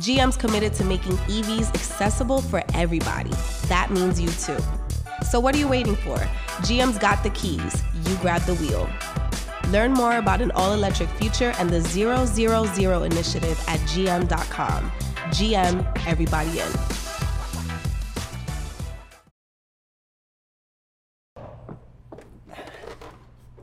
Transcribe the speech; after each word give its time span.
GM's 0.00 0.34
committed 0.34 0.72
to 0.72 0.82
making 0.84 1.12
EVs 1.28 1.74
accessible 1.74 2.40
for 2.40 2.62
everybody. 2.72 3.32
That 3.68 3.90
means 3.90 4.18
you 4.18 4.28
too. 4.28 4.56
So, 5.28 5.38
what 5.38 5.54
are 5.54 5.58
you 5.58 5.68
waiting 5.68 5.94
for? 5.94 6.16
GM's 6.64 6.96
got 6.96 7.22
the 7.22 7.28
keys. 7.30 7.82
You 8.06 8.16
grab 8.16 8.40
the 8.42 8.54
wheel. 8.54 8.88
Learn 9.68 9.92
more 9.92 10.16
about 10.16 10.40
an 10.40 10.52
all 10.52 10.72
electric 10.72 11.10
future 11.10 11.52
and 11.58 11.68
the 11.68 11.82
000 11.82 13.02
initiative 13.02 13.62
at 13.68 13.78
gm.com. 13.80 14.90
GM, 15.36 16.06
everybody 16.06 16.60
in. 16.60 16.72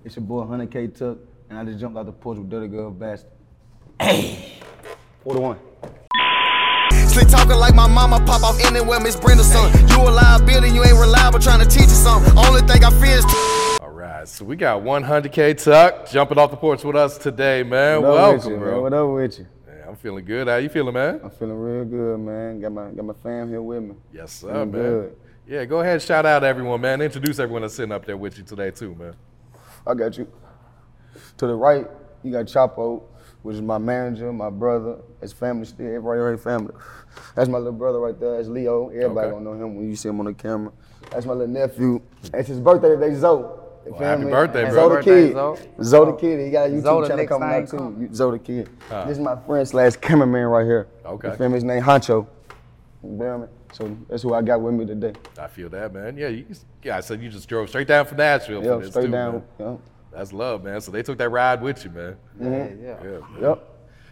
It's 0.05 0.15
your 0.15 0.23
boy 0.23 0.43
100kTucc, 0.43 1.17
and 1.49 1.57
I 1.57 1.65
just 1.65 1.79
jumped 1.79 1.97
out 1.97 2.05
the 2.05 2.11
porch 2.11 2.37
with 2.37 2.47
Dirty 2.47 2.67
Glove 2.67 2.99
Bastard. 2.99 3.31
Hey! 3.99 4.53
Four 5.23 5.33
to 5.33 5.41
one. 5.41 5.57
Slick 5.81 5.96
talking 7.47 7.59
like 7.61 7.75
my 7.75 7.87
mama 7.87 8.19
pop 8.25 8.43
off 8.43 8.59
anywhere, 8.65 8.99
Miss 8.99 9.15
Brenda 9.15 9.43
son. 9.43 9.71
You 9.87 10.01
a 10.01 10.11
liability, 10.11 10.73
you 10.73 10.83
ain't 10.83 10.97
reliable, 10.97 11.39
trying 11.39 11.59
to 11.59 11.65
teach 11.65 11.83
you 11.83 11.87
something. 11.89 12.37
Only 12.37 12.61
thing 12.61 12.83
I 12.83 12.89
fear 12.99 13.17
is. 13.17 13.25
All 13.81 13.89
right, 13.89 14.27
so 14.27 14.43
we 14.43 14.55
got 14.55 14.83
100kTucc 14.83 16.11
jumping 16.11 16.37
off 16.37 16.51
the 16.51 16.57
porch 16.57 16.83
with 16.83 16.95
us 16.95 17.17
today, 17.17 17.63
man. 17.63 18.01
What 18.01 18.11
Welcome, 18.11 18.51
you, 18.51 18.57
bro. 18.57 18.71
Man? 18.73 18.81
What 18.81 18.93
up 18.93 19.09
with 19.09 19.39
you? 19.39 19.47
Yeah, 19.65 19.87
I'm 19.87 19.95
feeling 19.95 20.25
good. 20.25 20.47
How 20.47 20.57
you 20.57 20.69
feeling, 20.69 20.93
man? 20.93 21.21
I'm 21.23 21.29
feeling 21.29 21.57
real 21.57 21.85
good, 21.85 22.19
man. 22.19 22.59
Got 22.59 22.71
my 22.73 22.89
got 22.91 23.05
my 23.05 23.13
fam 23.23 23.49
here 23.49 23.61
with 23.61 23.83
me. 23.83 23.95
Yes, 24.13 24.33
sir, 24.33 24.47
Feeling 24.47 24.71
man. 24.71 24.81
good. 24.81 25.15
Yeah, 25.47 25.63
go 25.63 25.79
ahead, 25.79 26.01
shout 26.01 26.25
out 26.25 26.43
everyone, 26.43 26.81
man. 26.81 27.01
Introduce 27.01 27.39
everyone 27.39 27.61
that's 27.61 27.75
sitting 27.75 27.93
up 27.93 28.05
there 28.05 28.17
with 28.17 28.37
you 28.37 28.43
today, 28.43 28.71
too, 28.71 28.93
man. 28.95 29.15
I 29.85 29.93
got 29.93 30.17
you. 30.17 30.27
To 31.37 31.47
the 31.47 31.55
right, 31.55 31.87
you 32.23 32.31
got 32.31 32.45
Chapo, 32.45 33.03
which 33.43 33.55
is 33.55 33.61
my 33.61 33.77
manager, 33.77 34.31
my 34.33 34.49
brother. 34.49 34.97
His 35.21 35.33
family 35.33 35.65
still, 35.65 35.87
everybody 35.87 36.19
already 36.19 36.37
family. 36.37 36.73
That's 37.35 37.49
my 37.49 37.57
little 37.57 37.73
brother 37.73 37.99
right 37.99 38.19
there. 38.19 38.37
That's 38.37 38.47
Leo. 38.49 38.89
Everybody 38.89 39.27
Okay. 39.27 39.31
gonna 39.31 39.45
know 39.45 39.53
him 39.53 39.75
when 39.77 39.89
you 39.89 39.95
see 39.95 40.09
him 40.09 40.19
on 40.19 40.25
the 40.27 40.33
camera. 40.33 40.71
That's 41.11 41.25
my 41.25 41.33
little 41.33 41.53
nephew. 41.53 42.01
It's 42.33 42.49
his 42.49 42.59
birthday 42.59 42.89
today, 42.89 43.13
Zoe. 43.15 43.43
Well, 43.89 43.99
happy 44.01 44.25
me? 44.25 44.31
birthday, 44.31 44.63
bro. 44.69 44.73
Zoe 44.73 44.89
the 44.89 44.95
Birthday, 44.95 45.27
kid. 45.27 45.33
Zoe. 45.33 45.57
Zoe 45.81 46.05
the 46.11 46.17
kid. 46.17 46.45
He 46.45 46.51
got 46.51 46.67
a 46.69 46.73
YouTube 46.73 46.81
Zoe 46.83 47.01
the 47.01 47.07
channel 47.07 47.17
next 47.17 47.29
coming 47.31 47.49
out 47.49 47.69
thing 47.69 47.79
too. 47.79 48.01
You- 48.01 48.13
Zoe 48.13 48.31
the 48.37 48.43
kid. 48.43 48.69
Huh. 48.89 49.05
This 49.05 49.17
is 49.17 49.23
my 49.23 49.35
friend 49.37 49.65
slash 49.67 49.95
cameraman 49.95 50.45
right 50.47 50.65
here. 50.65 50.87
Okay. 51.05 51.29
You 51.29 51.35
feel 51.35 51.47
me? 51.49 51.55
His 51.55 51.63
name 51.63 51.81
Honcho. 51.81 52.27
You 53.03 53.17
feel 53.17 53.37
me? 53.39 53.47
So 53.71 53.97
that's 54.09 54.23
who 54.23 54.33
I 54.33 54.41
got 54.41 54.59
with 54.61 54.73
me 54.73 54.85
today. 54.85 55.13
I 55.39 55.47
feel 55.47 55.69
that, 55.69 55.93
man. 55.93 56.17
Yeah, 56.17 56.27
you, 56.27 56.45
yeah. 56.83 56.97
I 56.97 56.99
said 56.99 57.21
you 57.21 57.29
just 57.29 57.47
drove 57.47 57.69
straight 57.69 57.87
down 57.87 58.05
from 58.05 58.17
Nashville 58.17 58.61
Yeah, 58.63 58.75
for 58.75 58.79
this, 58.81 58.89
straight 58.89 59.05
too, 59.05 59.11
down. 59.11 59.31
man. 59.33 59.43
Yeah. 59.59 59.75
That's 60.17 60.33
love, 60.33 60.63
man. 60.63 60.81
So 60.81 60.91
they 60.91 61.03
took 61.03 61.19
that 61.19 61.29
ride 61.29 61.61
with 61.61 61.85
you, 61.85 61.91
man. 61.91 62.15
Yeah, 62.41 62.69
yeah. 62.81 62.95
Yeah. 63.03 63.49
Yep. 63.49 63.63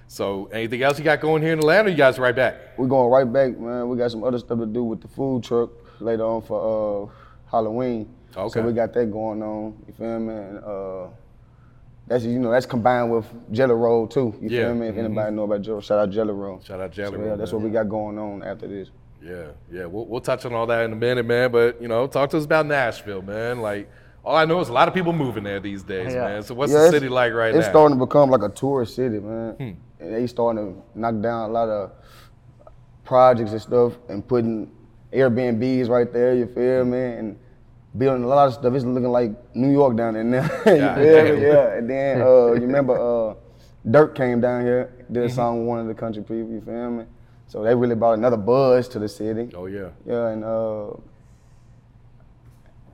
So 0.08 0.46
anything 0.52 0.84
else 0.84 1.00
you 1.00 1.04
got 1.04 1.20
going 1.20 1.42
here 1.42 1.54
in 1.54 1.58
Atlanta? 1.60 1.88
Or 1.88 1.92
you 1.92 1.98
guys 1.98 2.20
right 2.20 2.36
back? 2.36 2.78
We're 2.78 2.86
going 2.88 3.10
right 3.10 3.32
back, 3.32 3.58
man. 3.58 3.90
We 3.90 3.98
got 3.98 4.12
some 4.12 4.24
other 4.24 4.38
stuff 4.38 4.60
to 4.60 4.68
do 4.68 4.84
with 4.84 5.02
the 5.02 5.08
food 5.08 5.44
truck 5.44 5.72
later 6.00 6.24
on 6.24 6.44
for 6.44 7.10
uh, 7.10 7.50
Halloween. 7.50 8.14
Okay. 8.38 8.50
So 8.60 8.62
we 8.62 8.72
got 8.74 8.94
that 8.94 9.12
going 9.12 9.42
on. 9.42 9.84
You 9.88 9.94
feel 9.94 10.20
me? 10.20 10.34
And, 10.36 10.64
uh, 10.64 11.08
that's 12.06 12.24
you 12.24 12.38
know 12.38 12.52
that's 12.52 12.68
combined 12.68 13.12
with 13.12 13.26
Jelly 13.52 13.74
Roll 13.74 14.06
too. 14.08 14.36
You 14.40 14.50
Yeah. 14.50 14.66
feel 14.66 14.76
me? 14.76 14.88
If 14.90 14.96
Mhm. 14.96 15.06
anybody 15.06 15.36
know 15.36 15.44
about 15.46 15.62
Jelly, 15.64 15.82
shout 15.82 15.98
out 15.98 16.12
Jelly 16.12 16.34
Roll. 16.34 16.60
Shout 16.62 16.80
out 16.80 16.92
Jelly 16.92 17.14
So, 17.14 17.18
Roll, 17.18 17.30
Yeah, 17.30 17.36
that's 17.36 17.52
man. 17.52 17.62
what 17.62 17.68
we 17.68 17.74
got 17.74 17.90
going 17.90 18.20
on 18.20 18.44
after 18.44 18.68
this. 18.68 18.92
Yeah, 19.24 19.46
yeah. 19.72 19.86
We'll, 19.86 20.06
we'll 20.06 20.22
touch 20.22 20.46
on 20.46 20.54
all 20.54 20.68
that 20.68 20.86
in 20.86 20.94
a 20.94 20.96
minute, 20.96 21.26
man. 21.26 21.52
But 21.52 21.82
you 21.82 21.88
know, 21.88 22.06
talk 22.06 22.30
to 22.30 22.38
us 22.38 22.46
about 22.46 22.68
Nashville, 22.68 23.24
man. 23.24 23.60
Like, 23.60 23.90
all 24.26 24.36
I 24.36 24.46
know 24.46 24.60
is 24.60 24.70
a 24.70 24.74
lot 24.74 24.88
of 24.88 24.94
people 24.94 25.14
moving 25.14 25.44
there 25.44 25.60
these 25.60 25.84
days, 25.84 26.14
Yeah. 26.14 26.26
man. 26.26 26.44
So 26.44 26.56
what's 26.56 26.72
Yeah, 26.72 26.80
the 26.86 26.90
city 26.92 27.10
like 27.10 27.34
right 27.34 27.50
it's 27.50 27.56
now? 27.56 27.60
It's 27.60 27.70
starting 27.70 27.98
to 28.00 28.06
become 28.06 28.30
like 28.30 28.42
a 28.42 28.50
tourist 28.50 28.96
city, 28.96 29.20
man. 29.20 29.54
Hmm. 29.54 29.72
And 30.04 30.14
they 30.14 30.28
starting 30.28 30.74
to 30.76 30.82
knock 31.00 31.22
down 31.22 31.50
a 31.50 31.54
lot 31.54 31.70
of 31.70 31.92
projects 33.04 33.52
and 33.52 33.62
stuff 33.62 33.94
and 34.10 34.28
putting 34.28 34.72
Airbnbs 35.14 35.90
right 35.90 36.12
there, 36.12 36.34
you 36.34 36.48
feel 36.48 36.84
me? 36.86 36.98
And 37.00 37.38
building 37.98 38.24
a 38.24 38.28
lot 38.28 38.48
of 38.48 38.54
stuff. 38.56 38.74
It's 38.74 38.84
looking 38.84 39.10
like 39.12 39.32
New 39.56 39.72
York 39.72 39.96
down 39.96 40.16
there 40.16 40.24
now. 40.24 40.42
you 40.66 40.74
feel 40.74 41.36
me? 41.36 41.42
Yeah. 41.42 41.78
And 41.78 41.90
then 41.90 42.22
uh, 42.22 42.26
you 42.54 42.62
remember 42.68 42.96
uh, 42.96 43.36
Durk 43.88 44.16
came 44.16 44.42
down 44.42 44.64
here, 44.66 44.92
did 45.12 45.24
Mm-hmm. 45.24 45.26
a 45.26 45.30
song 45.30 45.60
with 45.60 45.68
one 45.68 45.80
of 45.80 45.88
the 45.88 45.94
country 45.94 46.22
people, 46.24 46.50
you 46.52 46.62
feel 46.62 46.90
me? 46.92 47.06
So 47.48 47.64
they 47.64 47.76
really 47.76 47.96
brought 47.96 48.18
another 48.18 48.38
buzz 48.38 48.88
to 48.90 49.00
the 49.00 49.08
city. 49.08 49.52
oh 49.56 49.68
yeah. 49.68 49.90
Yeah, 50.06 50.30
and 50.30 50.44
uh, 50.44 50.88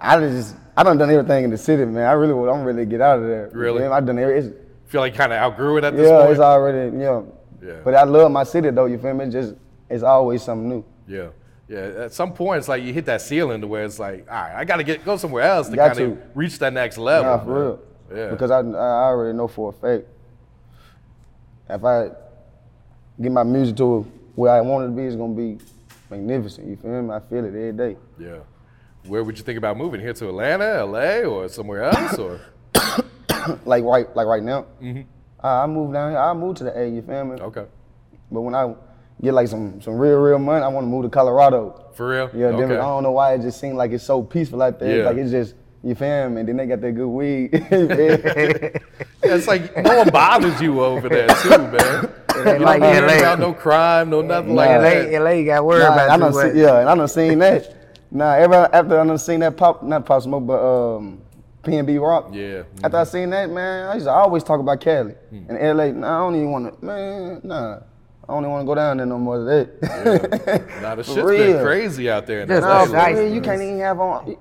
I 0.02 0.20
just 0.20 0.56
I 0.76 0.84
done 0.84 0.98
done 0.98 1.10
everything 1.12 1.44
in 1.46 1.50
the 1.52 1.58
city, 1.58 1.86
man. 1.86 2.08
I 2.08 2.14
really 2.14 2.34
I'm 2.50 2.64
ready 2.64 2.80
to 2.80 2.86
get 2.86 3.02
out 3.02 3.20
of 3.20 3.26
there. 3.26 3.50
Really? 3.54 3.82
me? 3.82 3.88
I 3.88 4.00
done 4.00 4.18
every, 4.20 4.40
it's, 4.40 4.50
Feel 4.88 5.02
like 5.02 5.16
kind 5.16 5.32
of 5.32 5.38
outgrew 5.38 5.78
it 5.78 5.84
at 5.86 5.96
this 5.96 6.10
yeah, 6.10 6.20
point. 6.20 6.32
it's 6.32 6.40
already 6.40 6.98
yeah. 6.98 7.22
Yeah. 7.64 7.80
But 7.84 7.96
I 7.96 8.04
love 8.04 8.32
my 8.32 8.44
city 8.44 8.70
though. 8.72 8.86
You 8.88 8.98
feel 8.98 9.14
me? 9.14 9.26
It's 9.26 9.34
just 9.34 9.56
it's 9.90 10.04
always 10.04 10.42
something 10.42 10.68
new. 10.68 10.86
yeah, 11.08 11.30
yeah. 11.70 12.06
At 12.06 12.14
some 12.14 12.34
point, 12.34 12.60
it's 12.60 12.68
like 12.68 12.84
you 12.84 12.92
hit 12.92 13.06
that 13.06 13.22
ceiling 13.22 13.62
to 13.62 13.68
where 13.68 13.86
it's 13.86 14.00
like, 14.00 14.28
all 14.30 14.36
right, 14.36 14.56
I 14.56 14.66
got 14.66 14.78
to 14.78 14.84
get 14.84 15.06
go 15.06 15.16
somewhere 15.18 15.44
else 15.44 15.70
to 15.70 15.78
kind 15.78 15.98
of 16.00 16.18
reach 16.36 16.60
that 16.60 16.74
next 16.74 16.98
level. 16.98 17.32
Nah, 17.32 17.44
for 17.44 17.50
man. 17.50 17.56
real. 17.56 17.80
Yeah. 18.14 18.30
Because 18.32 18.52
I 18.52 18.60
I 18.60 19.04
already 19.06 19.38
know 19.38 19.48
for 19.48 19.70
a 19.70 19.74
fact 19.74 20.08
if 21.70 21.84
I 21.86 22.10
get 23.22 23.32
my 23.32 23.44
music 23.44 23.78
to 23.78 24.02
where 24.36 24.52
I 24.52 24.62
want 24.62 24.86
it 24.86 24.88
to 24.88 24.94
be, 24.94 25.04
it's 25.04 25.16
gonna 25.16 25.34
be 25.34 25.58
magnificent. 26.10 26.68
You 26.68 26.76
feel 26.76 27.02
me? 27.02 27.14
I 27.14 27.20
feel 27.20 27.46
it 27.46 27.50
every 27.50 27.72
day. 27.74 27.98
yeah. 28.20 28.40
Where 29.08 29.24
would 29.24 29.38
you 29.38 29.44
think 29.44 29.58
about 29.58 29.78
moving 29.78 30.00
here 30.00 30.14
to 30.14 30.28
Atlanta, 30.30 30.86
LA, 30.86 31.22
or 31.28 31.48
somewhere 31.50 31.84
else? 31.84 32.18
Or 32.20 32.40
like 33.66 33.84
right 33.84 34.14
like 34.16 34.28
right 34.28 34.44
now. 34.44 34.66
Mm-hmm. 34.82 35.02
I 35.44 35.64
I 35.64 35.68
move 35.68 35.94
down 35.94 36.12
here. 36.12 36.20
I 36.20 36.34
move 36.34 36.56
to 36.58 36.64
the 36.66 36.78
A. 36.80 36.88
You 36.88 37.02
feel 37.02 37.26
me? 37.26 37.42
okay, 37.42 37.66
But 38.32 38.42
when 38.42 38.54
I 38.56 38.74
get 39.22 39.34
like 39.34 39.48
some 39.48 39.82
some 39.82 39.96
real 39.98 40.18
real 40.20 40.40
money, 40.40 40.64
I 40.64 40.68
want 40.68 40.86
to 40.86 40.90
move 40.90 41.04
to 41.04 41.10
Colorado. 41.10 41.90
for 41.94 42.10
real? 42.10 42.30
Yeah, 42.34 42.48
okay. 42.48 42.58
Denver. 42.60 42.80
I 42.80 42.84
don't 42.86 43.04
know 43.04 43.12
why 43.12 43.34
it 43.34 43.42
just 43.42 43.60
seems 43.60 43.76
like 43.76 43.92
it's 43.92 44.04
so 44.04 44.22
peaceful 44.22 44.62
out 44.62 44.80
there. 44.80 45.00
Yeah. 45.00 45.06
Like 45.06 45.18
it's 45.18 45.32
just 45.32 45.56
you 45.84 45.96
feel 45.96 46.30
me? 46.30 46.42
And 46.42 46.48
then 46.50 46.58
they 46.58 46.68
got 46.68 46.82
that 46.82 46.92
good 46.92 47.08
weed. 47.08 47.50
You? 47.72 47.88
Yeah, 47.88 48.70
it's 49.36 49.48
like 49.48 49.76
no 49.78 49.98
one 49.98 50.10
bothers 50.10 50.62
you 50.62 50.80
over 50.82 51.10
there 51.10 51.28
too, 51.28 51.50
man. 51.50 52.14
You 52.32 52.46
don't 52.46 52.62
like 52.62 52.80
LA. 52.82 53.18
about 53.20 53.40
no 53.40 53.54
crime, 53.54 54.10
no 54.10 54.22
nothing 54.22 54.56
Nah. 54.56 54.62
like 54.62 54.70
LA, 54.70 54.80
that. 55.10 55.22
LA, 55.22 55.30
you 55.32 55.46
got 55.46 55.66
worried 55.66 55.82
Nah, 55.84 55.94
about 55.94 56.10
I 56.10 56.14
you. 56.16 56.20
done 56.22 56.32
but- 56.34 56.52
see, 56.54 56.60
yeah, 56.62 56.80
and 56.80 56.90
I 56.90 56.96
done 56.96 57.08
seen 57.10 57.40
that. 57.40 57.76
Nah, 58.12 58.34
ever 58.34 58.70
after 58.74 59.00
I 59.00 59.06
done 59.06 59.18
seen 59.18 59.40
that 59.40 59.56
pop, 59.58 59.84
not 59.84 60.06
pop 60.06 60.22
smoke, 60.22 60.46
but 60.46 60.60
um, 60.62 61.22
PnB 61.64 62.02
Rock. 62.02 62.30
Yeah. 62.34 62.42
mm-hmm. 62.42 62.86
After 62.86 62.98
I 62.98 63.04
seen 63.06 63.30
that, 63.30 63.50
man, 63.50 63.88
I 63.88 63.94
used 63.94 64.06
to 64.06 64.12
always 64.12 64.44
talk 64.44 64.60
about 64.60 64.82
Cali 64.82 65.16
and 65.32 65.78
LA. 65.78 65.88
Nah, 65.92 66.18
I 66.18 66.20
don't 66.20 66.36
even 66.36 66.52
want 66.52 66.80
to, 66.80 66.86
man, 66.86 67.42
nah. 67.44 67.80
I 68.28 68.34
don't 68.34 68.44
even 68.44 68.52
want 68.52 68.62
to 68.64 68.66
go 68.68 68.76
down 68.76 68.98
there 68.98 69.06
no 69.06 69.18
more 69.18 69.44
today. 69.46 69.72
Nah, 70.82 70.96
the 70.96 71.04
For 71.04 71.14
shit's 71.14 71.18
real. 71.26 71.54
been 71.56 71.64
crazy 71.66 72.10
out 72.10 72.28
there 72.28 72.42
in 72.42 72.48
Just 72.48 72.62
LA. 72.64 72.86
Nah, 72.86 72.92
nice, 72.92 73.18
real, 73.18 73.34
you 73.34 73.42
can't 73.42 73.62
even 73.62 73.80
have 73.80 74.00
on. 74.00 74.36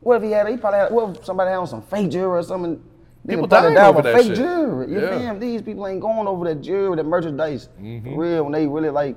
What 0.00 0.16
if 0.18 0.22
he 0.22 0.30
had? 0.30 0.48
He 0.48 0.56
probably 0.56 0.78
had. 0.80 0.92
What 0.92 1.16
if 1.18 1.24
somebody 1.24 1.50
had 1.50 1.56
on 1.56 1.66
some 1.66 1.82
fake 1.82 2.10
jewelry 2.10 2.38
or 2.38 2.42
something? 2.42 2.82
People 3.26 3.46
dying 3.48 3.74
died 3.74 3.88
over 3.88 3.96
with 3.96 4.04
that 4.04 4.14
fake 4.14 4.26
shit. 4.28 4.36
jewelry. 4.36 4.88
You 4.92 5.00
Yeah. 5.00 5.08
Mm-hmm. 5.08 5.20
feel 5.24 5.34
me? 5.34 5.38
These 5.40 5.62
people 5.62 5.86
ain't 5.88 6.00
going 6.00 6.28
over 6.28 6.44
that 6.44 6.60
jewelry, 6.62 6.96
that 6.96 7.04
merchandise. 7.04 7.68
For 7.76 8.20
real, 8.20 8.44
when 8.44 8.52
they 8.52 8.66
really 8.66 8.90
like. 8.90 9.16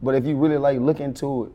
But 0.00 0.14
if 0.14 0.24
you 0.26 0.36
really 0.36 0.56
like 0.56 0.80
look 0.80 1.00
into 1.00 1.44
it, 1.44 1.52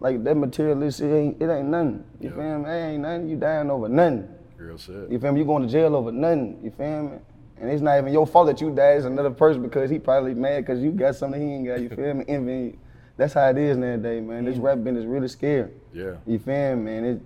like 0.00 0.22
that 0.24 0.36
materialist 0.36 0.98
shit 0.98 1.12
ain't 1.12 1.40
it 1.42 1.48
ain't 1.50 1.68
nothing. 1.68 2.04
You 2.20 2.30
Yeah. 2.30 2.34
feel 2.36 2.58
me? 2.58 2.70
It 2.70 2.72
ain't 2.92 3.02
nothing. 3.02 3.28
You 3.28 3.36
dying 3.36 3.70
over 3.70 3.88
nothing. 3.88 4.28
Real 4.58 4.78
shit. 4.78 5.10
You 5.10 5.18
feel 5.18 5.32
me? 5.32 5.40
You 5.40 5.46
going 5.46 5.62
to 5.62 5.68
jail 5.68 5.94
over 5.96 6.12
nothing. 6.12 6.58
You 6.62 6.70
feel 6.70 7.02
me? 7.04 7.18
And 7.58 7.70
it's 7.70 7.80
not 7.82 7.98
even 7.98 8.12
your 8.12 8.26
fault 8.26 8.48
that 8.48 8.60
you 8.60 8.70
died. 8.70 8.98
It's 8.98 9.06
another 9.06 9.30
person 9.30 9.62
because 9.62 9.88
he 9.90 9.98
probably 9.98 10.34
mad 10.34 10.60
because 10.64 10.80
you 10.82 10.90
got 10.92 11.14
something 11.16 11.40
he 11.40 11.54
ain't 11.54 11.66
got. 11.66 11.80
You 11.80 11.88
feel 11.88 12.14
me? 12.14 12.24
You. 12.28 12.78
That's 13.16 13.32
how 13.32 13.48
it 13.48 13.56
is 13.56 13.78
nowadays, 13.78 14.22
man. 14.22 14.44
This 14.44 14.58
rap 14.58 14.76
business 14.84 15.04
is 15.04 15.06
really 15.06 15.28
scary. 15.28 15.70
Yeah. 15.94 16.16
You 16.26 16.38
feel 16.38 16.76
me, 16.76 16.82
man? 16.82 17.04
It, 17.04 17.22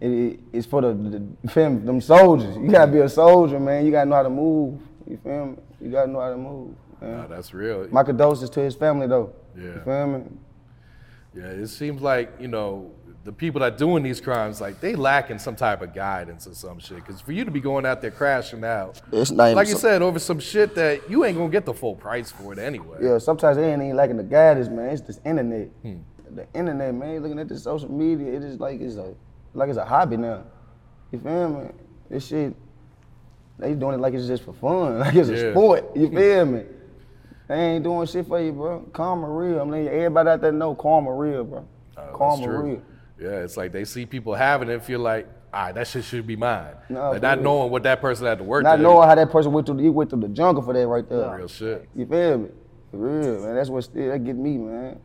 it, 0.00 0.10
it 0.10 0.40
it's 0.54 0.66
for 0.66 0.80
the, 0.80 0.94
the 0.94 1.18
you 1.42 1.48
feel 1.50 1.70
them 1.78 2.00
soldiers. 2.00 2.56
You 2.56 2.70
gotta 2.70 2.90
be 2.90 3.00
a 3.00 3.08
soldier, 3.10 3.60
man. 3.60 3.84
You 3.84 3.92
gotta 3.92 4.08
know 4.08 4.16
how 4.16 4.22
to 4.22 4.30
move. 4.30 4.80
You 5.06 5.18
feel 5.18 5.46
me? 5.46 5.56
You 5.82 5.90
gotta 5.90 6.10
know 6.10 6.20
how 6.20 6.30
to 6.30 6.36
move. 6.38 6.74
Man. 7.02 7.16
Nah, 7.18 7.26
that's 7.26 7.52
real. 7.52 7.86
My 7.90 8.02
condolences 8.04 8.48
to 8.50 8.60
his 8.60 8.74
family 8.74 9.06
though. 9.06 9.32
Yeah. 9.54 9.64
You 9.64 9.80
feel 9.84 10.06
me? 10.06 10.22
Yeah, 11.38 11.44
it 11.46 11.68
seems 11.68 12.02
like 12.02 12.32
you 12.40 12.48
know 12.48 12.90
the 13.24 13.32
people 13.32 13.60
that 13.60 13.76
doing 13.78 14.02
these 14.02 14.20
crimes, 14.20 14.60
like 14.60 14.80
they 14.80 14.94
lacking 14.96 15.38
some 15.38 15.54
type 15.54 15.82
of 15.82 15.94
guidance 15.94 16.46
or 16.46 16.54
some 16.54 16.78
shit. 16.78 16.96
Because 16.96 17.20
for 17.20 17.32
you 17.32 17.44
to 17.44 17.50
be 17.50 17.60
going 17.60 17.84
out 17.86 18.00
there 18.00 18.10
crashing 18.10 18.64
out, 18.64 19.00
It's 19.12 19.30
not 19.30 19.54
like 19.54 19.66
you 19.68 19.72
some- 19.74 19.80
said, 19.80 20.02
over 20.02 20.18
some 20.18 20.38
shit 20.40 20.74
that 20.76 21.08
you 21.10 21.24
ain't 21.24 21.36
gonna 21.36 21.50
get 21.50 21.64
the 21.66 21.74
full 21.74 21.94
price 21.94 22.30
for 22.30 22.52
it 22.52 22.58
anyway. 22.58 22.98
Yeah, 23.00 23.18
sometimes 23.18 23.56
they 23.56 23.70
ain't 23.72 23.82
even 23.82 23.96
liking 23.96 24.16
the 24.16 24.22
guidance, 24.24 24.68
man. 24.68 24.88
It's 24.88 25.02
this 25.02 25.20
internet. 25.24 25.68
Hmm. 25.82 25.96
The 26.34 26.46
internet, 26.54 26.94
man. 26.94 27.22
Looking 27.22 27.38
at 27.38 27.48
the 27.48 27.58
social 27.58 27.90
media, 27.90 28.32
it 28.34 28.42
is 28.44 28.58
like 28.60 28.80
it's 28.80 28.96
like 28.96 29.14
like 29.54 29.68
it's 29.68 29.78
a 29.78 29.84
hobby 29.84 30.16
now. 30.16 30.44
You 31.12 31.18
feel 31.18 31.48
me? 31.50 31.68
This 32.10 32.26
shit, 32.26 32.54
they 33.58 33.74
doing 33.74 33.94
it 33.94 34.00
like 34.00 34.14
it's 34.14 34.26
just 34.26 34.42
for 34.44 34.52
fun, 34.54 34.98
like 35.04 35.14
it's 35.14 35.28
Yeah. 35.28 35.36
a 35.36 35.52
sport. 35.52 35.84
You 35.96 36.08
feel 36.10 36.46
me? 36.46 36.62
They 37.48 37.54
ain't 37.54 37.84
doing 37.84 38.06
shit 38.06 38.26
for 38.26 38.40
you, 38.40 38.52
bro. 38.52 38.80
Karma 38.92 39.28
real. 39.28 39.60
I 39.60 39.64
mean, 39.64 39.88
everybody 39.88 40.28
out 40.28 40.40
there 40.42 40.52
know 40.52 40.74
karma 40.74 41.12
real, 41.12 41.44
bro. 41.44 41.66
Uh, 41.96 42.12
karma 42.12 42.62
real. 42.62 42.82
Yeah, 43.18 43.40
it's 43.40 43.56
like 43.56 43.72
they 43.72 43.84
see 43.84 44.06
people 44.06 44.34
having 44.34 44.68
it 44.68 44.84
feel 44.84 45.00
like, 45.00 45.26
all 45.52 45.64
right, 45.64 45.74
that 45.74 45.88
shit 45.88 46.04
should 46.04 46.26
be 46.26 46.36
mine. 46.36 46.74
No, 46.90 47.12
like 47.12 47.22
not 47.22 47.40
knowing 47.40 47.70
what 47.70 47.82
that 47.84 48.02
person 48.02 48.26
had 48.26 48.38
to 48.38 48.44
work 48.44 48.62
for. 48.62 48.68
Not 48.68 48.76
to. 48.76 48.82
knowing 48.82 49.08
how 49.08 49.14
that 49.14 49.30
person 49.30 49.50
went 49.50 49.66
through, 49.66 49.78
the, 49.78 49.82
he 49.82 49.88
went 49.88 50.10
through 50.10 50.20
the 50.20 50.28
jungle 50.28 50.62
for 50.62 50.74
that 50.74 50.86
right 50.86 51.08
there. 51.08 51.36
Real 51.36 51.48
shit. 51.48 51.88
You 51.96 52.06
feel 52.06 52.38
me? 52.38 52.48
For 52.90 52.96
real, 52.98 53.42
man. 53.42 53.54
That's 53.54 53.70
what 53.70 53.84
still 53.84 54.10
that 54.10 54.24
get 54.24 54.36
me, 54.36 54.58
man. 54.58 55.00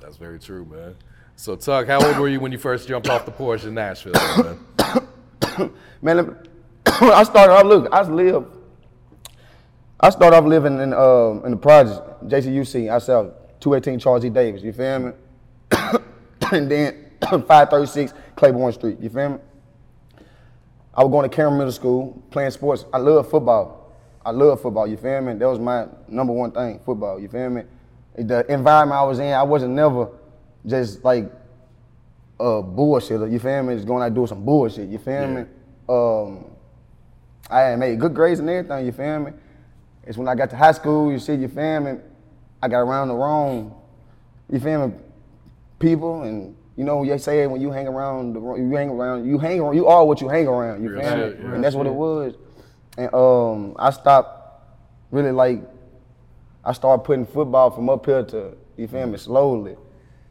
That's 0.00 0.18
very 0.18 0.38
true, 0.38 0.66
man. 0.66 0.94
So, 1.34 1.56
Tug, 1.56 1.86
how 1.86 2.06
old 2.06 2.18
were 2.18 2.28
you 2.28 2.40
when 2.40 2.52
you 2.52 2.58
first 2.58 2.88
jumped 2.88 3.08
off 3.08 3.24
the 3.24 3.30
porch 3.30 3.64
in 3.64 3.74
Nashville, 3.74 4.12
man? 4.12 5.70
Man, 6.02 6.36
I 6.86 7.24
started 7.24 7.52
off, 7.54 7.64
look, 7.64 7.88
I 7.90 8.02
lived, 8.02 8.55
I 9.98 10.10
started 10.10 10.36
off 10.36 10.44
living 10.44 10.78
in 10.78 10.92
um, 10.92 11.42
in 11.44 11.52
the 11.52 11.56
project, 11.56 12.28
JCUC, 12.28 12.92
I 12.92 12.98
sell 12.98 13.34
218 13.60 13.98
Charles 13.98 14.24
E. 14.24 14.30
Davis, 14.30 14.62
you 14.62 14.72
feel 14.72 14.98
me? 14.98 15.12
and 16.52 16.70
then 16.70 17.06
536 17.22 18.12
Claiborne 18.36 18.72
Street, 18.74 18.98
you 19.00 19.08
feel 19.08 19.30
me? 19.30 19.38
I 20.94 21.02
was 21.02 21.10
going 21.10 21.28
to 21.28 21.34
Cameron 21.34 21.58
Middle 21.58 21.72
School, 21.72 22.22
playing 22.30 22.50
sports. 22.50 22.84
I 22.92 22.98
love 22.98 23.30
football. 23.30 23.94
I 24.24 24.30
love 24.32 24.60
football, 24.60 24.86
you 24.86 24.96
feel 24.96 25.20
me? 25.22 25.34
That 25.34 25.48
was 25.48 25.58
my 25.58 25.86
number 26.08 26.32
one 26.32 26.50
thing, 26.50 26.80
football, 26.84 27.18
you 27.18 27.28
feel 27.28 27.48
me? 27.48 27.62
The 28.18 28.44
environment 28.52 29.00
I 29.00 29.04
was 29.04 29.18
in, 29.18 29.32
I 29.32 29.42
wasn't 29.42 29.74
never 29.74 30.08
just 30.66 31.04
like 31.04 31.30
uh 32.38 32.60
bullshitter, 32.60 33.30
you 33.30 33.38
feel 33.38 33.62
me? 33.62 33.76
Just 33.76 33.86
going 33.86 34.02
out 34.02 34.12
doing 34.12 34.26
some 34.26 34.44
bullshit, 34.44 34.90
you 34.90 34.98
feel 34.98 35.26
me? 35.28 35.44
Um 35.88 36.50
I 37.48 37.60
had 37.60 37.78
made 37.78 37.98
good 37.98 38.14
grades 38.14 38.40
and 38.40 38.50
everything, 38.50 38.84
you 38.84 38.92
feel 38.92 39.20
me? 39.20 39.32
It's 40.06 40.16
when 40.16 40.28
I 40.28 40.34
got 40.34 40.50
to 40.50 40.56
high 40.56 40.72
school, 40.72 41.10
you 41.10 41.18
see, 41.18 41.34
your 41.34 41.48
me? 41.80 42.00
I 42.62 42.68
got 42.68 42.80
around 42.80 43.08
the 43.08 43.14
wrong, 43.14 43.74
you 44.50 44.60
feel 44.60 44.88
me, 44.88 44.94
people 45.78 46.22
and 46.22 46.56
you 46.76 46.84
know 46.84 47.02
you 47.02 47.18
say 47.18 47.46
when 47.46 47.60
you 47.60 47.70
hang 47.70 47.86
around 47.86 48.34
the 48.34 48.40
you 48.40 48.70
hang 48.74 48.88
around 48.90 49.26
you 49.26 49.38
hang 49.38 49.60
around 49.60 49.76
you 49.76 49.86
are 49.86 50.04
what 50.04 50.20
you 50.20 50.28
hang 50.28 50.46
around, 50.46 50.82
you 50.82 50.90
feel 50.90 51.16
me? 51.16 51.54
And 51.54 51.62
that's 51.62 51.74
what 51.74 51.86
it 51.86 51.92
was. 51.92 52.34
And 52.96 53.12
um 53.14 53.76
I 53.78 53.90
stopped 53.90 54.62
really 55.10 55.32
like 55.32 55.62
I 56.64 56.72
started 56.72 57.04
putting 57.04 57.26
football 57.26 57.70
from 57.70 57.88
up 57.88 58.04
here 58.04 58.24
to, 58.24 58.56
you 58.76 58.88
feel 58.88 59.06
me, 59.06 59.18
slowly. 59.18 59.76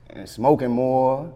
And 0.09 0.27
smoking 0.27 0.69
more, 0.71 1.33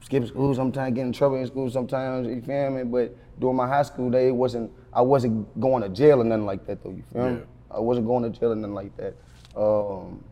skipping 0.00 0.28
school 0.28 0.54
sometimes, 0.54 0.94
getting 0.94 1.08
in 1.08 1.12
trouble 1.12 1.36
in 1.36 1.46
school 1.46 1.70
sometimes, 1.70 2.26
you 2.28 2.40
feel 2.40 2.70
me? 2.70 2.84
But 2.84 3.14
during 3.38 3.56
my 3.56 3.68
high 3.68 3.82
school 3.82 4.10
day, 4.10 4.28
it 4.28 4.34
wasn't 4.34 4.72
I 4.92 5.00
wasn't 5.00 5.58
going 5.60 5.82
to 5.82 5.88
jail 5.88 6.20
or 6.20 6.24
nothing 6.24 6.46
like 6.46 6.66
that 6.66 6.82
though, 6.82 6.90
you 6.90 7.02
feel 7.12 7.30
me? 7.30 7.40
I 7.70 7.80
wasn't 7.80 8.06
going 8.06 8.30
to 8.30 8.38
jail 8.38 8.52
or 8.52 8.56
nothing 8.56 8.74
like 8.74 8.96
that. 8.98 9.14
Um, 9.56 10.22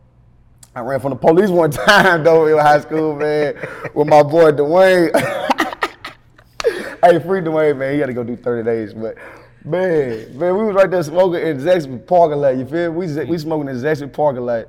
I 0.75 0.81
ran 0.81 0.99
from 0.99 1.11
the 1.11 1.15
police 1.17 1.49
one 1.49 1.71
time 1.71 2.23
though 2.23 2.45
in 2.47 2.57
high 2.57 2.79
school, 2.79 3.15
man, 3.15 3.55
with 3.93 4.07
my 4.07 4.23
boy 4.23 4.51
Dwayne. 4.51 5.11
hey, 7.03 7.19
free 7.19 7.41
Dwayne, 7.41 7.77
man. 7.77 7.93
He 7.93 7.99
had 7.99 8.07
to 8.07 8.13
go 8.13 8.23
do 8.23 8.35
30 8.35 8.63
days, 8.63 8.93
but 8.93 9.17
man, 9.65 10.37
man, 10.37 10.57
we 10.57 10.63
was 10.65 10.75
right 10.75 10.89
there 10.89 11.03
smoking 11.03 11.41
in 11.41 11.57
Zaxby 11.57 12.05
parking 12.05 12.37
lot. 12.37 12.57
You 12.57 12.65
feel 12.65 12.91
me? 12.93 13.05
We 13.07 13.25
we 13.25 13.37
smoking 13.37 13.67
in 13.67 13.75
Zaxby 13.75 14.13
parking 14.13 14.45
lot. 14.45 14.67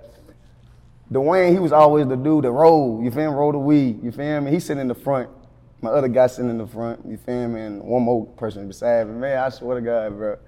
Dwayne, 1.12 1.52
he 1.52 1.58
was 1.58 1.72
always 1.72 2.06
the 2.08 2.16
dude 2.16 2.44
that 2.44 2.50
rolled. 2.50 3.04
You 3.04 3.10
feel 3.10 3.30
me? 3.30 3.36
Roll 3.36 3.52
the 3.52 3.58
weed. 3.58 4.02
You 4.02 4.10
feel 4.10 4.40
me? 4.40 4.50
He 4.50 4.60
sitting 4.60 4.80
in 4.80 4.88
the 4.88 4.94
front. 4.94 5.28
My 5.82 5.90
other 5.90 6.06
guy 6.06 6.28
sitting 6.28 6.48
in 6.50 6.58
the 6.58 6.66
front. 6.66 7.00
You 7.06 7.16
feel 7.16 7.48
me? 7.48 7.60
And 7.60 7.82
one 7.82 8.02
more 8.02 8.24
person 8.24 8.68
beside 8.68 9.08
me. 9.08 9.14
Man, 9.14 9.36
I 9.36 9.48
swear 9.48 9.80
to 9.80 9.84
God, 9.84 10.16
bro. 10.16 10.38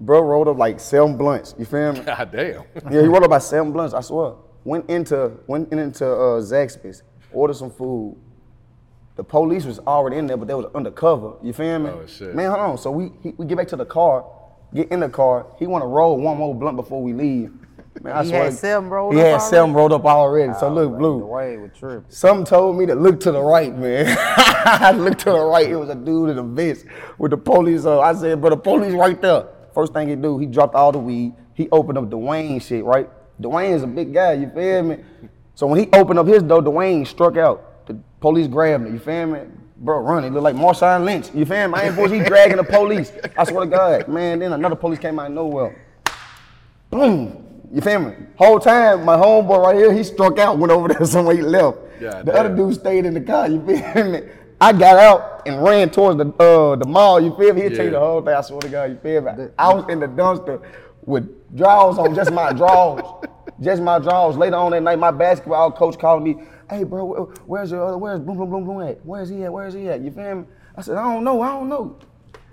Bro 0.00 0.22
rolled 0.22 0.48
up 0.48 0.58
like 0.58 0.80
seven 0.80 1.16
blunts. 1.16 1.54
You 1.56 1.64
feel 1.64 1.92
me? 1.92 2.00
God 2.00 2.32
damn. 2.32 2.64
Yeah, 2.90 3.02
he 3.02 3.06
rolled 3.06 3.18
up 3.22 3.26
about 3.26 3.44
seven 3.44 3.70
blunts. 3.72 3.94
I 3.94 4.00
swear. 4.00 4.34
Went 4.64 4.90
into 4.90 5.32
went 5.46 5.72
into 5.72 6.04
uh, 6.04 6.40
Zaxby's, 6.42 7.02
ordered 7.32 7.54
some 7.54 7.70
food. 7.70 8.16
The 9.16 9.22
police 9.24 9.64
was 9.64 9.78
already 9.80 10.16
in 10.16 10.26
there, 10.26 10.36
but 10.36 10.48
they 10.48 10.54
was 10.54 10.66
undercover. 10.74 11.34
You 11.42 11.52
feel 11.52 11.78
me? 11.78 11.90
Oh, 11.90 12.06
shit. 12.06 12.34
Man, 12.34 12.50
hold 12.50 12.60
on. 12.62 12.78
So 12.78 12.90
we 12.90 13.12
he, 13.22 13.30
we 13.36 13.46
get 13.46 13.56
back 13.56 13.68
to 13.68 13.76
the 13.76 13.86
car, 13.86 14.24
get 14.74 14.90
in 14.90 15.00
the 15.00 15.08
car. 15.08 15.46
He 15.58 15.66
want 15.66 15.82
to 15.82 15.86
roll 15.86 16.18
one 16.18 16.38
more 16.38 16.54
blunt 16.54 16.76
before 16.76 17.02
we 17.02 17.12
leave. 17.12 17.52
Man, 18.02 18.16
I 18.16 18.22
He 18.22 18.28
swear 18.30 18.44
had 18.44 18.54
seven 18.54 18.88
rolled 18.88 19.14
He 19.14 19.20
up 19.20 19.26
had 19.26 19.38
seven 19.42 19.58
already? 19.70 19.76
rolled 19.76 19.92
up 19.92 20.04
already. 20.06 20.52
so 20.54 20.68
Oh, 20.68 20.72
look, 20.74 20.98
blue. 20.98 21.20
Dwayne 21.20 21.62
was 21.62 21.70
tripping. 21.78 22.04
Something 22.08 22.44
told 22.46 22.78
me 22.78 22.86
to 22.86 22.94
look 22.94 23.20
to 23.20 23.32
the 23.32 23.42
right, 23.42 23.76
man. 23.76 24.06
I 24.18 24.92
looked 24.92 25.20
to 25.20 25.32
the 25.32 25.44
right. 25.44 25.68
It 25.68 25.76
was 25.76 25.90
a 25.90 25.94
dude 25.94 26.30
in 26.30 26.38
a 26.38 26.42
vest 26.42 26.86
with 27.18 27.30
the 27.32 27.36
police. 27.36 27.84
Uh, 27.84 28.00
I 28.00 28.14
said, 28.14 28.40
bro, 28.40 28.50
the 28.50 28.56
police 28.56 28.94
right 28.94 29.20
there. 29.20 29.46
First 29.74 29.92
thing 29.92 30.08
he 30.08 30.16
do, 30.16 30.38
he 30.38 30.46
dropped 30.46 30.74
all 30.74 30.92
the 30.92 30.98
weed. 30.98 31.34
He 31.54 31.68
opened 31.70 31.98
up 31.98 32.04
Dwayne 32.04 32.60
shit, 32.62 32.84
right? 32.84 33.08
Dwayne 33.40 33.72
is 33.74 33.82
a 33.82 33.86
big 33.86 34.12
guy, 34.14 34.32
you 34.34 34.48
feel 34.50 34.82
me? 34.82 34.98
So 35.54 35.66
when 35.66 35.78
he 35.80 35.88
opened 35.92 36.18
up 36.18 36.26
his 36.26 36.42
door, 36.42 36.62
Dwayne 36.62 37.06
struck 37.06 37.36
out. 37.36 37.86
The 37.86 37.98
police 38.20 38.46
grabbed 38.46 38.86
him, 38.86 38.94
you 38.94 38.98
feel 38.98 39.26
me? 39.26 39.40
Bro, 39.76 40.00
run. 40.00 40.24
He 40.24 40.30
looked 40.30 40.44
like 40.44 40.54
Marshawn 40.56 41.04
Lynch. 41.04 41.30
You 41.34 41.44
feel 41.46 41.68
me? 41.68 41.74
I 41.74 41.84
ain't 41.86 41.96
boys, 41.96 42.10
he 42.10 42.20
dragging 42.20 42.56
the 42.58 42.64
police. 42.64 43.12
I 43.36 43.44
swear 43.44 43.64
to 43.64 43.70
God. 43.70 44.08
Man, 44.08 44.38
then 44.40 44.52
another 44.52 44.74
police 44.76 44.98
came 44.98 45.18
out 45.18 45.26
of 45.28 45.32
nowhere. 45.32 45.86
Boom. 46.90 47.46
You 47.72 47.80
feel 47.80 48.00
me? 48.00 48.14
Whole 48.36 48.58
time, 48.58 49.04
my 49.04 49.16
homeboy 49.16 49.62
right 49.62 49.76
here, 49.76 49.92
he 49.92 50.02
struck 50.02 50.38
out, 50.38 50.58
went 50.58 50.72
over 50.72 50.88
there 50.88 51.04
somewhere 51.06 51.36
he 51.36 51.42
left. 51.42 51.78
Yeah, 52.00 52.22
the 52.22 52.32
damn. 52.32 52.46
other 52.46 52.56
dude 52.56 52.74
stayed 52.74 53.04
in 53.06 53.14
the 53.14 53.20
car, 53.20 53.48
you 53.48 53.64
feel 53.64 54.04
me? 54.12 54.22
I 54.60 54.72
got 54.72 54.98
out 54.98 55.46
and 55.46 55.62
ran 55.62 55.90
towards 55.90 56.18
the 56.18 56.26
uh, 56.42 56.76
the 56.76 56.86
mall, 56.86 57.20
you 57.20 57.34
feel 57.36 57.54
me? 57.54 57.62
He'll 57.62 57.76
tell 57.76 57.84
you 57.84 57.90
the 57.92 57.98
whole 58.00 58.20
thing, 58.22 58.34
I 58.34 58.40
swear 58.40 58.60
to 58.60 58.68
God, 58.68 58.90
you 58.90 58.98
feel 58.98 59.22
me? 59.22 59.46
I 59.58 59.72
was 59.72 59.84
in 59.88 60.00
the 60.00 60.06
dumpster 60.08 60.62
with 61.04 61.56
drawers 61.56 61.96
on, 61.98 62.14
just 62.14 62.32
my 62.32 62.52
drawers. 62.52 63.02
Just 63.60 63.82
my 63.82 63.98
drawers. 63.98 64.38
Later 64.38 64.56
on 64.56 64.70
that 64.70 64.82
night, 64.82 64.98
my 64.98 65.10
basketball 65.10 65.70
coach 65.72 65.98
called 65.98 66.22
me, 66.22 66.34
hey 66.70 66.82
bro, 66.82 67.04
where- 67.04 67.20
where's 67.44 67.70
your 67.70 67.84
other, 67.84 67.98
where's 67.98 68.18
boom, 68.18 68.38
boom, 68.38 68.48
boom, 68.50 68.64
boom 68.64 68.80
at? 68.80 69.04
Where's 69.04 69.28
he 69.28 69.44
at? 69.44 69.52
Where's 69.52 69.74
he 69.74 69.86
at? 69.90 70.00
You 70.00 70.10
feel 70.10 70.34
me? 70.36 70.44
I 70.74 70.80
said, 70.80 70.96
I 70.96 71.02
don't 71.12 71.24
know, 71.24 71.42
I 71.42 71.48
don't 71.50 71.68
know. 71.68 71.98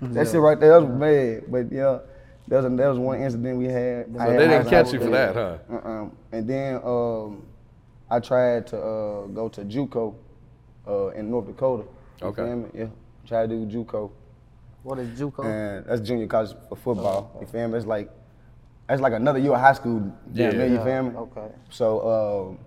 That 0.02 0.28
shit 0.28 0.38
right 0.38 0.60
there, 0.60 0.78
that 0.78 0.86
was 0.86 1.00
bad. 1.00 1.50
But 1.50 1.72
yeah, 1.74 2.00
that 2.48 2.56
was, 2.56 2.64
a, 2.64 2.76
that 2.76 2.88
was 2.88 2.98
one 2.98 3.20
incident 3.22 3.58
we 3.58 3.66
had. 3.66 4.06
So 4.16 4.32
they 4.32 4.48
didn't 4.48 4.68
catch 4.68 4.92
you 4.92 5.00
for 5.00 5.10
that, 5.10 5.34
huh? 5.34 5.58
Uh-uh. 5.70 6.08
And 6.32 6.48
then 6.48 6.80
um, 6.84 7.46
I 8.10 8.20
tried 8.20 8.66
to 8.68 8.76
uh, 8.78 9.26
go 9.26 9.48
to 9.50 9.64
JUCO 9.64 10.14
uh, 10.86 11.08
in 11.08 11.30
North 11.30 11.46
Dakota. 11.46 11.84
You 12.20 12.26
Okay. 12.28 12.42
feel 12.42 12.56
me? 12.56 12.68
Yeah. 12.74 12.86
Try 13.26 13.46
to 13.46 13.48
do 13.48 13.66
JUCO. 13.84 14.10
What 14.82 14.98
is 14.98 15.18
JUCO? 15.20 15.44
And 15.44 15.86
that's 15.86 16.00
junior 16.00 16.26
college 16.26 16.56
for 16.68 16.76
football. 16.76 17.36
You 17.40 17.46
feel 17.46 17.68
me? 17.68 17.76
It's 17.76 17.86
like 17.86 18.10
that's 18.88 19.02
like 19.02 19.12
another 19.12 19.38
year 19.38 19.52
of 19.52 19.60
high 19.60 19.74
school. 19.74 20.12
Yeah. 20.32 20.50
Yeah. 20.50 20.64
you 20.64 20.82
feel 20.82 21.02
me? 21.02 21.16
Okay. 21.16 21.48
So 21.68 22.48
um, 22.48 22.58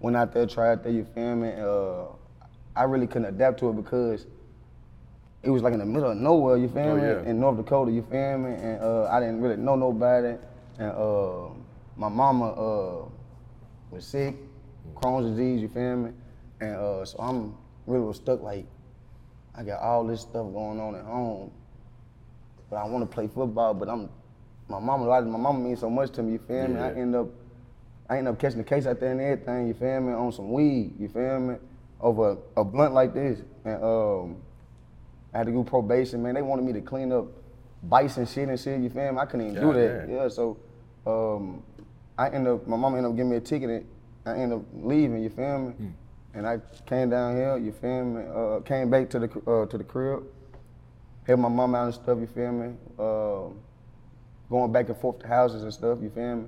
went 0.00 0.16
out 0.16 0.32
there, 0.32 0.46
tried 0.46 0.84
there. 0.84 0.92
You 0.92 1.06
feel 1.14 1.36
me? 1.36 1.52
Uh, 1.58 2.12
I 2.76 2.84
really 2.84 3.06
couldn't 3.06 3.28
adapt 3.34 3.58
to 3.60 3.70
it 3.70 3.76
because 3.76 4.26
it 5.42 5.50
was 5.50 5.62
like 5.62 5.72
in 5.72 5.78
the 5.78 5.86
middle 5.86 6.10
of 6.10 6.16
nowhere. 6.16 6.56
You 6.56 6.68
feel 6.68 6.82
Oh, 6.82 6.96
me? 6.96 7.02
yeah. 7.02 7.22
In 7.22 7.40
North 7.40 7.56
Dakota. 7.56 7.90
You 7.90 8.02
feel 8.02 8.38
me? 8.38 8.52
And 8.54 8.80
uh, 8.82 9.08
I 9.10 9.20
didn't 9.20 9.40
really 9.40 9.56
know 9.56 9.74
nobody. 9.76 10.36
And 10.78 10.90
uh, 10.92 11.48
my 11.96 12.08
mama 12.08 12.50
uh, 12.52 13.04
was 13.90 14.04
sick, 14.04 14.36
Crohn's 14.94 15.30
disease. 15.30 15.60
You 15.62 15.68
feel 15.68 15.96
me? 15.96 16.10
And 16.60 16.76
uh, 16.76 17.04
so 17.04 17.18
I'm 17.18 17.54
really 17.86 18.04
was 18.04 18.16
stuck 18.16 18.42
like 18.42 18.66
I 19.56 19.62
got 19.62 19.80
all 19.80 20.06
this 20.06 20.20
stuff 20.22 20.52
going 20.52 20.78
on 20.78 20.94
at 20.94 21.04
home, 21.04 21.50
but 22.68 22.76
I 22.76 22.84
want 22.84 23.08
to 23.08 23.14
play 23.14 23.26
football. 23.26 23.74
But 23.74 23.88
I'm 23.88 24.08
my 24.68 24.78
mama. 24.78 25.06
My 25.06 25.38
mama 25.38 25.58
means 25.58 25.80
so 25.80 25.90
much 25.90 26.10
to 26.12 26.22
me. 26.22 26.32
You 26.34 26.38
feel 26.46 26.68
me? 26.68 26.78
I 26.78 26.92
end 26.92 27.16
up 27.16 27.28
I 28.08 28.18
end 28.18 28.28
up 28.28 28.38
catching 28.38 28.58
the 28.58 28.64
case 28.64 28.86
out 28.86 29.00
there 29.00 29.12
and 29.12 29.20
everything. 29.20 29.68
You 29.68 29.74
feel 29.74 30.00
me? 30.00 30.12
On 30.12 30.30
some 30.32 30.52
weed. 30.52 30.94
You 30.98 31.08
feel 31.08 31.40
me? 31.40 31.54
Over 32.00 32.38
a, 32.56 32.64
blunt 32.64 32.94
like 32.94 33.12
this, 33.12 33.40
and 33.64 33.82
um, 33.84 34.36
I 35.32 35.38
had 35.38 35.46
to 35.46 35.52
do 35.52 35.62
probation. 35.64 36.22
Man, 36.22 36.34
they 36.34 36.42
wanted 36.42 36.64
me 36.64 36.72
to 36.72 36.80
clean 36.80 37.12
up 37.12 37.26
bites 37.82 38.16
and 38.16 38.28
shit 38.28 38.48
and 38.48 38.58
shit. 38.58 38.80
You 38.80 38.90
feel 38.90 39.12
me? 39.12 39.18
I 39.18 39.26
couldn't 39.26 39.50
even 39.50 39.60
do 39.60 39.72
that. 39.72 40.06
damn. 40.06 40.16
Yeah. 40.16 40.28
So 40.28 40.58
um, 41.06 41.62
I 42.18 42.30
end 42.30 42.48
up. 42.48 42.66
My 42.66 42.76
mom 42.76 42.96
ended 42.96 43.10
up 43.10 43.16
giving 43.16 43.30
me 43.30 43.36
a 43.36 43.40
ticket. 43.40 43.70
And 43.70 43.86
I 44.26 44.34
ended 44.34 44.58
up 44.58 44.64
leaving. 44.74 45.22
You 45.22 45.30
feel 45.30 45.58
me? 45.58 45.72
Hmm. 45.72 45.88
And 46.34 46.46
I 46.46 46.60
came 46.86 47.10
down 47.10 47.36
here. 47.36 47.56
You 47.56 47.72
feel 47.72 48.04
me? 48.04 48.22
Uh, 48.32 48.60
came 48.60 48.90
back 48.90 49.10
to 49.10 49.18
the 49.18 49.50
uh, 49.50 49.66
to 49.66 49.78
the 49.78 49.84
crib. 49.84 50.24
Helped 51.26 51.42
my 51.42 51.48
mom 51.48 51.74
out 51.74 51.84
and 51.86 51.94
stuff. 51.94 52.18
You 52.18 52.26
feel 52.26 52.52
me? 52.52 52.74
Um, 52.98 53.58
going 54.48 54.72
back 54.72 54.88
and 54.88 54.96
forth 54.98 55.20
to 55.20 55.28
houses 55.28 55.62
and 55.62 55.72
stuff. 55.72 55.98
You 56.02 56.10
feel 56.10 56.36
me? 56.36 56.46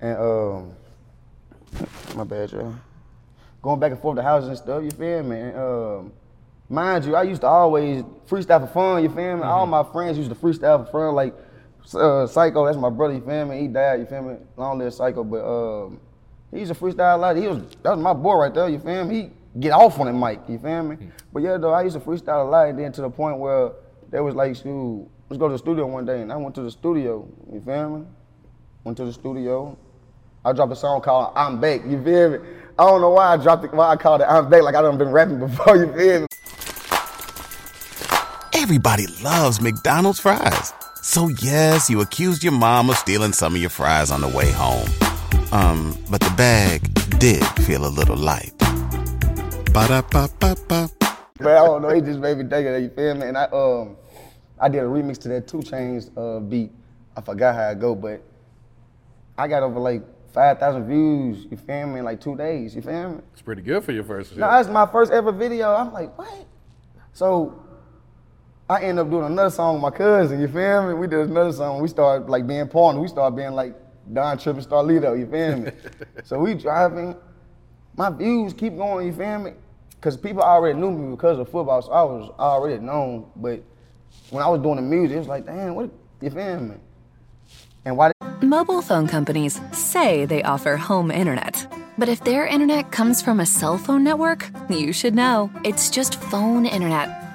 And 0.00 0.18
um, 0.18 0.72
my 2.16 2.24
bad, 2.24 2.52
y'all. 2.52 2.74
Going 3.62 3.80
back 3.80 3.92
and 3.92 4.00
forth 4.00 4.16
to 4.16 4.22
houses 4.22 4.48
and 4.48 4.58
stuff. 4.58 4.82
You 4.84 4.90
feel 4.90 5.22
me? 5.22 5.40
And, 5.40 5.56
um, 5.56 6.12
mind 6.68 7.04
you, 7.04 7.16
I 7.16 7.22
used 7.22 7.40
to 7.42 7.46
always 7.46 8.02
freestyle 8.28 8.66
for 8.66 8.72
fun. 8.72 9.02
You 9.02 9.08
feel 9.08 9.36
me? 9.36 9.42
All 9.42 9.66
my 9.66 9.82
friends 9.84 10.18
used 10.18 10.30
to 10.30 10.36
freestyle 10.36 10.84
for 10.86 10.92
fun. 10.92 11.14
Like 11.14 11.34
uh, 11.94 12.26
Psycho, 12.26 12.66
that's 12.66 12.76
my 12.76 12.90
brother. 12.90 13.14
You 13.14 13.20
feel 13.20 13.46
me? 13.46 13.60
He 13.60 13.68
died. 13.68 14.00
You 14.00 14.06
feel 14.06 14.22
me? 14.22 14.36
Long 14.56 14.78
live 14.78 14.92
Psycho. 14.92 15.24
But 15.24 15.44
um, 15.44 16.00
he 16.52 16.60
used 16.60 16.72
to 16.72 16.78
freestyle 16.78 17.14
a 17.14 17.18
lot. 17.18 17.36
He 17.36 17.46
was 17.46 17.58
that 17.82 17.90
was 17.90 17.98
my 18.00 18.12
boy 18.12 18.34
right 18.34 18.54
there. 18.54 18.68
You 18.68 18.78
feel 18.78 19.04
me? 19.04 19.14
He 19.54 19.60
get 19.60 19.72
off 19.72 19.98
on 19.98 20.06
the 20.06 20.12
mic. 20.12 20.40
You 20.48 20.58
feel 20.58 20.82
me? 20.82 20.96
But 21.32 21.42
yeah, 21.42 21.56
though 21.56 21.72
I 21.72 21.82
used 21.82 21.96
to 21.96 22.00
freestyle 22.00 22.46
a 22.46 22.48
lot, 22.48 22.68
and 22.68 22.78
then 22.78 22.92
to 22.92 23.02
the 23.02 23.10
point 23.10 23.38
where 23.38 23.72
there 24.10 24.22
was 24.22 24.34
like, 24.34 24.56
shoot, 24.56 25.08
let's 25.28 25.38
go 25.38 25.48
to 25.48 25.52
the 25.52 25.58
studio 25.58 25.86
one 25.86 26.06
day, 26.06 26.22
and 26.22 26.32
I 26.32 26.36
went 26.36 26.54
to 26.56 26.62
the 26.62 26.70
studio. 26.70 27.28
You 27.52 27.60
feel 27.60 27.98
me? 27.98 28.06
Went 28.84 28.96
to 28.98 29.04
the 29.04 29.12
studio. 29.12 29.76
I 30.44 30.52
dropped 30.52 30.72
a 30.72 30.76
song 30.76 31.00
called 31.00 31.32
"I'm 31.36 31.60
Back." 31.60 31.82
You 31.84 32.02
feel 32.02 32.30
me? 32.30 32.38
I 32.78 32.84
don't 32.84 33.00
know 33.00 33.10
why 33.10 33.34
I 33.34 33.36
dropped 33.36 33.64
it. 33.64 33.74
Why 33.74 33.90
I 33.90 33.96
called 33.96 34.20
it 34.20 34.26
"I'm 34.28 34.48
Back" 34.48 34.62
like 34.62 34.74
I 34.74 34.82
done 34.82 34.96
been 34.96 35.10
rapping 35.10 35.38
before. 35.46 35.76
You 35.76 35.92
feel 35.92 36.20
me? 36.20 36.27
Everybody 38.68 39.06
loves 39.24 39.62
McDonald's 39.62 40.20
fries. 40.20 40.74
So 41.00 41.28
yes, 41.28 41.88
you 41.88 42.02
accused 42.02 42.44
your 42.44 42.52
mom 42.52 42.90
of 42.90 42.98
stealing 42.98 43.32
some 43.32 43.54
of 43.54 43.60
your 43.62 43.70
fries 43.70 44.10
on 44.10 44.20
the 44.20 44.28
way 44.28 44.50
home. 44.52 44.86
Um, 45.52 45.96
but 46.10 46.20
the 46.20 46.28
bag 46.36 46.82
did 47.18 47.42
feel 47.64 47.86
a 47.86 47.88
little 47.88 48.14
light. 48.14 48.52
Ba-da-ba-ba-ba. 49.72 50.90
But 51.38 51.46
I 51.46 51.64
don't 51.64 51.80
know. 51.80 51.88
He 51.94 52.02
just 52.02 52.18
made 52.18 52.36
me 52.36 52.44
think 52.44 52.66
of 52.66 52.74
that. 52.74 52.82
You 52.82 52.90
feel 52.90 53.14
me? 53.14 53.28
And 53.28 53.38
I 53.38 53.44
um, 53.44 53.96
I 54.60 54.68
did 54.68 54.80
a 54.80 54.86
remix 54.86 55.16
to 55.22 55.28
that 55.28 55.48
2 55.48 55.60
Chainz 55.60 56.10
uh, 56.14 56.38
beat. 56.38 56.70
I 57.16 57.22
forgot 57.22 57.54
how 57.54 57.70
it 57.70 57.80
go, 57.80 57.94
but 57.94 58.22
I 59.38 59.48
got 59.48 59.62
over 59.62 59.80
like 59.80 60.02
five 60.34 60.58
thousand 60.58 60.86
views. 60.86 61.46
You 61.50 61.56
feel 61.56 61.86
me? 61.86 62.00
In 62.00 62.04
like 62.04 62.20
two 62.20 62.36
days. 62.36 62.76
You 62.76 62.82
feel 62.82 63.12
me? 63.12 63.20
It's 63.32 63.40
pretty 63.40 63.62
good 63.62 63.82
for 63.82 63.92
your 63.92 64.04
first 64.04 64.28
shit. 64.28 64.38
No, 64.40 64.50
that's 64.50 64.68
my 64.68 64.84
first 64.84 65.10
ever 65.10 65.32
video. 65.32 65.74
I'm 65.74 65.90
like, 65.90 66.18
what? 66.18 66.44
So 67.14 67.64
I 68.70 68.82
end 68.82 68.98
up 68.98 69.08
doing 69.08 69.24
another 69.24 69.50
song 69.50 69.74
with 69.74 69.82
my 69.82 69.90
cousin. 69.90 70.40
You 70.40 70.48
feel 70.48 70.88
me? 70.88 70.94
We 70.94 71.06
did 71.06 71.30
another 71.30 71.52
song. 71.52 71.80
We 71.80 71.88
started 71.88 72.28
like 72.28 72.46
being 72.46 72.68
porn. 72.68 73.00
We 73.00 73.08
started 73.08 73.34
being 73.34 73.52
like 73.52 73.74
Don 74.12 74.36
Trip 74.36 74.56
and 74.56 74.66
Starlito. 74.66 75.18
You 75.18 75.26
feel 75.26 75.56
me? 75.56 75.70
so 76.24 76.38
we 76.38 76.54
driving. 76.54 77.16
My 77.96 78.10
views 78.10 78.52
keep 78.52 78.76
going. 78.76 79.06
You 79.06 79.12
feel 79.14 79.38
me? 79.38 79.52
Because 79.92 80.18
people 80.18 80.42
already 80.42 80.78
knew 80.78 80.90
me 80.90 81.10
because 81.16 81.38
of 81.38 81.48
football, 81.48 81.80
so 81.80 81.92
I 81.92 82.02
was 82.02 82.30
already 82.38 82.80
known. 82.80 83.30
But 83.36 83.62
when 84.30 84.42
I 84.42 84.48
was 84.48 84.60
doing 84.60 84.76
the 84.76 84.82
music, 84.82 85.16
it 85.16 85.18
was 85.20 85.28
like, 85.28 85.46
damn, 85.46 85.74
what? 85.74 85.90
You 86.20 86.30
feel 86.30 86.60
me? 86.60 86.74
And 87.86 87.96
why? 87.96 88.12
Did 88.20 88.48
Mobile 88.48 88.82
phone 88.82 89.08
companies 89.08 89.60
say 89.72 90.26
they 90.26 90.42
offer 90.42 90.76
home 90.76 91.10
internet. 91.10 91.66
But 91.98 92.08
if 92.08 92.22
their 92.22 92.46
internet 92.46 92.92
comes 92.92 93.20
from 93.20 93.40
a 93.40 93.46
cell 93.46 93.76
phone 93.76 94.04
network, 94.04 94.48
you 94.70 94.92
should 94.92 95.16
know. 95.16 95.50
It's 95.64 95.90
just 95.90 96.20
phone 96.20 96.64
internet, 96.64 97.27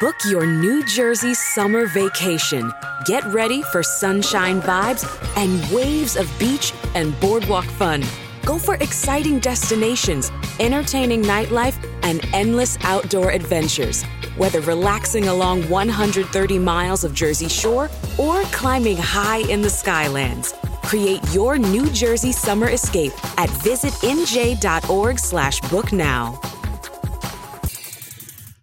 Book 0.00 0.16
your 0.24 0.46
New 0.46 0.82
Jersey 0.86 1.34
summer 1.34 1.86
vacation. 1.86 2.72
Get 3.04 3.22
ready 3.34 3.60
for 3.60 3.82
sunshine 3.82 4.62
vibes 4.62 5.04
and 5.36 5.70
waves 5.70 6.16
of 6.16 6.26
beach 6.38 6.72
and 6.94 7.20
boardwalk 7.20 7.66
fun. 7.66 8.02
Go 8.46 8.58
for 8.58 8.76
exciting 8.76 9.40
destinations, 9.40 10.32
entertaining 10.58 11.22
nightlife, 11.22 11.76
and 12.02 12.26
endless 12.32 12.78
outdoor 12.82 13.32
adventures. 13.32 14.02
Whether 14.38 14.62
relaxing 14.62 15.28
along 15.28 15.68
130 15.68 16.58
miles 16.58 17.04
of 17.04 17.12
Jersey 17.12 17.48
Shore 17.48 17.90
or 18.16 18.40
climbing 18.44 18.96
high 18.96 19.40
in 19.50 19.60
the 19.60 19.68
Skylands. 19.68 20.54
Create 20.82 21.20
your 21.34 21.58
New 21.58 21.90
Jersey 21.90 22.32
summer 22.32 22.70
escape 22.70 23.12
at 23.38 23.50
visitnj.org 23.50 25.18
slash 25.18 25.60
book 25.68 25.92
now. 25.92 26.40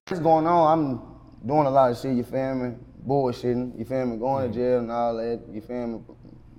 What's 0.08 0.24
going 0.24 0.48
on? 0.48 0.80
I'm 0.80 1.07
doing 1.46 1.66
a 1.66 1.70
lot 1.70 1.92
of 1.92 1.98
shit, 1.98 2.16
you 2.16 2.24
feel 2.24 2.56
me? 2.56 2.76
Bullshitting, 3.08 3.78
you 3.78 3.86
feel 3.86 4.06
me? 4.06 4.18
Going 4.18 4.52
to 4.52 4.58
jail 4.58 4.80
and 4.80 4.92
all 4.92 5.16
that, 5.18 5.42
you 5.52 5.62
feel 5.62 5.88
me? 5.88 6.00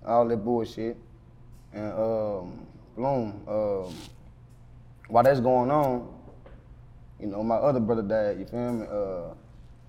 All 0.07 0.27
that 0.27 0.37
bullshit. 0.39 0.97
And 1.73 1.93
um, 1.93 2.67
boom, 2.97 3.43
um, 3.47 3.95
while 5.09 5.25
that's 5.25 5.41
going 5.41 5.71
on, 5.71 6.15
you 7.21 7.27
know, 7.27 7.43
my 7.43 7.57
other 7.57 7.81
brother 7.81 8.03
died, 8.03 8.39
you 8.39 8.47
feel 8.47 8.73
me? 8.73 8.87
Uh, 8.91 9.35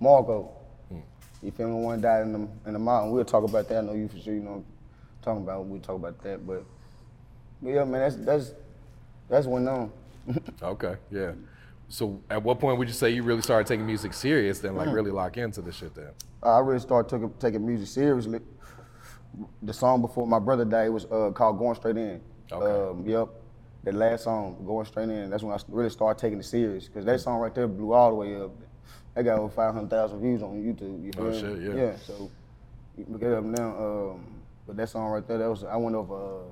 Marco. 0.00 0.50
You 1.42 1.50
feel 1.50 1.68
me? 1.68 1.74
One 1.84 2.00
died 2.00 2.22
in 2.22 2.32
the, 2.32 2.48
in 2.66 2.72
the 2.74 2.78
mountain. 2.78 3.12
We'll 3.12 3.24
talk 3.24 3.44
about 3.44 3.68
that. 3.68 3.78
I 3.78 3.80
know 3.80 3.94
you 3.94 4.08
for 4.08 4.18
sure, 4.18 4.34
you 4.34 4.40
know 4.40 4.50
what 4.50 4.56
I'm 4.58 4.64
talking 5.22 5.42
about. 5.42 5.64
We'll 5.64 5.80
talk 5.80 5.96
about 5.96 6.22
that. 6.22 6.46
But, 6.46 6.64
but 7.62 7.70
yeah, 7.70 7.84
man, 7.84 8.00
that's 8.00 8.16
that's 8.16 8.52
that's 9.28 9.46
went 9.46 9.68
on. 9.68 9.92
Okay, 10.62 10.96
yeah. 11.10 11.32
So 11.90 12.22
at 12.30 12.40
what 12.44 12.60
point 12.60 12.78
would 12.78 12.86
you 12.86 12.94
say 12.94 13.10
you 13.10 13.24
really 13.24 13.42
started 13.42 13.66
taking 13.66 13.84
music 13.84 14.14
serious, 14.14 14.60
then 14.60 14.76
like 14.76 14.88
really 14.90 15.10
lock 15.10 15.36
into 15.36 15.60
the 15.60 15.72
shit 15.72 15.92
then? 15.92 16.10
I 16.40 16.60
really 16.60 16.78
started 16.78 17.10
taking, 17.10 17.34
taking 17.40 17.66
music 17.66 17.88
seriously. 17.88 18.38
The 19.62 19.72
song 19.72 20.00
before 20.00 20.24
my 20.26 20.38
brother 20.38 20.64
died 20.64 20.90
was 20.90 21.04
uh, 21.06 21.32
called 21.34 21.58
"Going 21.58 21.74
Straight 21.74 21.96
In." 21.96 22.20
Okay. 22.52 22.90
Um, 22.90 23.04
yep, 23.06 23.28
that 23.82 23.94
last 23.94 24.24
song, 24.24 24.62
"Going 24.64 24.86
Straight 24.86 25.08
In." 25.08 25.30
That's 25.30 25.42
when 25.42 25.52
I 25.52 25.60
really 25.68 25.90
started 25.90 26.20
taking 26.20 26.38
it 26.38 26.44
serious 26.44 26.86
because 26.86 27.04
that 27.04 27.20
song 27.20 27.40
right 27.40 27.52
there 27.54 27.66
blew 27.66 27.92
all 27.92 28.10
the 28.10 28.16
way 28.16 28.36
up. 28.40 28.52
That 29.14 29.24
got 29.24 29.40
over 29.40 29.52
five 29.52 29.74
hundred 29.74 29.90
thousand 29.90 30.20
views 30.20 30.42
on 30.42 30.62
YouTube. 30.62 31.02
You 31.04 31.10
Oh, 31.18 31.32
shit, 31.32 31.60
yeah. 31.60 31.74
Yeah, 31.74 31.96
so 31.96 32.30
look 33.08 33.22
it 33.22 33.32
up 33.32 33.42
now. 33.42 33.76
Um, 33.76 34.24
but 34.64 34.76
that 34.76 34.88
song 34.88 35.10
right 35.10 35.26
there, 35.26 35.38
that 35.38 35.50
was 35.50 35.64
I 35.64 35.74
went 35.74 35.96
over. 35.96 36.14
Uh, 36.14 36.42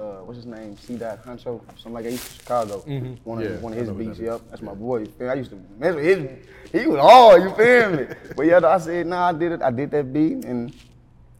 uh, 0.00 0.20
what's 0.24 0.36
his 0.36 0.46
name? 0.46 0.76
C. 0.76 0.96
Dot 0.96 1.24
Huncho, 1.24 1.60
something 1.66 1.92
like 1.92 2.04
that. 2.04 2.10
He's 2.10 2.24
from 2.24 2.38
Chicago. 2.38 2.78
One 3.24 3.42
of 3.42 3.50
Yeah, 3.50 3.58
one 3.58 3.72
of 3.72 3.78
his 3.78 3.90
beats. 3.90 4.18
that 4.18 4.24
Yep, 4.24 4.40
that's 4.50 4.62
my 4.62 4.74
boy. 4.74 5.06
I 5.20 5.34
used 5.34 5.50
to 5.50 5.60
mess 5.78 5.94
with 5.94 6.04
his. 6.04 6.46
He 6.72 6.86
was 6.86 7.00
hard. 7.00 7.42
You 7.42 7.50
feel 7.54 7.90
me? 7.90 8.14
but 8.36 8.46
yeah, 8.46 8.60
I 8.66 8.78
said, 8.78 9.06
nah, 9.06 9.28
I 9.28 9.32
did 9.32 9.52
it. 9.52 9.62
I 9.62 9.70
did 9.70 9.90
that 9.90 10.12
beat, 10.12 10.44
and 10.44 10.74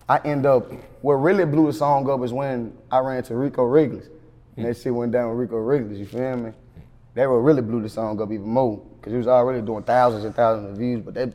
I 0.09 0.19
end 0.19 0.47
up. 0.47 0.73
What 1.03 1.15
really 1.15 1.45
blew 1.45 1.67
the 1.67 1.73
song 1.73 2.11
up 2.11 2.23
is 2.25 2.33
when 2.33 2.77
I 2.91 2.99
ran 2.99 3.23
to 3.25 3.37
Rico 3.37 3.63
Recklezz, 3.63 4.09
and 4.57 4.67
that 4.67 4.77
shit 4.77 4.95
went 4.95 5.13
down 5.13 5.31
with 5.31 5.39
Rico 5.39 5.57
Recklezz. 5.57 5.99
You 5.99 6.07
feel 6.07 6.37
me? 6.37 6.53
That 7.15 7.29
what 7.29 7.37
really 7.37 7.63
blew 7.63 7.83
the 7.83 7.89
song 7.89 8.21
up 8.21 8.31
even 8.31 8.49
more, 8.49 8.81
cause 9.03 9.13
it 9.13 9.17
was 9.17 9.27
already 9.27 9.61
doing 9.61 9.83
thousands 9.83 10.25
and 10.25 10.35
thousands 10.35 10.71
of 10.71 10.77
views, 10.77 11.01
but 11.01 11.15
that 11.15 11.33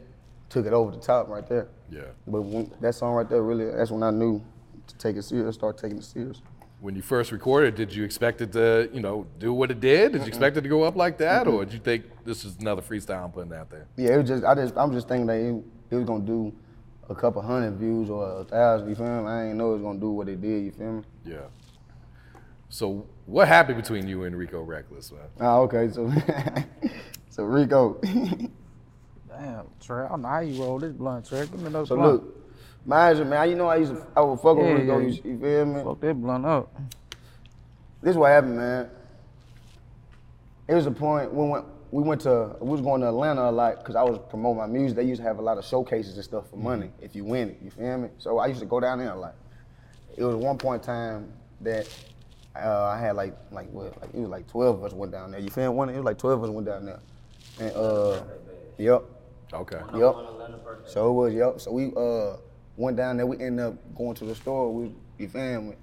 took 0.50 0.66
it 0.66 0.74
over 0.74 0.92
the 0.92 1.00
top 1.00 1.28
right 1.28 1.48
there. 1.48 1.68
Yeah. 1.90 2.04
But 2.28 2.42
when, 2.44 2.72
that 2.80 2.96
song 2.96 3.14
right 3.16 3.28
there 3.28 3.42
really, 3.42 3.66
that's 3.66 3.92
when 3.92 4.04
I 4.04 4.12
knew 4.12 4.42
to 4.88 4.98
take 4.98 5.16
it 5.16 5.24
serious, 5.24 5.56
start 5.56 5.78
taking 5.78 5.98
it 5.98 6.04
serious. 6.04 6.42
When 6.84 6.98
you 6.98 7.02
first 7.02 7.32
recorded, 7.32 7.76
did 7.76 7.96
you 7.96 8.04
expect 8.04 8.42
it 8.42 8.52
to, 8.52 8.90
you 8.92 9.00
know, 9.00 9.26
do 9.40 9.54
what 9.54 9.72
it 9.72 9.80
did? 9.80 10.12
Did 10.12 10.24
you 10.24 10.28
expect 10.28 10.58
it 10.58 10.64
to 10.64 10.68
go 10.68 10.84
up 10.84 10.98
like 10.98 11.18
that, 11.20 11.48
or 11.48 11.64
did 11.64 11.74
you 11.74 11.80
think 11.80 12.04
this 12.26 12.44
is 12.44 12.58
another 12.58 12.82
freestyle 12.82 13.24
I'm 13.24 13.32
putting 13.32 13.54
out 13.54 13.70
there? 13.70 13.88
Yeah, 13.96 14.16
it 14.16 14.18
was 14.18 14.28
just 14.28 14.44
I 14.44 14.54
just 14.54 14.76
I'm 14.76 14.92
just 14.92 15.08
thinking 15.08 15.26
that 15.28 15.38
it, 15.38 15.64
it 15.92 15.96
was 15.96 16.04
gonna 16.04 16.26
do 16.26 16.54
a 17.08 17.16
couple 17.16 17.42
hundred 17.42 17.78
views 17.78 18.10
or 18.10 18.42
a 18.42 18.44
thousand. 18.44 18.90
You 18.90 18.96
feel 18.96 19.06
me? 19.06 19.30
I 19.30 19.46
ain't 19.46 19.56
know 19.56 19.70
it 19.70 19.76
was 19.76 19.82
gonna 19.82 19.98
do 19.98 20.10
what 20.10 20.28
it 20.28 20.42
did. 20.42 20.66
You 20.66 20.72
feel 20.72 20.92
me? 20.92 21.04
Yeah. 21.24 21.38
So 22.68 23.08
what 23.28 23.48
happened 23.48 23.82
between 23.82 24.06
you 24.06 24.26
and 24.26 24.36
Rico 24.36 24.62
Recklezz, 24.66 25.14
man? 25.14 25.22
Ah, 25.40 25.60
okay. 25.60 25.88
So 25.90 26.12
so 27.30 27.44
Rico. 27.44 27.94
Damn, 29.30 29.68
Trey, 29.80 30.04
I 30.04 30.10
don't 30.10 30.22
know 30.22 30.28
how 30.28 30.40
you 30.42 30.62
roll 30.62 30.80
this 30.80 30.92
blunt, 30.92 31.30
Trey. 31.30 31.48
Give 31.48 31.62
me 31.62 31.68
another 31.68 31.86
so 31.86 31.96
blunt. 31.96 32.24
look, 32.24 32.43
mind 32.86 33.20
you, 33.20 33.26
man. 33.26 33.50
You 33.50 33.56
know 33.56 33.68
I 33.68 33.78
used 33.78 33.94
to 33.94 34.06
I 34.16 34.22
would 34.22 34.40
fuck 34.40 34.58
with 34.58 34.66
Yeah, 34.68 34.74
Rico. 34.74 35.00
yeah. 35.00 35.08
You, 35.08 35.22
you 35.32 35.40
feel 35.40 35.66
me? 35.66 35.84
Fuck 35.84 36.00
that 36.02 36.14
blunt 36.16 36.46
up. 36.46 36.76
This 38.02 38.12
is 38.12 38.18
what 38.18 38.30
happened, 38.30 38.58
man. 38.58 38.90
It 40.68 40.76
was 40.76 40.86
a 40.86 40.92
point 40.92 41.34
when 41.34 41.48
we 41.48 41.52
went, 41.54 41.66
we 41.92 42.04
went 42.04 42.22
to 42.22 42.56
we 42.60 42.70
was 42.70 42.82
going 42.82 43.02
to 43.02 43.08
Atlanta 43.08 43.50
a 43.50 43.52
lot 43.52 43.78
because 43.80 43.96
I 43.96 44.04
was 44.04 44.20
promoting 44.30 44.58
my 44.58 44.68
music. 44.68 44.98
They 44.98 45.04
used 45.04 45.22
to 45.22 45.28
have 45.28 45.40
a 45.40 45.42
lot 45.42 45.58
of 45.58 45.66
showcases 45.66 46.16
and 46.16 46.24
stuff 46.24 46.50
for 46.50 46.58
money 46.58 46.92
if 47.02 47.16
you 47.16 47.24
win 47.24 47.50
it. 47.50 47.60
You 47.64 47.70
feel 47.72 47.98
me? 47.98 48.10
So 48.18 48.40
I 48.40 48.48
used 48.48 48.60
to 48.62 48.66
go 48.66 48.80
down 48.80 49.00
there 49.00 49.12
a 49.12 49.20
lot. 49.20 49.36
It 50.18 50.24
was 50.24 50.36
one 50.36 50.58
point 50.58 50.82
in 50.82 50.86
time 50.86 51.34
that 51.62 51.88
uh, 52.56 52.84
I 52.84 53.00
had 53.00 53.16
like 53.16 53.36
like 53.52 53.70
what 53.72 54.00
like 54.02 54.14
it 54.14 54.20
was 54.20 54.30
like 54.30 54.48
twelve 54.48 54.78
of 54.80 54.84
us 54.86 54.94
went 54.94 55.12
down 55.12 55.32
there. 55.32 55.40
You 55.40 55.50
feel 55.50 55.72
me? 55.72 55.78
One 55.78 55.90
it 55.90 55.96
was 55.96 56.04
like 56.06 56.18
twelve 56.18 56.40
of 56.44 56.50
us 56.50 56.54
went 56.54 56.68
down 56.68 56.86
there. 56.86 57.00
And 57.60 57.76
uh, 57.76 58.24
yep. 58.78 59.04
Okay. 59.54 59.82
Yep. 59.96 60.16
So 60.88 61.10
it 61.10 61.14
was, 61.14 61.34
yep. 61.34 61.62
So 61.62 61.72
we 61.72 61.92
uh 61.96 62.38
went 62.78 62.98
down 62.98 63.18
there. 63.18 63.26
We 63.26 63.40
ended 63.40 63.66
up 63.66 63.96
going 63.96 64.16
to 64.16 64.26
the 64.26 64.36
store. 64.36 64.74
We, 64.74 64.92
you 65.18 65.28
feel 65.28 65.62
me? 65.62 65.76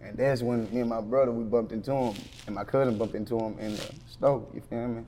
And 0.00 0.16
that's 0.16 0.42
when 0.42 0.72
me 0.72 0.80
and 0.80 0.88
my 0.88 1.00
brother 1.00 1.32
we 1.32 1.42
bumped 1.44 1.72
into 1.72 1.92
him, 1.92 2.14
and 2.46 2.54
my 2.54 2.64
cousin 2.64 2.96
bumped 2.96 3.14
into 3.16 3.36
him 3.38 3.58
in 3.58 3.72
the 3.74 3.90
store. 4.08 4.46
You 4.54 4.60
feel 4.60 4.86
me? 4.88 5.02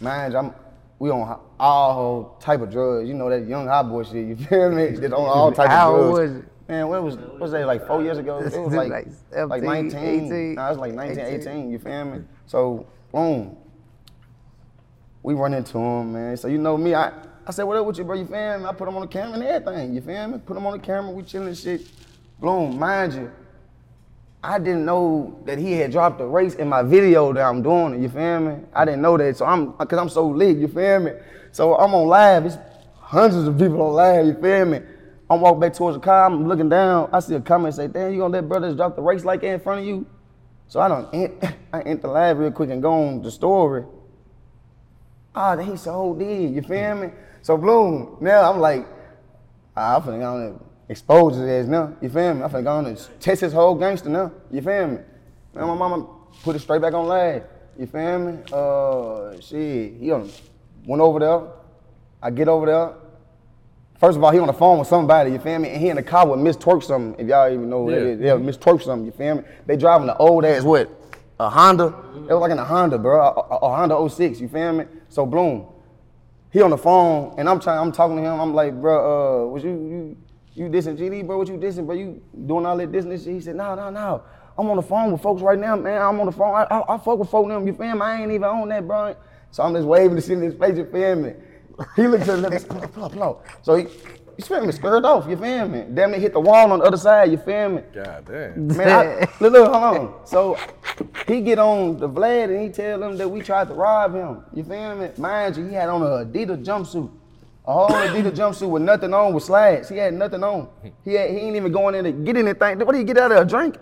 Mind 0.00 0.32
you, 0.32 0.38
I'm 0.38 0.54
we 0.98 1.10
on 1.10 1.40
all 1.58 1.94
whole 1.94 2.36
type 2.40 2.60
of 2.60 2.70
drugs. 2.70 3.08
You 3.08 3.14
know 3.14 3.30
that 3.30 3.46
young 3.46 3.66
hot 3.68 3.88
boy 3.88 4.02
shit. 4.02 4.26
You 4.26 4.36
feel 4.48 4.70
me? 4.70 4.90
Just 4.90 5.04
on 5.04 5.12
all 5.12 5.52
type 5.52 5.68
How 5.70 5.94
of 5.94 6.00
drugs. 6.00 6.18
was 6.18 6.38
it? 6.42 6.44
Man, 6.68 6.88
what 6.88 7.02
was 7.02 7.16
what 7.16 7.38
was 7.40 7.52
that 7.52 7.66
like 7.66 7.86
four 7.86 8.02
years 8.02 8.18
ago? 8.18 8.38
It 8.38 8.44
was 8.58 8.72
like 8.74 8.90
Like 8.90 9.48
like, 9.48 9.62
19. 9.62 9.98
18, 10.26 10.54
Nah, 10.54 10.66
it 10.66 10.70
was 10.70 10.78
like 10.78 10.92
19, 10.94 11.18
18. 11.24 11.48
18. 11.48 11.70
You 11.70 11.78
feel 11.78 12.04
me? 12.04 12.22
So 12.46 12.86
boom, 13.12 13.56
we 15.22 15.34
run 15.34 15.54
into 15.54 15.78
him, 15.78 16.12
man. 16.12 16.36
So 16.36 16.48
you 16.48 16.58
know 16.58 16.76
me, 16.76 16.94
I, 16.94 17.12
I 17.50 17.52
said, 17.52 17.64
what 17.64 17.76
up 17.78 17.84
with 17.84 17.98
you, 17.98 18.04
bro? 18.04 18.14
You 18.14 18.26
feel 18.26 18.60
me? 18.60 18.64
I 18.64 18.72
put 18.72 18.86
him 18.86 18.94
on 18.94 19.00
the 19.00 19.08
camera 19.08 19.34
and 19.34 19.42
everything. 19.42 19.92
You 19.92 20.00
feel 20.00 20.28
me? 20.28 20.38
Put 20.38 20.56
him 20.56 20.66
on 20.66 20.72
the 20.74 20.78
camera, 20.78 21.10
we 21.10 21.24
chilling 21.24 21.48
and 21.48 21.58
shit. 21.58 21.80
Boom, 22.38 22.78
mind 22.78 23.14
you, 23.14 23.28
I 24.40 24.60
didn't 24.60 24.84
know 24.84 25.36
that 25.46 25.58
he 25.58 25.72
had 25.72 25.90
dropped 25.90 26.18
the 26.18 26.26
race 26.26 26.54
in 26.54 26.68
my 26.68 26.84
video 26.84 27.32
that 27.32 27.42
I'm 27.42 27.60
doing 27.60 27.94
it, 27.94 28.02
you 28.02 28.08
feel 28.08 28.38
me? 28.38 28.54
I 28.72 28.84
didn't 28.84 29.02
know 29.02 29.18
that, 29.18 29.36
so 29.36 29.46
I'm, 29.46 29.72
cause 29.72 29.98
I'm 29.98 30.08
so 30.08 30.28
lit, 30.28 30.58
you 30.58 30.68
feel 30.68 31.00
me? 31.00 31.10
So 31.50 31.76
I'm 31.76 31.92
on 31.92 32.06
live, 32.06 32.46
it's 32.46 32.56
hundreds 33.00 33.48
of 33.48 33.58
people 33.58 33.82
on 33.82 33.94
live, 33.94 34.26
you 34.26 34.34
feel 34.40 34.66
me? 34.66 34.80
I'm 35.28 35.40
walking 35.40 35.58
back 35.58 35.74
towards 35.74 35.96
the 35.96 36.00
car, 36.00 36.26
I'm 36.26 36.46
looking 36.46 36.68
down, 36.68 37.10
I 37.12 37.18
see 37.18 37.34
a 37.34 37.40
comment 37.40 37.74
say, 37.74 37.88
damn, 37.88 38.12
you 38.12 38.20
gonna 38.20 38.32
let 38.32 38.48
brothers 38.48 38.76
drop 38.76 38.94
the 38.94 39.02
race 39.02 39.24
like 39.24 39.40
that 39.40 39.54
in 39.54 39.58
front 39.58 39.80
of 39.80 39.86
you? 39.88 40.06
So 40.68 40.78
I 40.78 40.86
don't, 40.86 41.12
I 41.72 41.80
enter 41.80 42.06
live 42.06 42.38
real 42.38 42.52
quick 42.52 42.70
and 42.70 42.80
go 42.80 42.92
on 42.92 43.22
the 43.22 43.30
story. 43.32 43.86
Ah, 45.34 45.56
he 45.56 45.76
so 45.76 46.14
did, 46.14 46.54
you 46.54 46.62
feel 46.62 46.94
me? 46.94 47.10
So 47.42 47.56
Bloom, 47.56 48.16
now 48.20 48.50
I'm 48.52 48.60
like, 48.60 48.86
I'm 49.76 50.02
finna 50.02 50.18
go 50.20 50.34
on 50.34 50.42
and 50.42 50.64
expose 50.88 51.36
his 51.36 51.48
ass 51.48 51.66
now, 51.66 51.94
you 52.00 52.08
feel 52.08 52.34
me? 52.34 52.42
I'm 52.42 52.50
finna 52.50 52.64
go 52.64 52.76
on 52.76 52.86
and 52.86 53.08
test 53.18 53.40
his 53.40 53.52
whole 53.52 53.74
gangster 53.74 54.08
now, 54.10 54.32
you 54.50 54.60
feel 54.60 54.88
me? 54.88 54.98
Now 55.54 55.66
my 55.66 55.74
mama 55.74 56.06
put 56.42 56.56
it 56.56 56.58
straight 56.60 56.82
back 56.82 56.92
on 56.94 57.06
live, 57.06 57.44
you 57.78 57.86
feel 57.86 58.18
me? 58.18 58.38
Uh, 58.52 59.40
shit, 59.40 59.94
he 59.98 60.10
on, 60.10 60.30
went 60.86 61.00
over 61.00 61.18
there, 61.18 61.42
I 62.22 62.30
get 62.30 62.48
over 62.48 62.66
there. 62.66 62.92
First 63.98 64.16
of 64.16 64.24
all, 64.24 64.30
he 64.30 64.38
on 64.38 64.46
the 64.46 64.52
phone 64.54 64.78
with 64.78 64.88
somebody, 64.88 65.30
you 65.32 65.38
feel 65.38 65.58
me? 65.58 65.68
And 65.70 65.80
he 65.80 65.88
in 65.90 65.96
the 65.96 66.02
car 66.02 66.26
with 66.26 66.40
Miss 66.40 66.56
Twerk 66.56 66.82
something, 66.82 67.20
if 67.22 67.28
y'all 67.28 67.50
even 67.52 67.68
know 67.68 67.80
what 67.82 67.90
that 67.92 68.00
Yeah. 68.00 68.06
is. 68.12 68.20
Yeah, 68.20 68.34
Miss 68.36 68.56
Twerk 68.56 68.82
something, 68.82 69.04
you 69.06 69.12
feel 69.12 69.36
me? 69.36 69.42
They 69.66 69.76
driving 69.76 70.06
the 70.06 70.16
old 70.16 70.44
ass 70.44 70.62
what? 70.62 70.90
A 71.38 71.48
Honda? 71.50 71.86
It 72.28 72.32
was 72.32 72.40
like 72.40 72.50
in 72.50 72.58
a 72.58 72.64
Honda, 72.64 72.98
bro. 72.98 73.20
A, 73.20 73.30
a- 73.30 73.58
a 73.58 73.76
Honda 73.76 74.08
06, 74.08 74.40
you 74.40 74.48
feel 74.48 74.72
me? 74.72 74.84
So 75.08 75.24
bloom. 75.26 75.66
He 76.52 76.62
on 76.62 76.70
the 76.70 76.78
phone 76.78 77.34
and 77.38 77.48
I'm 77.48 77.60
trying, 77.60 77.78
I'm 77.78 77.92
talking 77.92 78.16
to 78.16 78.22
him. 78.22 78.40
I'm 78.40 78.54
like, 78.54 78.80
bro, 78.80 79.44
uh, 79.44 79.46
was 79.46 79.62
you 79.62 79.70
you 79.70 80.16
you 80.54 80.68
dissing 80.68 80.98
GD, 80.98 81.26
bro? 81.26 81.38
What 81.38 81.48
you 81.48 81.54
dissing, 81.54 81.86
bro? 81.86 81.94
You 81.94 82.20
doing 82.46 82.66
all 82.66 82.76
that 82.76 82.90
dissing? 82.90 83.12
He 83.32 83.40
said, 83.40 83.56
no, 83.56 83.74
no, 83.74 83.90
no. 83.90 84.22
I'm 84.58 84.68
on 84.68 84.76
the 84.76 84.82
phone 84.82 85.12
with 85.12 85.22
folks 85.22 85.42
right 85.42 85.58
now, 85.58 85.76
man. 85.76 86.02
I'm 86.02 86.18
on 86.20 86.26
the 86.26 86.32
phone. 86.32 86.54
I, 86.54 86.64
I, 86.64 86.94
I 86.94 86.98
fuck 86.98 87.18
with 87.18 87.30
folk 87.30 87.48
them. 87.48 87.66
You 87.66 87.72
feel 87.72 87.94
me? 87.94 88.00
I 88.00 88.20
ain't 88.22 88.32
even 88.32 88.44
on 88.44 88.68
that, 88.68 88.86
bro. 88.86 89.14
So 89.52 89.62
I'm 89.62 89.74
just 89.74 89.86
waving 89.86 90.16
to 90.16 90.22
see 90.22 90.34
his 90.34 90.54
face. 90.54 90.76
You 90.76 90.84
feel 90.86 91.16
me? 91.16 91.32
He 91.96 92.06
looks 92.06 92.28
at 92.28 92.40
me, 92.40 92.58
pull 92.92 93.04
up, 93.04 93.12
pull. 93.12 93.42
So 93.62 93.76
he, 93.76 93.86
you 94.40 94.56
feel 94.56 94.66
me? 94.66 94.72
Scared 94.72 95.04
off. 95.04 95.28
You 95.28 95.36
feel 95.36 95.68
me? 95.68 95.84
Damn 95.92 96.10
near 96.12 96.20
hit 96.20 96.32
the 96.32 96.40
wall 96.40 96.72
on 96.72 96.78
the 96.78 96.84
other 96.84 96.96
side. 96.96 97.30
You 97.30 97.36
feel 97.38 97.68
me? 97.68 97.82
God 97.92 98.24
damn. 98.26 98.66
Man, 98.68 98.88
I, 98.88 99.20
look, 99.40 99.52
look, 99.52 99.72
hold 99.72 99.96
on. 99.96 100.26
So 100.26 100.56
he 101.26 101.40
get 101.40 101.58
on 101.58 101.98
the 101.98 102.08
Vlad 102.08 102.44
and 102.44 102.62
he 102.62 102.68
tell 102.70 102.98
them 103.00 103.16
that 103.18 103.28
we 103.28 103.40
tried 103.40 103.68
to 103.68 103.74
rob 103.74 104.14
him. 104.14 104.42
You 104.54 104.64
feel 104.64 104.96
me? 104.96 105.10
Mind 105.18 105.56
you, 105.56 105.66
he 105.66 105.74
had 105.74 105.88
on 105.88 106.02
a 106.02 106.24
Adidas 106.24 106.64
jumpsuit. 106.64 107.10
A 107.66 107.72
whole 107.72 107.88
Adidas 107.88 108.32
jumpsuit 108.32 108.68
with 108.70 108.82
nothing 108.82 109.12
on, 109.12 109.34
with 109.34 109.44
slides. 109.44 109.88
He 109.88 109.96
had 109.96 110.14
nothing 110.14 110.42
on. 110.42 110.68
He 111.04 111.14
had, 111.14 111.30
he 111.30 111.36
ain't 111.36 111.56
even 111.56 111.70
going 111.72 111.94
in 111.94 112.04
to 112.04 112.12
get 112.12 112.36
anything. 112.36 112.78
What 112.78 112.92
do 112.92 112.98
you 112.98 113.04
get 113.04 113.18
out 113.18 113.32
of? 113.32 113.38
A 113.38 113.44
drink? 113.44 113.76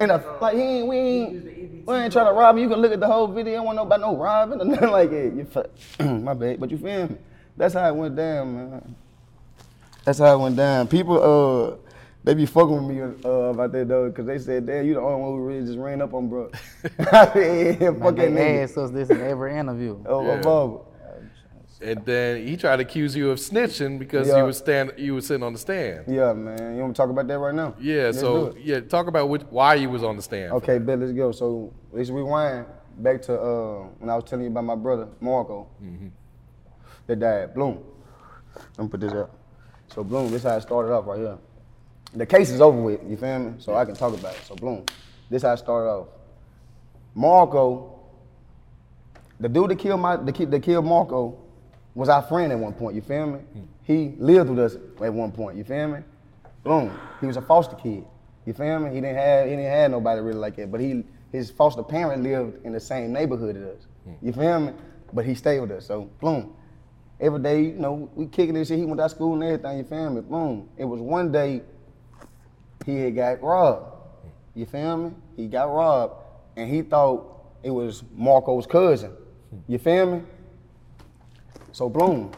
And 0.00 0.10
a, 0.10 0.38
like 0.40 0.54
he 0.56 0.60
ain't, 0.62 0.88
we 0.88 0.96
ain't, 0.96 1.86
we 1.86 1.94
ain't 1.94 2.12
trying 2.12 2.26
to 2.26 2.32
rob 2.32 2.56
you. 2.56 2.64
You 2.64 2.68
can 2.68 2.78
look 2.80 2.92
at 2.92 3.00
the 3.00 3.06
whole 3.06 3.28
video. 3.28 3.54
Don't 3.56 3.66
want 3.66 3.76
know 3.76 3.82
about 3.82 4.00
no 4.00 4.16
robbing 4.16 4.60
or 4.60 4.64
nothing 4.66 4.90
like 4.90 5.10
that. 5.10 5.32
You 5.34 5.44
fu- 5.44 6.04
my 6.20 6.34
bad, 6.34 6.58
but 6.60 6.70
you 6.70 6.78
feel 6.78 7.08
me? 7.08 7.16
That's 7.56 7.74
how 7.74 7.88
it 7.88 7.94
went 7.94 8.16
down, 8.16 8.54
man. 8.54 8.94
That's 10.04 10.18
how 10.18 10.34
it 10.34 10.38
went 10.42 10.56
down. 10.56 10.86
People, 10.88 11.22
uh, 11.22 11.76
they 12.22 12.34
be 12.34 12.46
fucking 12.46 12.86
with 12.86 12.96
me 12.96 13.02
uh, 13.24 13.28
about 13.28 13.72
that 13.72 13.88
though, 13.88 14.10
cause 14.10 14.24
they 14.26 14.38
said, 14.38 14.66
"Damn, 14.66 14.86
you 14.86 14.94
the 14.94 15.00
only 15.00 15.20
one 15.22 15.30
who 15.32 15.38
really 15.44 15.66
just 15.66 15.78
ran 15.78 16.00
up 16.02 16.14
on 16.14 16.28
bro." 16.28 16.50
I 16.98 17.32
said, 17.32 17.80
yeah, 17.80 17.90
fuck 17.90 17.98
Man, 18.00 18.00
that 18.00 18.16
they 18.16 18.30
nigga. 18.30 18.62
asked 18.64 18.78
us 18.78 18.90
this 18.90 19.10
in 19.10 19.20
every 19.20 19.56
interview. 19.58 20.02
Oh, 20.06 20.22
Yeah. 20.24 20.40
my. 20.42 20.78
And 21.82 22.02
then 22.06 22.46
he 22.46 22.56
tried 22.56 22.76
to 22.76 22.82
accuse 22.82 23.14
you 23.14 23.30
of 23.30 23.38
snitching 23.38 23.98
because 23.98 24.28
Yeah. 24.28 24.38
you 24.38 24.44
were 24.44 24.52
stand 24.54 24.92
you 24.96 25.12
were 25.14 25.20
sitting 25.20 25.42
on 25.42 25.52
the 25.52 25.58
stand. 25.58 26.04
Yeah, 26.08 26.32
man. 26.32 26.76
You 26.76 26.82
want 26.82 26.96
to 26.96 27.02
talk 27.02 27.10
about 27.10 27.26
that 27.28 27.38
right 27.38 27.54
now? 27.54 27.74
Yeah, 27.78 28.04
Let's 28.04 28.20
so 28.20 28.54
yeah, 28.58 28.80
talk 28.80 29.06
about 29.06 29.28
which, 29.28 29.42
why 29.50 29.74
you 29.74 29.90
was 29.90 30.02
on 30.02 30.16
the 30.16 30.22
stand. 30.22 30.52
Okay, 30.52 30.78
bet. 30.78 30.98
Let's 30.98 31.12
go. 31.12 31.30
So 31.32 31.74
let's 31.92 32.08
rewind 32.08 32.64
back 32.98 33.20
to 33.22 33.38
uh, 33.38 33.82
when 33.98 34.08
I 34.08 34.14
was 34.14 34.24
telling 34.24 34.44
you 34.46 34.50
about 34.50 34.64
my 34.64 34.76
brother 34.76 35.08
Marco 35.20 35.68
that 37.06 37.18
died. 37.18 37.52
Bloom. 37.54 37.82
Let 38.78 38.84
me 38.84 38.88
put 38.88 39.00
this 39.00 39.12
up. 39.12 39.36
So 39.94 40.02
Bloom, 40.02 40.30
this 40.30 40.42
how 40.42 40.56
it 40.56 40.62
started 40.62 40.92
off 40.92 41.06
right 41.06 41.18
here. 41.18 41.38
The 42.14 42.26
case 42.26 42.50
is 42.50 42.60
over 42.60 42.80
with. 42.80 43.00
You 43.08 43.16
feel 43.16 43.38
me? 43.38 43.54
So 43.58 43.74
I 43.74 43.84
can 43.84 43.94
talk 43.94 44.12
about 44.12 44.34
it. 44.34 44.42
So 44.44 44.56
Bloom, 44.56 44.84
this 45.30 45.42
how 45.42 45.52
it 45.52 45.58
started 45.58 45.88
off. 45.88 46.08
Marco, 47.14 48.00
the 49.38 49.48
dude 49.48 49.70
that 49.70 49.78
killed 49.78 50.00
my, 50.00 50.16
that 50.16 50.50
that 50.50 50.62
killed 50.62 50.84
Marco, 50.84 51.38
was 51.94 52.08
our 52.08 52.22
friend 52.22 52.50
at 52.50 52.58
one 52.58 52.72
point. 52.72 52.96
You 52.96 53.02
feel 53.02 53.26
me? 53.26 53.38
Hmm. 53.38 53.62
He 53.84 54.14
lived 54.18 54.50
with 54.50 54.58
us 54.58 54.76
at 55.00 55.12
one 55.12 55.30
point. 55.30 55.56
You 55.56 55.62
feel 55.62 55.86
me? 55.86 56.00
Boom. 56.64 56.90
He 57.20 57.26
was 57.26 57.36
a 57.36 57.42
foster 57.42 57.76
kid. 57.76 58.04
You 58.46 58.52
feel 58.52 58.80
me? 58.80 58.90
He 58.90 59.00
didn't 59.00 59.16
have 59.16 59.44
he 59.44 59.50
didn't 59.54 59.70
have 59.70 59.90
nobody 59.92 60.20
really 60.20 60.38
like 60.38 60.56
that. 60.56 60.72
But 60.72 60.80
he 60.80 61.04
his 61.30 61.50
foster 61.52 61.84
parent 61.84 62.22
lived 62.24 62.64
in 62.66 62.72
the 62.72 62.80
same 62.80 63.12
neighborhood 63.12 63.56
as 63.56 63.62
us. 63.62 63.86
Hmm. 64.04 64.26
You 64.26 64.32
feel 64.32 64.58
me? 64.58 64.72
But 65.12 65.24
he 65.24 65.36
stayed 65.36 65.60
with 65.60 65.70
us. 65.70 65.86
So 65.86 66.10
boom. 66.20 66.56
Every 67.24 67.40
day, 67.40 67.62
you 67.62 67.72
know, 67.72 68.10
we 68.14 68.26
kicking 68.26 68.52
this 68.52 68.68
shit. 68.68 68.78
He 68.78 68.84
went 68.84 69.00
to 69.00 69.08
school 69.08 69.32
and 69.32 69.42
everything. 69.42 69.78
You 69.78 69.84
feel 69.84 70.10
me? 70.10 70.20
Boom. 70.20 70.68
It 70.76 70.84
was 70.84 71.00
one 71.00 71.32
day 71.32 71.62
he 72.84 72.98
had 72.98 73.16
got 73.16 73.42
robbed. 73.42 73.96
You 74.54 74.66
feel 74.66 74.98
me? 74.98 75.10
He 75.34 75.46
got 75.46 75.72
robbed, 75.72 76.22
and 76.54 76.68
he 76.68 76.82
thought 76.82 77.24
it 77.62 77.70
was 77.70 78.02
Marco's 78.14 78.66
cousin. 78.66 79.10
You 79.66 79.78
feel 79.78 80.16
me? 80.16 80.22
So 81.72 81.88
boom. 81.88 82.30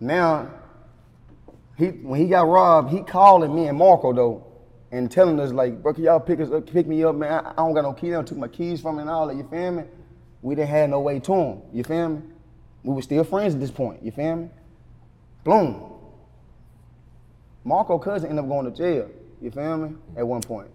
Now, 0.00 0.48
he 1.76 1.88
when 1.88 2.18
he 2.18 2.28
got 2.28 2.48
robbed, 2.48 2.90
he 2.90 3.02
calling 3.02 3.54
me 3.54 3.68
and 3.68 3.76
Marco 3.76 4.14
though, 4.14 4.46
and 4.90 5.10
telling 5.10 5.38
us 5.38 5.52
like, 5.52 5.82
bro, 5.82 5.92
can 5.92 6.04
y'all 6.04 6.18
pick 6.18 6.40
us 6.40 6.50
up, 6.50 6.66
pick 6.66 6.86
me 6.86 7.04
up, 7.04 7.14
man? 7.14 7.44
I, 7.44 7.50
I 7.50 7.54
don't 7.56 7.74
got 7.74 7.82
no 7.82 7.92
key. 7.92 8.08
They 8.08 8.22
took 8.22 8.38
my 8.38 8.48
keys 8.48 8.80
from 8.80 8.96
me 8.96 9.02
and 9.02 9.10
all 9.10 9.26
that. 9.26 9.36
You 9.36 9.46
feel 9.50 9.70
me? 9.72 9.82
We 10.40 10.54
didn't 10.54 10.70
have 10.70 10.88
no 10.88 11.00
way 11.00 11.20
to 11.20 11.34
him. 11.34 11.60
You 11.74 11.84
feel 11.84 12.08
me? 12.08 12.22
We 12.86 12.94
were 12.94 13.02
still 13.02 13.24
friends 13.24 13.52
at 13.52 13.60
this 13.60 13.72
point. 13.72 14.00
You 14.04 14.12
feel 14.12 14.36
me? 14.36 14.48
Boom. 15.42 15.92
Marco 17.64 17.98
cousin 17.98 18.30
ended 18.30 18.44
up 18.44 18.48
going 18.48 18.64
to 18.64 18.70
jail. 18.70 19.10
You 19.42 19.50
feel 19.50 19.76
me? 19.76 19.96
At 20.16 20.24
one 20.24 20.40
point. 20.40 20.68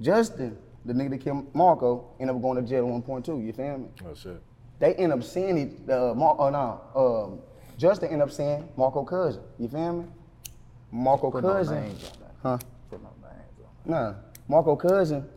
Justin, 0.00 0.56
the 0.84 0.92
nigga 0.92 1.10
that 1.10 1.18
killed 1.20 1.52
Marco, 1.52 2.04
ended 2.20 2.36
up 2.36 2.40
going 2.42 2.62
to 2.62 2.68
jail 2.68 2.86
at 2.86 2.92
one 2.92 3.02
point 3.02 3.24
too. 3.24 3.40
You 3.40 3.52
feel 3.52 3.78
me? 3.78 3.88
Oh 4.08 4.14
shit. 4.14 4.40
They 4.78 4.94
end 4.94 5.12
up 5.12 5.24
seeing 5.24 5.58
it. 5.58 5.90
Uh, 5.90 6.14
Mar- 6.14 6.36
oh 6.38 6.50
no, 6.50 6.80
um, 6.94 7.38
Justin 7.76 8.10
ended 8.10 8.28
up 8.28 8.32
saying 8.32 8.68
Marco 8.76 9.02
cousin. 9.02 9.42
You 9.58 9.66
feel 9.68 9.92
me? 9.94 10.04
Marco 10.92 11.28
Put 11.28 11.42
no 11.42 11.54
cousin. 11.54 11.80
names 11.82 12.04
on 12.04 12.20
that. 12.20 12.34
Huh? 12.40 12.58
Put 12.88 13.02
no 13.02 13.08
names 13.20 13.68
on 13.84 13.90
Nah, 13.90 14.14
Marco 14.46 14.76
cousin 14.76 15.28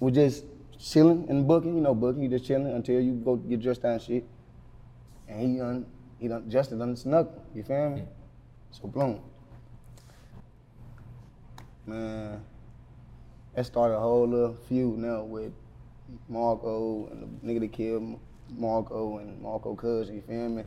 was 0.00 0.12
just 0.12 0.44
chilling 0.80 1.24
and 1.28 1.46
booking. 1.46 1.76
You 1.76 1.82
know, 1.82 1.94
booking. 1.94 2.20
You 2.20 2.28
just 2.28 2.46
chilling 2.46 2.66
until 2.72 3.00
you 3.00 3.12
go 3.12 3.36
get 3.36 3.62
dressed 3.62 3.82
down 3.82 3.92
and 3.92 4.02
shit. 4.02 4.24
And 5.28 5.40
he 5.40 5.58
done, 5.58 5.86
he 6.18 6.28
done, 6.28 6.50
Justin 6.50 6.78
done 6.78 6.96
snuck. 6.96 7.28
him, 7.28 7.40
You 7.54 7.62
feel 7.62 7.90
me? 7.90 8.02
So 8.70 8.88
boom. 8.88 9.20
Man, 11.86 12.42
that 13.54 13.66
started 13.66 13.96
a 13.96 14.00
whole 14.00 14.26
little 14.26 14.54
feud 14.68 14.98
now 14.98 15.22
with 15.22 15.52
Marco 16.28 17.08
and 17.10 17.22
the 17.22 17.46
nigga 17.46 17.60
that 17.60 17.72
killed 17.72 18.18
Marco 18.56 19.18
and 19.18 19.40
Marco 19.40 19.74
cousin. 19.74 20.16
You 20.16 20.22
feel 20.22 20.48
me? 20.48 20.64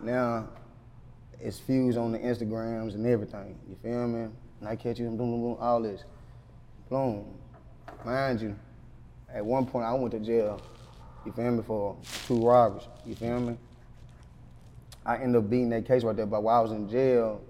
Now 0.00 0.48
it's 1.40 1.58
fused 1.58 1.98
on 1.98 2.12
the 2.12 2.18
Instagrams 2.18 2.94
and 2.94 3.06
everything. 3.06 3.58
You 3.68 3.76
feel 3.82 4.06
me? 4.08 4.28
And 4.60 4.68
I 4.68 4.76
catch 4.76 4.98
you, 4.98 5.06
boom, 5.06 5.18
boom, 5.18 5.42
boom, 5.42 5.56
all 5.60 5.82
this. 5.82 6.04
Boom. 6.88 7.24
Mind 8.04 8.40
you, 8.40 8.56
at 9.32 9.44
one 9.44 9.66
point 9.66 9.84
I 9.84 9.92
went 9.92 10.12
to 10.12 10.20
jail, 10.20 10.60
you 11.26 11.32
feel 11.32 11.50
me, 11.50 11.62
for 11.62 11.96
two 12.26 12.40
robberies. 12.46 12.86
You 13.04 13.16
feel 13.16 13.40
me? 13.40 13.58
I 15.04 15.16
ended 15.16 15.36
up 15.42 15.50
beating 15.50 15.70
that 15.70 15.86
case 15.86 16.04
right 16.04 16.16
there, 16.16 16.26
but 16.26 16.42
while 16.42 16.58
I 16.58 16.62
was 16.62 16.72
in 16.72 16.88
jail, 16.88 17.42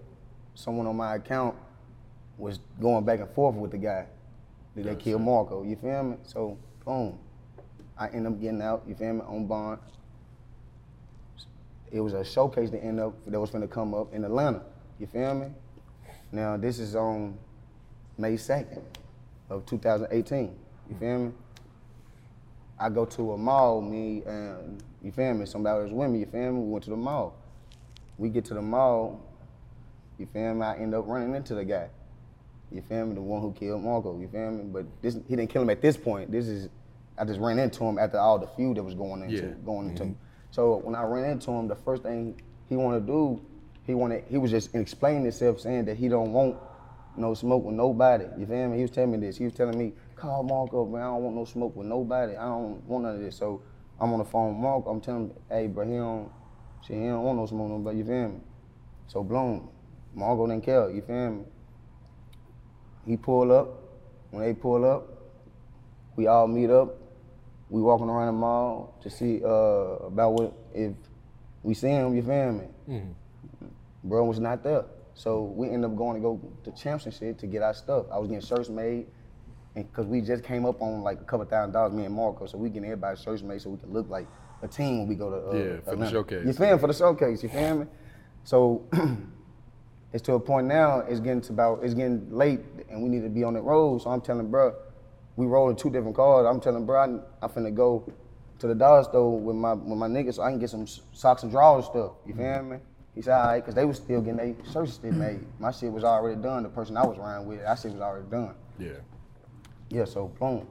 someone 0.55 0.87
on 0.87 0.97
my 0.97 1.17
account 1.17 1.55
was 2.39 2.59
going 2.81 3.05
back 3.05 3.21
and 3.21 3.31
forth 3.31 3.55
with 3.55 3.71
the 3.71 3.79
guy 3.79 4.07
that 4.75 4.85
they 4.85 4.95
killed 4.95 5.23
Marco. 5.23 5.63
You 5.63 5.77
feel 5.77 6.03
me? 6.03 6.17
So, 6.25 6.59
boom. 6.85 7.19
I 7.99 8.09
end 8.09 8.27
up 8.27 8.41
getting 8.41 8.61
out, 8.61 8.83
you 8.87 8.95
feel 8.95 9.15
me, 9.15 9.21
on 9.21 9.47
bond. 9.47 9.79
It 11.91 12.01
was 12.01 12.13
a 12.13 12.25
showcase 12.25 12.71
that 12.71 12.85
end 12.85 13.01
up 13.01 13.15
that 13.27 13.41
was 13.41 13.51
gonna 13.51 13.69
come 13.69 13.95
up 13.95 14.13
in 14.13 14.25
Atlanta. 14.25 14.63
You 14.99 15.07
feel 15.07 15.35
me? 15.35 15.47
Now 16.33 16.57
this 16.57 16.79
is 16.79 16.97
on 16.97 17.39
May 18.19 18.35
2nd 18.35 18.83
of 19.49 19.65
2018. 19.67 20.55
You 20.91 20.97
feel 20.97 21.19
me? 21.19 21.33
I 22.79 22.89
go 22.91 23.05
to 23.07 23.33
a 23.33 23.39
mall, 23.39 23.81
me 23.81 24.23
and 24.27 24.83
you 25.03 25.13
feel 25.13 25.35
me, 25.35 25.47
somebody 25.47 25.83
was 25.85 25.93
with 25.93 26.11
me, 26.11 26.21
you 26.21 26.27
feel 26.27 26.53
me? 26.53 26.61
We 26.61 26.71
went 26.73 26.85
to 26.85 26.91
the 26.91 26.97
mall. 26.97 27.35
We 28.19 28.29
get 28.29 28.45
to 28.47 28.55
the 28.55 28.63
mall, 28.63 29.21
you 30.19 30.27
feel 30.27 30.55
me? 30.55 30.63
I 30.63 30.77
end 30.77 30.95
up 30.95 31.07
running 31.07 31.35
into 31.35 31.55
the 31.55 31.65
guy. 31.65 31.89
You 32.73 32.83
feel 32.83 33.07
me? 33.07 33.15
The 33.15 33.21
one 33.23 33.41
who 33.41 33.53
killed 33.53 33.83
Marco, 33.83 34.19
you 34.19 34.29
feel 34.29 34.51
me? 34.51 34.65
But 34.65 34.87
this 35.01 35.15
he 35.29 35.37
didn't 35.37 35.51
kill 35.51 35.63
him 35.63 35.71
at 35.71 35.81
this 35.81 35.97
point. 35.97 36.31
This 36.31 36.49
is 36.49 36.69
I 37.19 37.25
just 37.25 37.41
ran 37.41 37.59
into 37.59 37.85
him 37.85 37.99
after 37.99 38.19
all 38.19 38.39
the 38.39 38.47
feud 38.47 38.77
that 38.77 38.83
was 38.83 38.95
going 38.95 39.23
into 39.23 39.35
Yeah. 39.37 39.53
going 39.65 39.91
into. 39.91 40.03
Mm-hmm. 40.05 40.13
So 40.51 40.77
when 40.79 40.95
I 40.95 41.03
ran 41.05 41.31
into 41.31 41.51
him, 41.51 41.69
the 41.69 41.77
first 41.77 42.03
thing 42.03 42.41
he 42.69 42.77
wanted 42.77 43.01
to 43.01 43.07
do, 43.07 43.41
he 43.85 43.95
wanted 43.95 44.25
he 44.29 44.37
was 44.37 44.51
just 44.51 44.75
explaining 44.75 45.23
himself, 45.23 45.61
saying 45.61 45.85
that 45.87 45.97
he 45.97 46.09
don't 46.09 46.33
want 46.33 46.57
no 47.17 47.33
smoke 47.35 47.65
with 47.65 47.75
nobody. 47.75 48.27
You 48.37 48.47
feel 48.47 48.69
me? 48.69 48.77
He 48.77 48.83
was 48.83 48.91
telling 48.91 49.13
me 49.13 49.19
this. 49.19 49.39
He 49.39 49.45
was 49.45 49.55
telling 49.55 49.79
me, 49.79 49.93
call 50.17 50.43
Marco, 50.43 50.87
man. 50.87 51.03
I 51.03 51.05
don't 51.05 51.23
want 51.23 51.37
no 51.37 51.45
smoke 51.45 51.77
with 51.77 51.87
nobody. 51.87 52.37
I 52.37 52.45
don't 52.45 52.83
want 52.87 53.05
none 53.05 53.15
of 53.17 53.21
this. 53.21 53.37
So 53.37 53.63
I'm 54.01 54.13
on 54.13 54.19
the 54.19 54.25
phone 54.25 54.55
with 54.55 54.63
Marco. 54.63 54.91
I'm 54.91 55.01
telling 55.01 55.29
him, 55.29 55.37
hey, 55.49 55.67
bro, 55.67 55.87
he 55.87 55.95
don't, 55.95 56.31
shit, 56.87 56.97
he 56.97 57.07
don't 57.07 57.23
want 57.23 57.39
no 57.39 57.47
smoke 57.47 57.69
with 57.69 57.79
nobody. 57.79 57.99
You 57.99 58.05
feel 58.05 58.29
me? 58.29 58.41
So 59.07 59.23
bloom, 59.23 59.69
Marco 60.15 60.47
didn't 60.47 60.65
care. 60.65 60.91
You 60.91 61.03
feel 61.03 61.31
me? 61.31 61.45
He 63.07 63.17
pull 63.17 63.53
up. 63.53 63.83
When 64.31 64.43
they 64.43 64.55
pull 64.55 64.85
up, 64.85 65.07
we 66.17 66.27
all 66.27 66.49
meet 66.49 66.71
up. 66.71 66.97
We 67.69 67.81
walking 67.81 68.09
around 68.09 68.27
the 68.27 68.33
mall 68.33 68.99
to 69.03 69.11
see 69.11 69.43
uh, 69.45 70.07
about 70.07 70.33
what 70.33 70.53
if 70.75 70.93
we 71.63 71.75
see 71.75 71.89
him. 71.89 72.15
You 72.15 72.23
feel 72.23 72.53
me? 72.53 72.65
Bro 74.05 74.25
was 74.25 74.41
not 74.41 74.63
there. 74.63 74.85
So 75.15 75.43
we 75.45 75.71
end 75.71 75.85
up 75.85 75.97
going 75.97 76.15
to 76.17 76.21
go 76.21 76.41
to 76.65 76.71
champs 76.73 77.07
and 77.07 77.15
shit 77.15 77.39
to 77.39 77.47
get 77.47 77.63
our 77.63 77.75
stuff. 77.75 78.07
I 78.13 78.19
was 78.19 78.29
getting 78.29 78.45
shirts 78.45 78.69
made, 78.69 79.07
because 79.77 80.07
we 80.07 80.21
just 80.21 80.43
came 80.43 80.65
up 80.65 80.81
on 80.81 81.03
like 81.03 81.21
a 81.21 81.25
couple 81.25 81.45
thousand 81.47 81.73
dollars, 81.73 81.93
me 81.93 82.05
and 82.05 82.15
Marco, 82.15 82.47
so 82.47 82.57
we 82.59 82.69
getting 82.69 82.85
everybody 82.85 83.21
shirts 83.21 83.43
made 83.43 83.61
so 83.61 83.71
we 83.71 83.79
can 83.79 83.93
look 83.93 84.09
like 84.09 84.27
a 84.63 84.69
team 84.69 85.01
when 85.01 85.09
we 85.09 85.15
go 85.15 85.31
to 85.31 85.49
uh, 85.49 85.53
Yeah, 85.53 85.81
for 85.81 85.97
the 85.97 86.11
showcase. 86.11 86.47
You 86.47 86.53
feel 86.53 86.73
me? 86.73 86.79
For 86.79 86.87
the 86.87 86.95
showcase, 86.95 87.43
you 87.43 87.49
feel 87.49 87.79
me? 87.79 87.87
So 88.45 88.85
it's 90.13 90.23
to 90.25 90.35
a 90.35 90.41
point 90.41 90.67
now. 90.67 91.01
It's 91.01 91.21
getting 91.21 91.43
to 91.43 91.53
about 91.53 91.85
it's 91.85 91.95
getting 91.95 92.31
late, 92.31 92.61
and 92.89 93.03
we 93.03 93.09
need 93.09 93.23
to 93.23 93.29
be 93.29 93.45
on 93.45 93.55
the 93.55 93.61
road. 93.61 94.03
So 94.03 94.11
I'm 94.11 94.21
telling 94.21 94.51
bro, 94.51 94.75
we 95.37 95.47
rolling 95.47 95.77
two 95.77 95.91
different 95.91 96.17
cars. 96.17 96.47
I'm 96.47 96.61
telling 96.61 96.87
bro, 96.87 97.23
I, 97.41 97.45
I 97.45 97.49
finna 97.49 97.75
go 97.75 98.11
to 98.59 98.67
the 98.67 98.75
dollar 98.75 99.05
store 99.05 99.39
with 99.39 99.57
my 99.57 99.75
with 99.75 99.99
my 99.99 100.09
niggas 100.09 100.35
so 100.35 100.43
I 100.43 100.51
can 100.51 100.59
get 100.59 100.71
some 100.71 100.87
socks 100.87 101.43
and 101.43 101.53
drawers 101.53 101.85
stuff. 101.85 102.13
You 102.27 102.35
feel 102.35 102.63
me? 102.63 102.79
He 103.15 103.23
said, 103.23 103.33
all 103.33 103.47
right, 103.47 103.61
because 103.61 103.75
they 103.75 103.87
was 103.87 103.97
still 103.97 104.21
getting 104.21 104.37
their 104.37 104.55
shirts 104.71 104.93
still 104.93 105.13
made. 105.13 105.41
My 105.59 105.71
shit 105.71 105.91
was 105.91 106.05
already 106.05 106.41
done. 106.41 106.63
The 106.63 106.69
person 106.69 106.99
I 106.99 107.07
was 107.07 107.17
riding 107.17 107.47
with, 107.47 107.63
that 107.63 107.79
shit 107.79 107.93
was 107.93 108.03
already 108.03 108.27
done. 108.31 108.55
Yeah. 108.79 108.91
Yeah, 109.89 110.05
so 110.05 110.27
boom, 110.27 110.67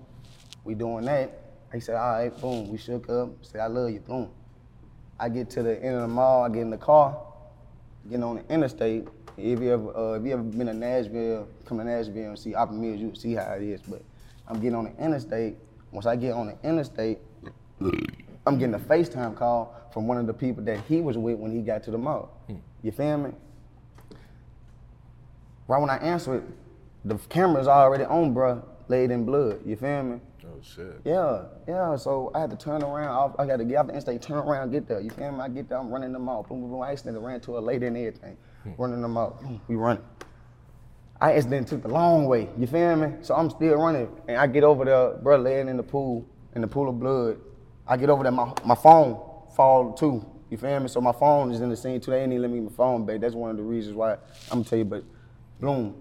we 0.64 0.74
doing 0.74 1.06
that. 1.06 1.42
He 1.74 1.80
said, 1.80 1.96
all 1.96 2.14
right, 2.14 2.42
boom, 2.42 2.70
we 2.70 2.78
shook 2.78 3.10
up. 3.10 3.30
Said, 3.42 3.62
I 3.62 3.68
love 3.68 3.90
you, 3.90 4.00
boom. 4.00 4.30
I 5.20 5.30
get 5.30 5.50
to 5.52 5.64
the 5.64 5.82
end 5.82 5.96
of 5.96 6.02
the 6.02 6.08
mall, 6.08 6.44
I 6.44 6.50
get 6.50 6.62
in 6.62 6.70
the 6.70 6.78
car, 6.78 7.18
getting 8.10 8.24
on 8.24 8.36
the 8.38 8.54
interstate. 8.54 9.08
If 9.38 9.60
you 9.60 9.74
ever, 9.74 9.98
uh, 9.98 10.14
if 10.14 10.26
you 10.26 10.34
ever 10.34 10.44
been 10.44 10.68
to 10.68 10.74
Nashville, 10.74 11.48
come 11.66 11.78
to 11.78 11.84
Nashville 11.84 12.30
and 12.30 12.40
see 12.40 12.54
Opry 12.54 12.78
Mills, 12.78 13.00
you 13.00 13.14
see 13.16 13.34
how 13.34 13.54
it 13.54 13.64
is. 13.64 13.82
But 13.82 14.02
I'm 14.48 14.56
getting 14.60 14.76
on 14.76 14.86
the 14.86 15.04
interstate. 15.04 15.56
Once 15.92 16.06
I 16.06 16.16
get 16.16 16.34
on 16.34 16.48
the 16.48 16.58
interstate, 16.68 17.20
I'm 18.46 18.60
getting 18.60 18.76
a 18.76 18.80
FaceTime 18.80 19.36
call 19.36 19.76
from 19.94 20.08
one 20.08 20.18
of 20.18 20.28
the 20.28 20.34
people 20.34 20.64
that 20.66 20.80
he 20.88 21.02
was 21.02 21.18
with 21.18 21.38
when 21.38 21.52
he 21.52 21.62
got 21.62 21.84
to 21.84 21.92
the 21.92 21.98
mall. 21.98 22.38
You 22.82 22.92
feel 22.92 23.18
me? 23.18 23.32
Right 25.68 25.80
when 25.80 25.90
I 25.90 25.98
answer 25.98 26.36
it, 26.36 26.44
the 27.06 27.18
camera's 27.30 27.68
already 27.68 28.04
on, 28.04 28.34
bruh, 28.34 28.64
laid 28.88 29.12
in 29.12 29.26
blood. 29.26 29.60
You 29.66 29.76
feel 29.76 30.04
me? 30.04 30.20
Oh 30.46 30.60
shit. 30.62 31.02
Yeah, 31.04 31.44
yeah. 31.68 31.96
So 31.96 32.32
I 32.36 32.40
had 32.42 32.50
to 32.52 32.56
turn 32.56 32.84
around. 32.84 33.34
I, 33.40 33.44
I 33.44 33.46
got 33.48 33.58
to 33.58 33.66
get 33.66 33.78
out 33.78 33.88
the 33.88 33.94
interstate, 33.94 34.22
turn 34.22 34.38
around, 34.38 34.72
get 34.72 34.88
there. 34.88 35.00
You 35.00 35.10
feel 35.10 35.32
me? 35.32 35.40
I 35.40 35.50
get 35.50 35.70
there, 35.70 35.78
I'm 35.80 35.90
running 35.90 36.14
them 36.14 36.30
out. 36.30 36.48
Boom, 36.48 36.62
boom, 36.62 36.70
boom. 36.72 36.82
I 36.82 36.92
accidentally 36.92 37.26
ran 37.26 37.40
to 37.42 37.58
a 37.58 37.60
lady 37.60 37.88
and 37.88 37.98
everything. 37.98 38.38
running 38.78 39.02
them 39.02 39.18
out. 39.18 39.42
Boom, 39.42 39.62
We 39.68 39.76
running. 39.76 40.04
I 41.20 41.34
accidentally 41.34 41.68
took 41.70 41.82
the 41.82 41.88
long 41.94 42.26
way. 42.26 42.50
You 42.58 42.68
feel 42.68 42.96
me? 42.96 43.14
So 43.22 43.36
I'm 43.36 43.50
still 43.50 43.76
running, 43.76 44.10
and 44.28 44.38
I 44.38 44.48
get 44.48 44.64
over 44.64 44.84
there, 44.86 45.14
bro, 45.22 45.38
laying 45.38 45.70
in 45.70 45.78
the 45.78 45.84
pool, 45.84 46.26
in 46.56 46.62
the 46.62 46.68
pool 46.68 46.90
of 46.90 47.00
blood. 47.00 47.40
I 47.88 47.98
get 47.98 48.10
over 48.10 48.24
there, 48.24 48.32
my 48.32 48.52
my 48.66 48.76
phone 48.76 49.20
fall 49.56 49.94
too. 49.94 50.26
You 50.50 50.58
feel 50.58 50.80
me? 50.80 50.88
So 50.90 51.02
my 51.02 51.12
phone 51.14 51.52
is 51.52 51.62
in 51.62 51.70
the 51.70 51.76
scene 51.78 52.00
too. 52.02 52.12
They 52.12 52.22
ain't 52.22 52.32
even 52.34 52.42
let 52.44 52.52
me 52.52 52.60
my 52.60 52.72
phone 52.72 53.06
back. 53.06 53.22
That's 53.22 53.34
one 53.34 53.50
of 53.52 53.58
the 53.58 53.64
reasons 53.64 53.96
why 53.96 54.14
I'm 54.14 54.18
gonna 54.60 54.64
tell 54.66 54.78
you. 54.78 54.86
But, 54.86 55.04
boom, 55.60 55.96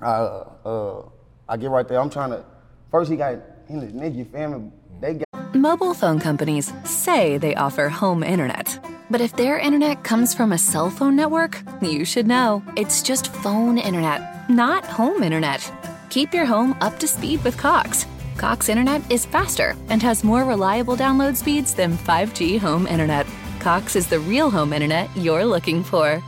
I, 0.00 0.12
uh, 0.12 1.02
I 1.48 1.56
get 1.56 1.70
right 1.70 1.86
there. 1.86 2.00
I'm 2.00 2.10
trying 2.10 2.30
to. 2.30 2.44
First, 2.90 3.10
he 3.10 3.16
got 3.16 3.38
in 3.68 3.80
his 3.80 4.26
feel 4.28 4.58
me? 4.58 4.70
They 5.00 5.14
got. 5.14 5.54
Mobile 5.54 5.94
phone 5.94 6.18
companies 6.18 6.72
say 6.84 7.38
they 7.38 7.54
offer 7.54 7.88
home 7.88 8.22
internet. 8.22 8.78
But 9.10 9.20
if 9.20 9.36
their 9.36 9.58
internet 9.58 10.02
comes 10.02 10.34
from 10.34 10.52
a 10.52 10.58
cell 10.58 10.90
phone 10.90 11.14
network, 11.14 11.62
you 11.80 12.04
should 12.04 12.26
know. 12.26 12.62
It's 12.76 13.02
just 13.02 13.32
phone 13.32 13.78
internet, 13.78 14.50
not 14.50 14.84
home 14.84 15.22
internet. 15.22 15.72
Keep 16.10 16.34
your 16.34 16.46
home 16.46 16.76
up 16.80 16.98
to 16.98 17.06
speed 17.06 17.42
with 17.44 17.56
Cox. 17.56 18.06
Cox 18.36 18.68
internet 18.68 19.08
is 19.10 19.24
faster 19.24 19.76
and 19.88 20.02
has 20.02 20.24
more 20.24 20.44
reliable 20.44 20.96
download 20.96 21.36
speeds 21.36 21.74
than 21.74 21.96
5G 21.96 22.58
home 22.58 22.86
internet. 22.86 23.26
Cox 23.60 23.96
is 23.96 24.08
the 24.08 24.20
real 24.20 24.50
home 24.50 24.72
internet 24.72 25.08
you're 25.16 25.44
looking 25.44 25.84
for. 25.84 26.22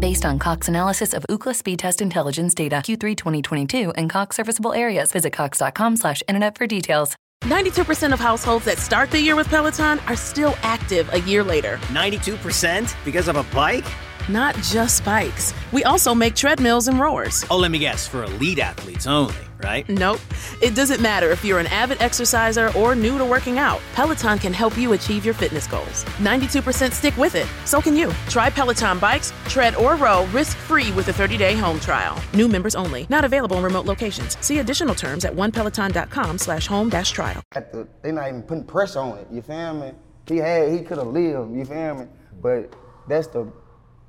Based 0.00 0.24
on 0.24 0.38
Cox 0.38 0.68
analysis 0.68 1.12
of 1.12 1.26
Ookla 1.28 1.54
speed 1.54 1.78
test 1.78 2.00
intelligence 2.00 2.54
data 2.54 2.76
Q3 2.76 3.14
2022 3.14 3.90
and 3.90 4.08
Cox 4.08 4.36
serviceable 4.36 4.72
areas, 4.72 5.12
visit 5.12 5.34
cox.com 5.34 5.96
slash 5.96 6.22
internet 6.26 6.56
for 6.56 6.66
details. 6.66 7.16
92% 7.42 8.14
of 8.14 8.18
households 8.20 8.64
that 8.64 8.78
start 8.78 9.10
the 9.10 9.20
year 9.20 9.36
with 9.36 9.48
Peloton 9.48 9.98
are 10.06 10.16
still 10.16 10.54
active 10.62 11.12
a 11.12 11.20
year 11.20 11.44
later. 11.44 11.76
92% 11.88 12.94
because 13.04 13.28
of 13.28 13.36
a 13.36 13.42
bike? 13.54 13.84
Not 14.26 14.54
just 14.56 15.04
bikes. 15.04 15.52
We 15.70 15.84
also 15.84 16.14
make 16.14 16.34
treadmills 16.34 16.88
and 16.88 16.98
rowers. 16.98 17.44
Oh, 17.50 17.58
let 17.58 17.70
me 17.70 17.78
guess, 17.78 18.06
for 18.06 18.24
elite 18.24 18.58
athletes 18.58 19.06
only, 19.06 19.34
right? 19.62 19.88
Nope. 19.88 20.20
It 20.60 20.74
doesn't 20.74 21.00
matter 21.00 21.30
if 21.30 21.44
you're 21.44 21.58
an 21.58 21.66
avid 21.68 22.00
exerciser 22.00 22.72
or 22.76 22.94
new 22.94 23.18
to 23.18 23.24
working 23.24 23.58
out. 23.58 23.80
Peloton 23.94 24.38
can 24.38 24.52
help 24.52 24.76
you 24.76 24.92
achieve 24.92 25.24
your 25.24 25.34
fitness 25.34 25.66
goals. 25.66 26.04
92% 26.18 26.92
stick 26.92 27.16
with 27.16 27.34
it. 27.34 27.46
So 27.64 27.80
can 27.80 27.96
you. 27.96 28.12
Try 28.28 28.50
Peloton 28.50 28.98
bikes, 28.98 29.32
tread, 29.46 29.74
or 29.74 29.96
row 29.96 30.26
risk-free 30.26 30.92
with 30.92 31.08
a 31.08 31.12
30-day 31.12 31.56
home 31.56 31.80
trial. 31.80 32.20
New 32.34 32.48
members 32.48 32.74
only. 32.74 33.06
Not 33.10 33.24
available 33.24 33.56
in 33.58 33.62
remote 33.64 33.86
locations. 33.86 34.36
See 34.40 34.58
additional 34.58 34.94
terms 34.94 35.24
at 35.24 35.32
onepeloton.com 35.34 36.38
slash 36.38 36.66
home 36.66 36.88
dash 36.88 37.10
trial. 37.10 37.42
got 37.52 37.72
the, 37.72 37.88
they 38.02 38.12
not 38.12 38.28
even 38.28 38.42
putting 38.42 38.64
pressure 38.64 39.00
on 39.00 39.18
it. 39.18 39.26
You 39.30 39.42
feel 39.42 39.74
me? 39.74 39.92
He 40.26 40.36
had, 40.36 40.72
he 40.72 40.82
could 40.82 40.98
have 40.98 41.08
lived. 41.08 41.54
You 41.54 41.64
feel 41.64 41.94
me? 41.96 42.06
But 42.40 42.74
that's 43.08 43.26
the, 43.28 43.52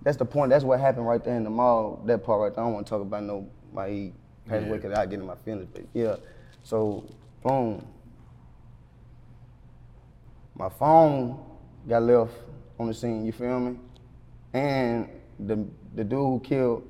that's 0.04 0.18
the 0.18 0.26
point. 0.26 0.50
That's 0.50 0.64
what 0.64 0.80
happened 0.80 1.08
right 1.08 1.24
there 1.24 1.36
in 1.36 1.44
the 1.44 1.50
mall. 1.50 2.02
That 2.06 2.24
part 2.24 2.42
right 2.42 2.56
there. 2.56 2.64
I 2.64 2.68
don't 2.68 2.74
want 2.74 2.88
to 2.88 2.90
talk 2.90 3.02
about 3.02 3.24
no 3.24 3.50
my 3.74 4.12
he 4.52 4.58
passed 4.60 4.68
away 4.68 4.78
because 4.78 4.98
I 4.98 5.06
get 5.06 5.20
in 5.20 5.26
my 5.26 5.36
feelings. 5.36 5.70
But 5.74 5.84
yeah, 5.94 6.16
so 6.64 7.06
boom. 7.44 7.86
My 10.56 10.70
phone 10.70 11.44
got 11.88 12.04
left 12.04 12.34
on 12.80 12.88
the 12.88 12.94
scene. 12.94 13.26
You 13.26 13.32
feel 13.32 13.60
me? 13.60 13.78
And 14.54 15.10
the 15.40 15.66
the 15.96 16.04
dude 16.04 16.20
who 16.20 16.42
killed 16.44 16.88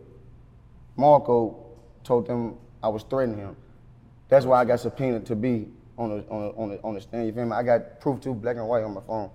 Marco 0.97 1.55
told 2.03 2.27
them 2.27 2.55
I 2.83 2.89
was 2.89 3.03
threatening 3.03 3.39
him. 3.39 3.55
That's 4.29 4.45
why 4.45 4.61
I 4.61 4.65
got 4.65 4.79
subpoenaed 4.79 5.25
to 5.27 5.35
be 5.35 5.67
on 5.97 6.09
the 6.09 6.15
on 6.29 6.41
the, 6.41 6.49
on 6.55 6.69
the, 6.69 6.81
on 6.83 6.93
the 6.95 7.01
stand. 7.01 7.27
You 7.27 7.33
feel 7.33 7.45
me? 7.45 7.51
I 7.51 7.63
got 7.63 7.99
proof 7.99 8.21
too, 8.21 8.33
black 8.33 8.57
and 8.57 8.67
white 8.67 8.83
on 8.83 8.93
my 8.93 9.01
phone. 9.01 9.29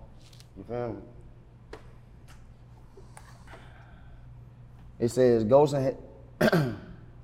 You 0.56 0.64
feel 0.64 0.88
me? 0.94 1.00
It 4.98 5.08
says 5.08 5.44
Golson 5.44 5.96
had, 6.40 6.76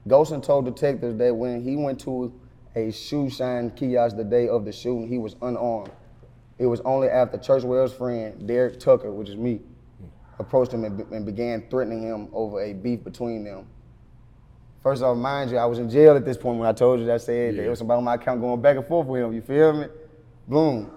Golson 0.09 0.43
told 0.43 0.65
detectives 0.65 1.17
that 1.19 1.35
when 1.35 1.63
he 1.63 1.77
went 1.77 2.01
to 2.01 2.33
a 2.75 2.91
shoe 2.91 3.31
shine 3.31 3.71
kiosk 3.71 4.17
the 4.17 4.25
day 4.25 4.49
of 4.49 4.65
the 4.65 4.73
shooting, 4.73 5.09
he 5.09 5.19
was 5.19 5.37
unarmed. 5.43 5.93
It 6.59 6.67
was 6.67 6.81
only 6.81 7.09
after 7.09 7.39
Churchwell's 7.39 7.93
friend, 7.93 8.47
Derek 8.47 8.81
Tucker, 8.81 9.13
which 9.13 9.29
is 9.29 9.37
me, 9.37 9.61
approached 10.39 10.73
him 10.73 10.85
and, 10.85 10.97
be- 10.97 11.17
and 11.17 11.25
began 11.25 11.65
threatening 11.71 12.03
him 12.03 12.29
over 12.33 12.61
a 12.61 12.73
beef 12.73 13.05
between 13.05 13.45
them. 13.45 13.67
First 14.83 15.03
off, 15.03 15.17
mind 15.17 15.53
you, 15.53 15.59
I 15.59 15.65
was 15.67 15.79
in 15.79 15.89
jail 15.89 16.17
at 16.17 16.25
this 16.25 16.37
point 16.37 16.59
when 16.59 16.69
I 16.69 16.73
told 16.73 16.99
you 16.99 17.07
that 17.07 17.15
I 17.15 17.19
said 17.19 17.57
that 17.57 17.65
it 17.65 17.71
was 17.71 17.81
about 17.81 18.03
my 18.03 18.15
account 18.15 18.41
going 18.41 18.61
back 18.61 18.77
and 18.77 18.85
forth 18.85 19.07
with 19.07 19.23
him. 19.23 19.33
You 19.33 19.41
feel 19.41 19.73
me? 19.73 19.87
Boom. 20.49 20.91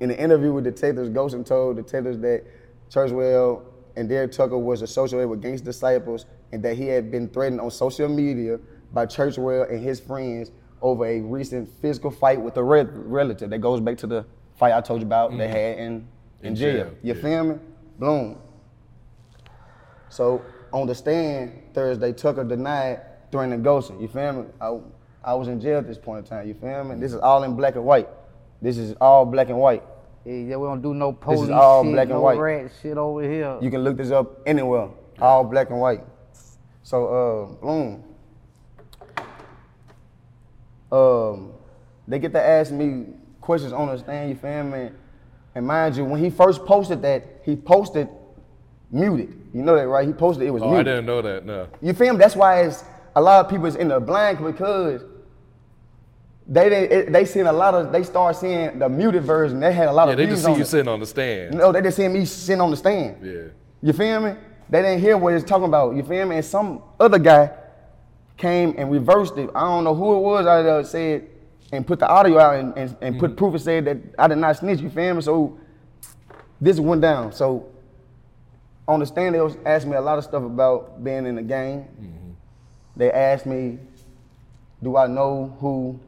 In 0.00 0.10
the 0.10 0.18
interview 0.18 0.52
with 0.52 0.64
detectives, 0.64 1.08
Golson 1.08 1.44
told 1.44 1.76
detectives 1.76 2.18
that 2.18 2.44
Churchwell 2.90 3.62
and 3.96 4.08
Derek 4.08 4.32
Tucker 4.32 4.58
was 4.58 4.82
associated 4.82 5.28
with 5.28 5.40
gangster 5.40 5.64
disciples 5.64 6.26
and 6.52 6.62
that 6.62 6.76
he 6.76 6.86
had 6.86 7.10
been 7.10 7.28
threatened 7.28 7.60
on 7.60 7.70
social 7.70 8.08
media 8.08 8.58
by 8.92 9.06
Churchwell 9.06 9.70
and 9.70 9.82
his 9.82 10.00
friends 10.00 10.50
over 10.82 11.06
a 11.06 11.20
recent 11.20 11.68
physical 11.80 12.10
fight 12.10 12.40
with 12.40 12.56
a 12.56 12.62
re- 12.62 12.86
relative 12.92 13.50
that 13.50 13.58
goes 13.58 13.80
back 13.80 13.96
to 13.98 14.06
the 14.06 14.24
fight 14.56 14.72
I 14.72 14.80
told 14.80 15.00
you 15.00 15.06
about 15.06 15.30
they 15.32 15.38
mm-hmm. 15.38 15.52
had 15.52 15.78
in, 15.78 16.08
in, 16.42 16.46
In 16.48 16.54
jail. 16.56 16.84
jail, 16.84 16.94
You 17.02 17.14
yeah. 17.14 17.22
feel 17.22 17.44
me? 17.44 17.58
Boom. 17.98 18.38
So 20.08 20.42
on 20.72 20.86
the 20.86 20.94
stand 20.94 21.52
Thursday, 21.74 22.12
Tucker 22.12 22.44
denied 22.44 23.00
threatening 23.32 23.62
Golson. 23.62 24.00
You 24.00 24.08
feel 24.08 24.32
me? 24.32 24.44
I, 24.60 24.78
I 25.24 25.34
was 25.34 25.48
in 25.48 25.60
jail 25.60 25.78
at 25.78 25.86
this 25.86 25.98
point 25.98 26.24
in 26.24 26.30
time. 26.30 26.46
You 26.46 26.54
feel 26.54 26.84
me? 26.84 26.96
This 26.96 27.12
is 27.12 27.20
all 27.20 27.42
in 27.42 27.56
black 27.56 27.74
and 27.74 27.84
white. 27.84 28.08
This 28.62 28.78
is 28.78 28.94
all 29.00 29.26
black 29.26 29.48
and 29.48 29.58
white. 29.58 29.82
Yeah, 30.24 30.34
yeah, 30.34 30.56
we 30.56 30.66
don't 30.66 30.82
do 30.82 30.94
no 30.94 31.16
This 31.28 31.42
is 31.42 31.50
all 31.50 31.84
shit, 31.84 31.92
black 31.92 32.04
and 32.04 32.14
no 32.14 32.20
white. 32.20 32.38
rat 32.38 32.70
shit 32.82 32.96
over 32.96 33.22
here. 33.22 33.58
You 33.60 33.70
can 33.70 33.82
look 33.82 33.96
this 33.96 34.10
up 34.10 34.40
anywhere. 34.46 34.88
All 35.20 35.44
black 35.44 35.70
and 35.70 35.80
white. 35.80 36.04
So, 36.86 37.06
uh, 37.08 37.66
boom. 37.66 38.04
Um, 40.92 41.52
they 42.06 42.20
get 42.20 42.32
to 42.32 42.40
ask 42.40 42.70
me 42.70 43.06
questions 43.40 43.72
on 43.72 43.88
the 43.88 43.98
stand, 43.98 44.30
you 44.30 44.36
feel 44.36 44.62
me? 44.62 44.90
And 45.56 45.66
mind 45.66 45.96
you, 45.96 46.04
when 46.04 46.22
he 46.22 46.30
first 46.30 46.64
posted 46.64 47.02
that, 47.02 47.40
he 47.42 47.56
posted 47.56 48.08
muted. 48.92 49.36
You 49.52 49.62
know 49.62 49.74
that, 49.74 49.88
right? 49.88 50.06
He 50.06 50.12
posted 50.12 50.46
it 50.46 50.52
was 50.52 50.62
Oh, 50.62 50.76
I 50.76 50.84
didn't 50.84 51.06
know 51.06 51.20
that. 51.22 51.44
No. 51.44 51.66
You 51.82 51.92
feel 51.92 52.12
me? 52.12 52.20
That's 52.20 52.36
why 52.36 52.60
it's 52.62 52.84
a 53.16 53.20
lot 53.20 53.44
of 53.44 53.50
people 53.50 53.66
is 53.66 53.74
in 53.74 53.88
the 53.88 53.98
blank 53.98 54.40
because 54.40 55.02
they 56.46 56.68
didn't, 56.68 56.92
it, 56.92 57.12
they 57.12 57.24
seen 57.24 57.46
a 57.48 57.52
lot 57.52 57.74
of 57.74 57.90
they 57.90 58.04
start 58.04 58.36
seeing 58.36 58.78
the 58.78 58.88
muted 58.88 59.24
version. 59.24 59.58
They 59.58 59.72
had 59.72 59.88
a 59.88 59.92
lot 59.92 60.06
Yeah, 60.06 60.12
of 60.12 60.18
they 60.18 60.26
views 60.26 60.36
just 60.40 60.46
see 60.46 60.54
you 60.54 60.62
it. 60.62 60.66
sitting 60.68 60.88
on 60.88 61.00
the 61.00 61.06
stand. 61.06 61.56
No, 61.56 61.72
they 61.72 61.82
just 61.82 61.96
seen 61.96 62.12
me 62.12 62.24
sitting 62.26 62.60
on 62.60 62.70
the 62.70 62.76
stand. 62.76 63.26
Yeah. 63.26 63.48
You 63.82 63.92
feel 63.92 64.20
me? 64.20 64.34
They 64.68 64.82
didn't 64.82 65.00
hear 65.00 65.16
what 65.16 65.34
it's 65.34 65.44
talking 65.44 65.66
about. 65.66 65.94
You 65.94 66.02
feel 66.02 66.26
me? 66.26 66.36
And 66.36 66.44
some 66.44 66.82
other 66.98 67.18
guy 67.18 67.50
came 68.36 68.74
and 68.76 68.90
reversed 68.90 69.36
it. 69.38 69.48
I 69.54 69.60
don't 69.60 69.84
know 69.84 69.94
who 69.94 70.16
it 70.16 70.20
was 70.20 70.46
out 70.46 70.62
there 70.62 70.82
said 70.84 71.28
and 71.72 71.86
put 71.86 71.98
the 71.98 72.08
audio 72.08 72.38
out 72.38 72.54
and, 72.56 72.76
and, 72.76 72.96
and 73.00 73.14
Mm-hmm. 73.14 73.20
put 73.20 73.36
proof 73.36 73.54
and 73.54 73.62
said 73.62 73.84
that 73.86 73.96
I 74.18 74.28
did 74.28 74.38
not 74.38 74.56
snitch. 74.56 74.80
You 74.80 74.90
feel 74.90 75.14
me? 75.14 75.22
So 75.22 75.58
this 76.60 76.78
went 76.80 77.00
down. 77.00 77.32
So 77.32 77.68
on 78.88 79.00
the 79.00 79.06
stand, 79.06 79.34
they 79.34 79.40
was 79.40 79.56
asking 79.64 79.90
me 79.92 79.96
a 79.96 80.00
lot 80.00 80.18
of 80.18 80.24
stuff 80.24 80.42
about 80.42 81.02
being 81.02 81.26
in 81.26 81.36
the 81.36 81.42
game. 81.42 81.80
Mm-hmm. 82.00 82.30
They 82.96 83.10
asked 83.12 83.46
me, 83.46 83.78
do 84.82 84.96
I 84.96 85.06
know 85.06 85.56
who 85.60 85.98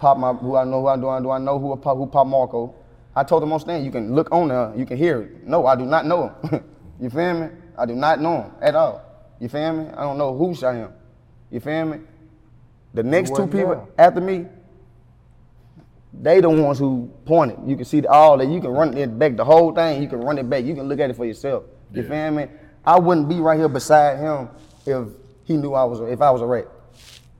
Pop 0.00 0.18
my 0.18 0.32
who 0.32 0.56
I 0.56 0.64
know 0.64 0.80
who 0.80 0.86
I 0.88 0.96
do 0.96 1.08
I 1.08 1.20
do 1.20 1.30
I 1.30 1.38
know 1.38 1.58
who 1.60 1.76
Pop 1.76 1.96
who 1.96 2.06
Pop 2.06 2.26
Marco? 2.26 2.74
I 3.14 3.22
told 3.22 3.42
them 3.42 3.52
on 3.52 3.60
stand, 3.60 3.84
you 3.84 3.92
can 3.92 4.14
look 4.14 4.32
on 4.32 4.48
there, 4.48 4.72
you 4.76 4.84
can 4.84 4.96
hear 4.96 5.22
it. 5.22 5.46
No, 5.46 5.66
I 5.66 5.76
do 5.76 5.84
not 5.84 6.06
know 6.06 6.34
him. 6.50 6.64
you 7.02 7.10
feel 7.10 7.34
me? 7.34 7.48
I 7.76 7.84
do 7.84 7.94
not 7.96 8.20
know 8.20 8.42
him 8.42 8.52
at 8.62 8.76
all. 8.76 9.02
You 9.40 9.48
feel 9.48 9.72
me? 9.72 9.88
I 9.88 10.02
don't 10.02 10.16
know 10.18 10.36
who 10.36 10.54
shot 10.54 10.74
him. 10.76 10.92
You 11.50 11.58
feel 11.58 11.84
me? 11.84 11.98
The 12.94 13.02
next 13.02 13.34
two 13.34 13.46
people 13.46 13.74
there. 13.74 14.06
after 14.06 14.20
me, 14.20 14.46
they 16.12 16.40
the 16.40 16.48
ones 16.48 16.78
who 16.78 17.10
pointed. 17.24 17.58
You 17.66 17.74
can 17.74 17.84
see 17.84 18.00
the, 18.00 18.08
all 18.08 18.36
that. 18.38 18.46
You 18.46 18.60
can 18.60 18.70
run 18.70 18.96
it 18.96 19.18
back, 19.18 19.36
the 19.36 19.44
whole 19.44 19.72
thing. 19.74 20.00
You 20.00 20.08
can 20.08 20.20
run 20.20 20.38
it 20.38 20.48
back. 20.48 20.64
You 20.64 20.74
can 20.74 20.84
look 20.88 21.00
at 21.00 21.10
it 21.10 21.16
for 21.16 21.24
yourself. 21.24 21.64
You 21.92 22.02
Yeah. 22.02 22.08
feel 22.08 22.30
me? 22.36 22.46
I 22.84 22.98
wouldn't 23.00 23.28
be 23.28 23.40
right 23.40 23.58
here 23.58 23.68
beside 23.68 24.18
him 24.18 24.48
if 24.86 25.08
he 25.44 25.56
knew 25.56 25.72
I 25.74 25.84
was 25.84 26.00
if 26.00 26.20
I 26.20 26.30
was 26.30 26.40
a 26.42 26.46
rat. 26.46 26.68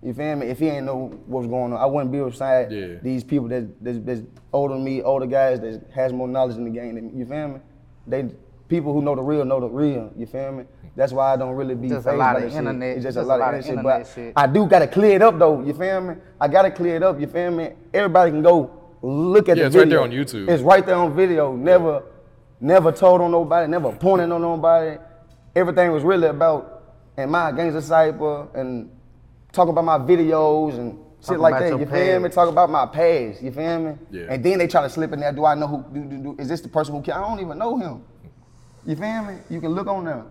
You 0.02 0.12
feel 0.14 0.34
me? 0.36 0.46
If 0.46 0.58
he 0.58 0.68
ain't 0.68 0.86
know 0.86 1.12
what 1.26 1.42
was 1.42 1.46
going 1.46 1.72
on, 1.72 1.78
I 1.78 1.86
wouldn't 1.86 2.10
be 2.10 2.18
beside 2.18 2.72
Yeah. 2.72 2.96
these 3.00 3.22
people 3.22 3.46
that 3.48 3.84
that's, 3.84 3.98
that's 3.98 4.22
older 4.52 4.74
than 4.74 4.82
me, 4.82 5.02
older 5.02 5.26
guys 5.26 5.60
that 5.60 5.82
has 5.94 6.12
more 6.12 6.26
knowledge 6.26 6.56
in 6.56 6.64
the 6.64 6.70
game 6.70 6.96
than 6.96 7.06
me. 7.06 7.18
You 7.20 7.26
feel 7.26 7.48
me? 7.48 7.60
They 8.08 8.28
people 8.72 8.92
who 8.94 9.02
know 9.02 9.14
the 9.14 9.22
real 9.22 9.44
know 9.44 9.60
the 9.60 9.68
real. 9.68 10.10
You 10.16 10.26
feel 10.26 10.50
me? 10.52 10.64
That's 10.96 11.12
why 11.12 11.32
I 11.32 11.36
don't 11.36 11.54
really 11.54 11.74
be 11.74 11.88
Just 11.88 12.06
a 12.06 12.12
lot 12.12 12.36
of 12.36 12.42
that 12.42 12.48
shit. 12.50 12.58
internet- 12.58 12.96
It's 12.96 13.04
just, 13.04 13.16
just 13.16 13.24
a 13.24 13.28
lot, 13.28 13.54
of 13.54 13.60
internet, 13.60 13.64
shit. 13.76 13.84
But 13.84 14.06
shit. 14.14 14.32
I 14.34 14.46
do 14.46 14.66
gotta 14.66 14.86
clear 14.86 15.16
it 15.16 15.22
up 15.22 15.38
though. 15.38 15.60
You 15.62 15.74
feel 15.74 16.00
me? 16.00 16.14
I 16.40 16.48
gotta 16.48 16.70
clear 16.70 16.96
it 16.96 17.02
up. 17.02 17.20
You 17.20 17.26
feel 17.26 17.50
me? 17.50 17.70
Everybody 17.92 18.30
can 18.30 18.42
go 18.42 18.70
look 19.02 19.48
at 19.48 19.56
Yeah, 19.56 19.64
the 19.64 19.66
it's 19.68 19.76
right 19.76 19.88
there 19.88 20.00
on 20.00 20.10
YouTube. 20.10 20.48
It's 20.48 20.62
right 20.62 20.84
there 20.84 20.96
on 20.96 21.14
video. 21.14 21.54
Never, 21.54 22.02
never 22.60 22.92
told 22.92 23.20
on 23.20 23.30
nobody. 23.30 23.70
Never 23.70 23.92
pointed 23.92 24.30
on 24.30 24.40
nobody. 24.40 24.98
Everything 25.54 25.92
was 25.92 26.02
really 26.02 26.28
about 26.28 26.82
and 27.18 27.30
my 27.30 27.52
gangster 27.52 27.82
cypher 27.82 28.48
and 28.54 28.90
talking 29.52 29.70
about 29.72 29.84
my 29.84 29.98
videos 29.98 30.78
and 30.78 30.98
shit 31.26 31.38
like 31.38 31.58
that. 31.58 31.68
your 31.68 31.80
You 31.80 31.86
feel 31.86 32.20
me? 32.20 32.28
Talk 32.30 32.48
about 32.48 32.70
my 32.70 32.86
past. 32.86 33.42
You 33.42 33.52
feel 33.52 33.78
me? 33.80 33.92
Yeah. 34.10 34.26
And 34.30 34.42
then 34.44 34.58
they 34.58 34.66
try 34.66 34.82
to 34.82 34.88
slip 34.90 35.12
in 35.12 35.20
there. 35.20 35.32
Do 35.32 35.44
I 35.44 35.54
know 35.54 35.66
who? 35.66 35.84
Do, 35.92 36.04
do, 36.04 36.22
do, 36.22 36.36
is 36.38 36.48
this 36.48 36.60
the 36.62 36.68
person 36.68 36.94
who? 36.94 37.02
Killed? 37.02 37.18
I 37.18 37.28
don't 37.28 37.40
even 37.40 37.58
know 37.58 37.76
him. 37.76 38.02
You 38.84 38.96
feel 38.96 39.22
me? 39.24 39.34
You 39.50 39.60
can 39.60 39.70
look 39.70 39.86
on 39.86 40.04
there. 40.04 40.24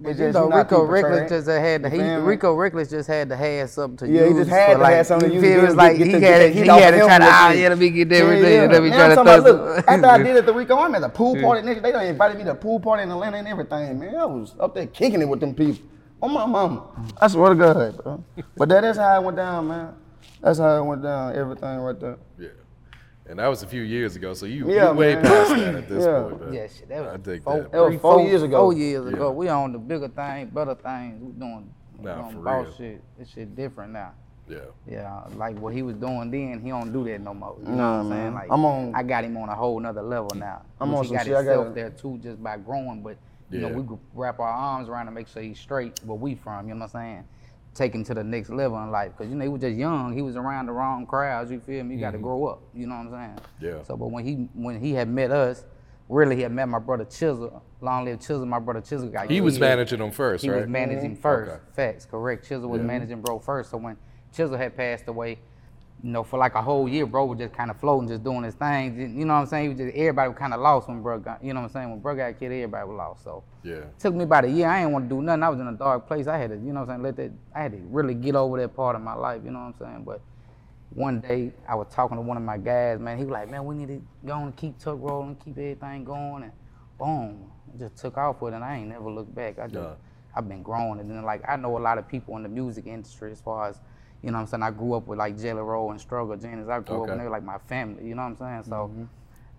It's 0.00 0.18
You 0.20 0.26
just 0.26 0.34
know, 0.38 0.48
not 0.48 0.70
Rico 0.70 0.86
too. 0.86 0.92
Recklezz 0.92 1.28
just 1.28 1.48
had 1.48 1.82
the 1.82 1.90
he. 1.90 2.00
Rico 2.00 2.54
Recklezz 2.56 2.88
just 2.88 3.08
had 3.08 3.28
to 3.30 3.36
have 3.36 3.68
something 3.68 4.06
to 4.06 4.14
Yeah, 4.14 4.26
use. 4.26 4.30
he 4.30 4.38
just 4.44 4.50
had 4.50 4.74
to 4.74 4.78
like, 4.78 4.94
have 4.94 5.06
something 5.06 5.28
to 5.28 5.34
you 5.34 5.40
use. 5.40 5.50
feel 5.50 5.56
to 5.56 5.62
me? 5.62 5.66
It's 5.66 5.74
get- 5.74 5.76
like 5.76 5.98
get 5.98 6.06
he 6.06 6.12
the- 6.12 6.20
had 6.20 6.38
get 6.38 6.46
to, 6.46 6.52
he 6.52 6.68
had 6.80 6.90
to 6.92 6.96
him 6.98 7.06
try 7.06 7.18
to 7.18 7.24
ah, 7.26 7.50
yeah, 7.50 7.68
let 7.68 7.78
me 7.78 7.90
get 7.90 8.08
Yeah, 8.10 8.18
yeah. 8.18 8.66
Let 8.70 8.82
me 8.84 8.90
Now 8.90 8.96
try 8.96 9.04
I'm 9.06 9.10
to 9.10 9.14
talking 9.16 9.42
throw 9.42 9.54
about, 9.56 9.76
look, 9.76 9.88
after 9.88 10.06
I 10.06 10.18
did 10.18 10.26
it 10.28 10.36
at 10.36 10.46
the 10.46 10.54
Rico, 10.54 10.78
I'm 10.78 10.94
at 10.94 11.00
the 11.00 11.08
pool 11.08 11.34
party. 11.42 11.66
Nigga, 11.66 11.82
they 11.82 11.90
done 11.90 12.06
invited 12.06 12.38
me 12.38 12.44
to 12.44 12.50
the 12.50 12.54
pool 12.54 12.78
party 12.78 13.02
in 13.02 13.10
Atlanta 13.10 13.38
and 13.38 13.48
everything, 13.48 13.98
man. 13.98 14.14
I 14.14 14.24
was 14.24 14.54
up 14.60 14.72
there 14.74 14.86
kicking 14.86 15.20
it 15.20 15.28
with 15.28 15.40
them 15.40 15.54
people. 15.54 15.82
On 16.22 16.32
my 16.32 16.46
mama. 16.46 16.84
I 17.20 17.26
swear 17.28 17.50
to 17.50 17.54
God, 17.56 18.02
bro. 18.04 18.24
But 18.56 18.68
that 18.70 18.84
is 18.84 18.96
how 18.96 19.20
it 19.20 19.24
went 19.24 19.36
down, 19.36 19.66
man. 19.68 19.94
That's 20.40 20.58
how 20.60 20.78
it 20.80 20.84
went 20.86 21.02
down. 21.02 21.34
Everything 21.34 21.78
right 21.78 21.98
there. 21.98 22.18
Yeah. 22.38 22.48
And 23.28 23.38
that 23.38 23.46
was 23.46 23.62
a 23.62 23.66
few 23.66 23.82
years 23.82 24.16
ago, 24.16 24.32
so 24.32 24.46
you 24.46 24.70
Yeah, 24.70 24.90
you 24.90 24.96
way 24.96 25.14
man. 25.14 25.24
past 25.24 25.50
that 25.50 25.74
at 25.74 25.88
this 25.88 26.04
Yeah. 26.04 26.22
point. 26.22 26.40
Man. 26.44 26.52
Yeah, 26.54 26.66
shit, 26.66 26.88
that 26.88 27.00
was 27.04 27.12
I 27.14 27.16
dig 27.18 27.42
four, 27.42 27.58
that. 27.58 27.72
That 27.72 27.78
was 27.80 27.88
three, 27.90 27.98
four 27.98 28.14
four- 28.14 28.22
years 28.26 28.42
ago. 28.42 28.58
Four 28.58 28.72
years 28.72 29.04
Yeah. 29.04 29.12
ago. 29.12 29.32
We 29.32 29.48
on 29.48 29.72
the 29.72 29.78
bigger 29.78 30.08
thing, 30.08 30.46
better 30.46 30.74
things. 30.74 31.20
We 31.22 31.32
doing, 31.32 31.70
we 31.98 32.04
Nah, 32.06 32.22
doing 32.22 32.36
for 32.36 32.42
boss 32.42 32.64
real. 32.66 32.74
shit. 32.74 33.02
This 33.18 33.28
shit 33.28 33.54
different 33.54 33.92
now. 33.92 34.12
Yeah. 34.48 34.58
Yeah, 34.86 35.20
like 35.36 35.58
what 35.58 35.74
he 35.74 35.82
was 35.82 35.96
doing 35.96 36.30
then, 36.30 36.60
he 36.60 36.70
don't 36.70 36.90
do 36.90 37.04
that 37.04 37.20
no 37.20 37.34
more. 37.34 37.56
You 37.62 37.68
know 37.68 37.76
Nah, 37.76 37.96
what 37.98 38.04
I'm 38.04 38.10
saying? 38.18 38.34
Like 38.34 38.48
I'm 38.50 38.64
on- 38.64 38.94
I 38.94 39.02
got 39.02 39.24
him 39.24 39.36
on 39.36 39.50
a 39.50 39.54
whole 39.54 39.78
nother 39.78 40.00
level 40.00 40.30
now. 40.34 40.62
I'm 40.80 40.94
on 40.94 41.02
he 41.02 41.08
some 41.08 41.16
got 41.18 41.26
shit, 41.26 41.34
I 41.34 41.38
himself 41.40 41.64
gotta- 41.64 41.74
there 41.74 41.90
too, 41.90 42.18
just 42.22 42.42
by 42.42 42.56
growing. 42.56 43.02
But 43.02 43.18
you 43.50 43.60
know, 43.60 43.68
we 43.68 43.82
could 43.82 43.98
wrap 44.14 44.40
our 44.40 44.48
arms 44.48 44.88
around 44.88 45.06
and 45.08 45.14
make 45.14 45.26
sure 45.28 45.42
he's 45.42 45.58
straight 45.58 46.00
where 46.06 46.16
we 46.16 46.34
from. 46.34 46.66
You 46.66 46.74
know 46.74 46.80
what 46.80 46.94
I'm 46.94 47.00
saying? 47.02 47.24
Take 47.78 47.94
him 47.94 48.02
to 48.02 48.14
the 48.14 48.24
next 48.24 48.50
level 48.50 48.76
in 48.82 48.90
life, 48.90 49.12
cause 49.16 49.28
you 49.28 49.36
know 49.36 49.44
he 49.44 49.48
was 49.48 49.60
just 49.60 49.76
young. 49.76 50.12
He 50.12 50.20
was 50.20 50.34
around 50.34 50.66
the 50.66 50.72
wrong 50.72 51.06
crowds. 51.06 51.48
You 51.52 51.60
feel 51.60 51.84
me? 51.84 51.94
You 51.94 52.00
got 52.00 52.10
to 52.10 52.18
grow 52.18 52.46
up. 52.46 52.60
You 52.74 52.88
know 52.88 52.96
what 52.96 53.06
I'm 53.06 53.10
saying? 53.12 53.38
Mm-hmm. 53.38 53.64
Yeah. 53.64 53.82
So, 53.84 53.96
but 53.96 54.08
when 54.08 54.24
he 54.24 54.48
when 54.52 54.80
he 54.80 54.94
had 54.94 55.08
met 55.08 55.30
us, 55.30 55.64
really 56.08 56.34
he 56.34 56.42
had 56.42 56.50
met 56.50 56.68
my 56.68 56.80
brother 56.80 57.04
Chisel. 57.04 57.62
Long 57.80 58.04
live 58.04 58.18
Chisel. 58.18 58.46
My 58.46 58.58
brother 58.58 58.80
Chisel 58.80 59.08
got 59.10 59.30
He 59.30 59.40
was 59.40 59.60
managing 59.60 60.00
them 60.00 60.10
first, 60.10 60.42
He 60.42 60.50
right? 60.50 60.62
was 60.62 60.68
managing 60.68 61.14
first. 61.14 61.52
Okay. 61.52 61.60
Facts, 61.72 62.04
correct. 62.04 62.48
Chisel 62.48 62.68
was 62.68 62.82
managing 62.82 63.22
bro 63.22 63.38
first. 63.38 63.70
So 63.70 63.76
when 63.76 63.96
Chisel 64.34 64.56
had 64.56 64.76
passed 64.76 65.06
away, 65.06 65.38
you 66.02 66.10
know, 66.10 66.22
for 66.22 66.38
like 66.38 66.54
a 66.54 66.62
whole 66.62 66.88
year, 66.88 67.06
bro 67.06 67.24
was 67.24 67.38
just 67.38 67.52
kind 67.52 67.70
of 67.70 67.78
floating, 67.80 68.08
just 68.08 68.22
doing 68.22 68.44
his 68.44 68.54
thing. 68.54 68.96
You 69.18 69.24
know 69.24 69.34
what 69.34 69.40
I'm 69.40 69.46
saying? 69.46 69.62
He 69.64 69.68
was 69.70 69.78
just 69.78 69.96
everybody 69.96 70.28
was 70.28 70.38
kind 70.38 70.54
of 70.54 70.60
lost 70.60 70.88
when 70.88 71.02
bro 71.02 71.18
got, 71.18 71.42
you 71.42 71.52
know 71.52 71.60
what 71.60 71.66
I'm 71.66 71.72
saying? 71.72 71.90
When 71.90 72.00
bro 72.00 72.14
got 72.14 72.38
killed, 72.38 72.52
everybody 72.52 72.88
was 72.88 72.96
lost. 72.96 73.24
So 73.24 73.44
Yeah. 73.62 73.84
took 73.98 74.14
me 74.14 74.24
about 74.24 74.44
a 74.44 74.50
year. 74.50 74.68
I 74.68 74.82
ain't 74.82 74.92
want 74.92 75.08
to 75.08 75.14
do 75.14 75.20
nothing. 75.22 75.42
I 75.42 75.48
was 75.48 75.60
in 75.60 75.66
a 75.66 75.72
dark 75.72 76.06
place. 76.06 76.26
I 76.28 76.38
had 76.38 76.50
to, 76.50 76.56
you 76.56 76.72
know 76.72 76.80
what 76.80 76.90
I'm 76.90 77.02
saying, 77.02 77.02
let 77.02 77.16
that 77.16 77.32
I 77.54 77.62
had 77.62 77.72
to 77.72 77.78
really 77.78 78.14
get 78.14 78.36
over 78.36 78.58
that 78.60 78.74
part 78.76 78.94
of 78.94 79.02
my 79.02 79.14
life, 79.14 79.42
you 79.44 79.50
know 79.50 79.58
what 79.58 79.66
I'm 79.66 79.74
saying? 79.74 80.04
But 80.04 80.20
one 80.90 81.20
day 81.20 81.52
I 81.68 81.74
was 81.74 81.88
talking 81.90 82.16
to 82.16 82.22
one 82.22 82.36
of 82.36 82.42
my 82.42 82.58
guys, 82.58 82.98
man. 83.00 83.18
He 83.18 83.24
was 83.24 83.32
like, 83.32 83.50
man, 83.50 83.64
we 83.64 83.74
need 83.74 83.88
to 83.88 84.02
go 84.24 84.34
on 84.34 84.42
and 84.44 84.56
keep 84.56 84.78
tuck 84.78 84.98
rolling, 85.00 85.36
keep 85.36 85.58
everything 85.58 86.04
going, 86.04 86.44
and 86.44 86.52
boom, 86.98 87.50
just 87.78 87.96
took 87.96 88.16
off 88.16 88.40
with 88.40 88.52
it. 88.52 88.56
And 88.56 88.64
I 88.64 88.76
ain't 88.76 88.88
never 88.88 89.10
looked 89.10 89.34
back. 89.34 89.58
I 89.58 89.66
just, 89.66 89.74
Yeah. 89.74 89.94
I've 90.34 90.48
been 90.48 90.62
growing, 90.62 91.00
and 91.00 91.10
then 91.10 91.24
like 91.24 91.42
I 91.48 91.56
know 91.56 91.76
a 91.76 91.80
lot 91.80 91.98
of 91.98 92.06
people 92.06 92.36
in 92.36 92.42
the 92.44 92.48
music 92.48 92.86
industry 92.86 93.32
as 93.32 93.40
far 93.40 93.68
as, 93.68 93.80
you 94.22 94.30
know 94.30 94.38
what 94.38 94.42
I'm 94.42 94.46
saying. 94.48 94.62
I 94.62 94.70
grew 94.70 94.94
up 94.94 95.06
with 95.06 95.18
like 95.18 95.38
Jelly 95.38 95.60
Roll 95.62 95.90
and 95.90 96.00
Struggle 96.00 96.36
Jennings. 96.36 96.68
I 96.68 96.80
grew 96.80 96.96
up 96.96 97.02
Okay. 97.04 97.12
and 97.12 97.20
they're 97.20 97.30
like 97.30 97.44
my 97.44 97.58
family, 97.58 98.06
you 98.06 98.14
know 98.14 98.22
what 98.22 98.28
I'm 98.28 98.36
saying? 98.36 98.62
So. 98.64 98.90
Mm-hmm. 98.92 99.04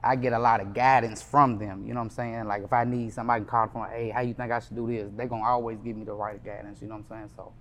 I 0.01 0.15
get 0.15 0.31
a 0.31 0.39
lot 0.39 0.61
of 0.61 0.73
guidance 0.73 1.21
from 1.21 1.57
them. 1.59 1.85
You 1.85 1.93
know 1.93 1.99
what 1.99 2.05
I'm 2.05 2.09
saying? 2.11 2.45
Like 2.45 2.63
if 2.63 2.71
I 2.71 2.85
need 2.85 3.11
somebody 3.11 3.43
to 3.43 3.49
call 3.49 3.67
from, 3.67 3.85
hey, 3.89 4.11
how 4.11 4.21
you 4.21 4.33
think 4.33 4.49
I 4.49 4.61
should 4.61 4.77
do 4.77 4.87
this? 4.87 5.09
They're 5.13 5.27
gonna 5.27 5.43
always 5.43 5.77
give 5.79 5.97
me 5.97 6.05
the 6.05 6.13
right 6.13 6.41
guidance. 6.41 6.81
You 6.81 6.87
know 6.87 6.95
what 6.95 7.17
I'm 7.17 7.27
saying? 7.27 7.31
So 7.35 7.51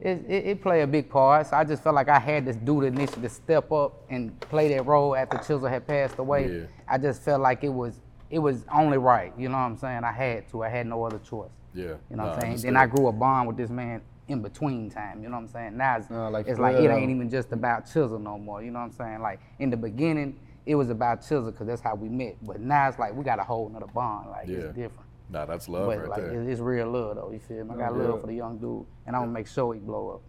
it, 0.00 0.24
it, 0.28 0.46
it 0.46 0.62
play 0.62 0.80
a 0.82 0.86
big 0.88 1.08
part. 1.08 1.46
So 1.46 1.56
I 1.56 1.62
just 1.62 1.84
felt 1.84 1.94
like 1.94 2.08
I 2.08 2.18
had 2.18 2.46
to 2.46 2.52
do 2.52 2.80
the 2.80 2.88
initiative 2.88 3.22
to 3.22 3.28
step 3.28 3.70
up 3.70 4.02
and 4.10 4.38
play 4.40 4.74
that 4.74 4.86
role 4.86 5.14
after 5.14 5.38
Chisel 5.38 5.66
had 5.68 5.86
passed 5.86 6.18
away. 6.18 6.50
Yeah. 6.52 6.66
I 6.88 6.98
just 6.98 7.22
felt 7.22 7.40
like 7.40 7.62
it 7.62 7.68
was 7.72 8.00
it 8.28 8.40
was 8.40 8.64
only 8.74 8.98
right. 8.98 9.32
You 9.38 9.48
know 9.48 9.54
what 9.58 9.60
I'm 9.64 9.76
saying? 9.76 10.02
I 10.02 10.10
had 10.10 10.48
to. 10.50 10.64
I 10.64 10.68
had 10.68 10.88
no 10.88 11.04
other 11.04 11.20
choice. 11.20 11.50
Yeah. 11.74 11.94
You 12.10 12.16
know 12.16 12.24
what 12.24 12.30
Nah, 12.30 12.32
I'm 12.34 12.40
saying? 12.40 12.56
Then 12.62 12.76
I 12.76 12.86
grew 12.86 13.06
a 13.06 13.12
bond 13.12 13.46
with 13.46 13.56
this 13.56 13.70
man 13.70 14.02
in 14.32 14.42
between 14.42 14.90
time. 14.90 15.22
You 15.22 15.28
know 15.28 15.36
what 15.36 15.42
I'm 15.42 15.48
saying? 15.48 15.76
Now 15.76 15.98
it's, 15.98 16.10
Nah, 16.10 16.28
like 16.28 16.48
it's 16.48 16.58
like 16.58 16.76
it 16.76 16.90
ain't 16.90 17.10
even 17.10 17.30
just 17.30 17.52
about 17.52 17.86
Chisel 17.86 18.18
no 18.18 18.38
more. 18.38 18.62
You 18.62 18.70
know 18.72 18.80
what 18.80 18.86
I'm 18.86 18.92
saying? 18.92 19.20
Like 19.22 19.40
in 19.60 19.70
the 19.70 19.76
beginning, 19.76 20.38
it 20.66 20.74
was 20.74 20.90
about 20.90 21.20
Chisel 21.22 21.50
because 21.52 21.66
that's 21.66 21.80
how 21.82 21.94
we 21.94 22.08
met. 22.08 22.36
But 22.42 22.60
now 22.60 22.88
it's 22.88 22.98
like 22.98 23.14
we 23.14 23.22
got 23.24 23.38
a 23.38 23.44
whole 23.44 23.68
nother 23.68 23.86
bond. 23.86 24.30
Like 24.30 24.48
Yeah. 24.48 24.56
it's 24.58 24.74
different. 24.74 25.08
Nah, 25.30 25.44
that's 25.46 25.68
love 25.68 25.86
but 25.86 25.98
right 25.98 26.08
like 26.08 26.22
there. 26.22 26.42
it's 26.42 26.60
real 26.60 26.90
love 26.90 27.16
though. 27.16 27.30
You 27.30 27.38
feel 27.38 27.64
me? 27.64 27.74
I 27.74 27.78
got 27.78 27.96
Yeah. 27.96 28.02
love 28.08 28.20
for 28.22 28.26
the 28.26 28.34
young 28.34 28.58
dude, 28.58 28.84
and 29.06 29.14
I'm 29.14 29.22
gonna 29.22 29.32
make 29.32 29.46
sure 29.46 29.72
he 29.74 29.80
blow 29.80 30.10
up. 30.10 30.20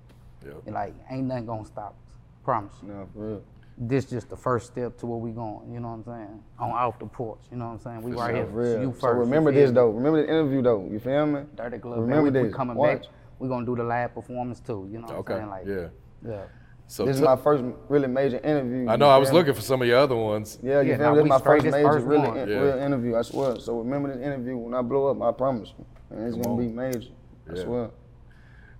Yeah. 0.45 0.53
And 0.65 0.75
like 0.75 0.93
ain't 1.09 1.27
nothing 1.27 1.45
gonna 1.45 1.65
stop 1.65 1.95
us. 2.07 2.17
Promise. 2.43 2.73
you. 2.81 2.89
No, 2.89 3.07
for 3.13 3.19
real. 3.27 3.41
This 3.75 4.05
just 4.05 4.29
the 4.29 4.37
first 4.37 4.67
step 4.67 4.97
to 4.99 5.07
where 5.07 5.17
we 5.17 5.31
going. 5.31 5.73
You 5.73 5.79
know 5.79 5.87
what 5.87 5.93
I'm 5.95 6.03
saying? 6.03 6.43
On 6.59 6.69
off 6.71 6.99
the 6.99 7.07
porch. 7.07 7.39
You 7.49 7.57
know 7.57 7.65
what 7.65 7.71
I'm 7.71 7.79
saying? 7.79 8.01
We 8.03 8.11
right 8.11 8.31
No, 8.31 8.37
here. 8.41 8.45
for 8.45 8.61
real. 8.61 8.81
You 8.81 8.91
first. 8.91 9.01
So 9.01 9.09
remember 9.13 9.51
this 9.51 9.71
me? 9.71 9.75
though. 9.75 9.89
Remember 9.89 10.21
the 10.21 10.29
interview 10.29 10.61
though. 10.61 10.87
You 10.91 10.99
feel 10.99 11.25
me? 11.25 11.41
Dirty 11.55 11.77
glove. 11.79 11.99
Remember 11.99 12.23
man. 12.29 12.33
We, 12.33 12.39
we 12.41 12.47
this. 12.49 12.55
coming 12.55 12.75
Watch. 12.77 13.01
back. 13.01 13.09
We 13.43 13.49
gonna 13.49 13.65
do 13.65 13.75
the 13.75 13.83
live 13.83 14.13
performance 14.15 14.61
too. 14.61 14.87
You 14.89 14.99
know 14.99 15.07
what 15.07 15.15
Okay. 15.17 15.33
I'm 15.33 15.39
saying? 15.39 15.49
Like 15.49 15.67
yeah. 15.67 16.31
yeah. 16.31 16.41
So 16.87 17.05
This 17.05 17.17
is 17.17 17.21
my 17.21 17.35
first 17.35 17.61
really 17.89 18.07
major 18.07 18.37
interview. 18.37 18.87
I 18.87 18.95
know 18.95 19.09
I 19.09 19.17
was 19.17 19.29
feel 19.29 19.39
looking 19.39 19.53
for 19.53 19.61
some 19.61 19.81
of 19.81 19.87
your 19.87 19.97
other 19.97 20.15
ones. 20.15 20.59
Yeah, 20.63 20.79
you 20.81 20.91
Yeah, 20.91 20.97
feel 20.97 21.09
me? 21.11 21.15
This 21.17 21.23
we 21.23 21.29
my 21.29 21.39
first 21.39 21.65
major 21.65 21.83
first 21.91 22.05
really 22.05 22.27
in- 22.39 22.47
Yeah. 22.49 22.59
real 22.59 22.77
interview. 22.77 23.15
I 23.17 23.21
swear. 23.23 23.59
So 23.59 23.79
remember 23.79 24.13
this 24.15 24.23
interview 24.25 24.55
when 24.57 24.73
I 24.73 24.81
blow 24.81 25.07
up. 25.07 25.21
I 25.21 25.31
promise. 25.37 25.73
you. 25.77 25.85
And 26.11 26.25
it's 26.27 26.35
Come 26.35 26.43
gonna 26.43 26.55
on. 26.55 26.59
be 26.59 26.67
major. 26.73 27.09
I 27.49 27.55
Yeah. 27.55 27.63
swear. 27.63 27.89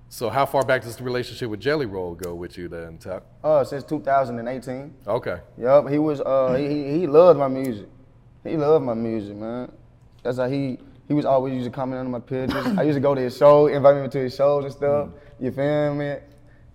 So 0.08 0.30
how 0.30 0.46
far 0.46 0.64
back 0.64 0.84
does 0.84 0.96
the 0.96 1.04
relationship 1.04 1.50
with 1.50 1.60
Jelly 1.60 1.88
Roll 1.88 2.14
go 2.16 2.34
with 2.36 2.58
you 2.58 2.70
then, 2.70 3.00
Tucc? 3.00 3.22
Uh, 3.44 3.64
since 3.66 3.84
2018. 3.84 4.94
Okay. 5.08 5.40
Yup, 5.58 5.90
he 5.90 5.98
was. 6.00 6.22
Uh, 6.22 6.54
he 6.58 6.68
he- 6.70 7.00
he 7.00 7.08
loved 7.08 7.38
my 7.40 7.48
music. 7.50 7.88
He 8.46 8.56
loved 8.56 8.86
my 8.86 8.94
music, 8.94 9.36
man. 9.36 9.72
That's 10.22 10.38
how 10.38 10.48
he 10.48 10.80
he 11.14 11.16
was 11.16 11.26
always 11.26 11.54
used 11.54 11.66
to 11.66 11.72
comment 11.72 12.00
on 12.00 12.10
my 12.10 12.20
pictures. 12.20 12.66
I 12.76 12.82
used 12.82 12.96
to 12.96 13.00
go 13.00 13.14
to 13.14 13.22
his 13.22 13.38
show, 13.38 13.68
invite 13.68 14.02
me 14.02 14.08
to 14.10 14.18
his 14.20 14.36
shows 14.36 14.64
and 14.66 14.74
stuff. 14.74 15.10
You 15.40 15.52
feel 15.52 15.94
me? 15.94 16.16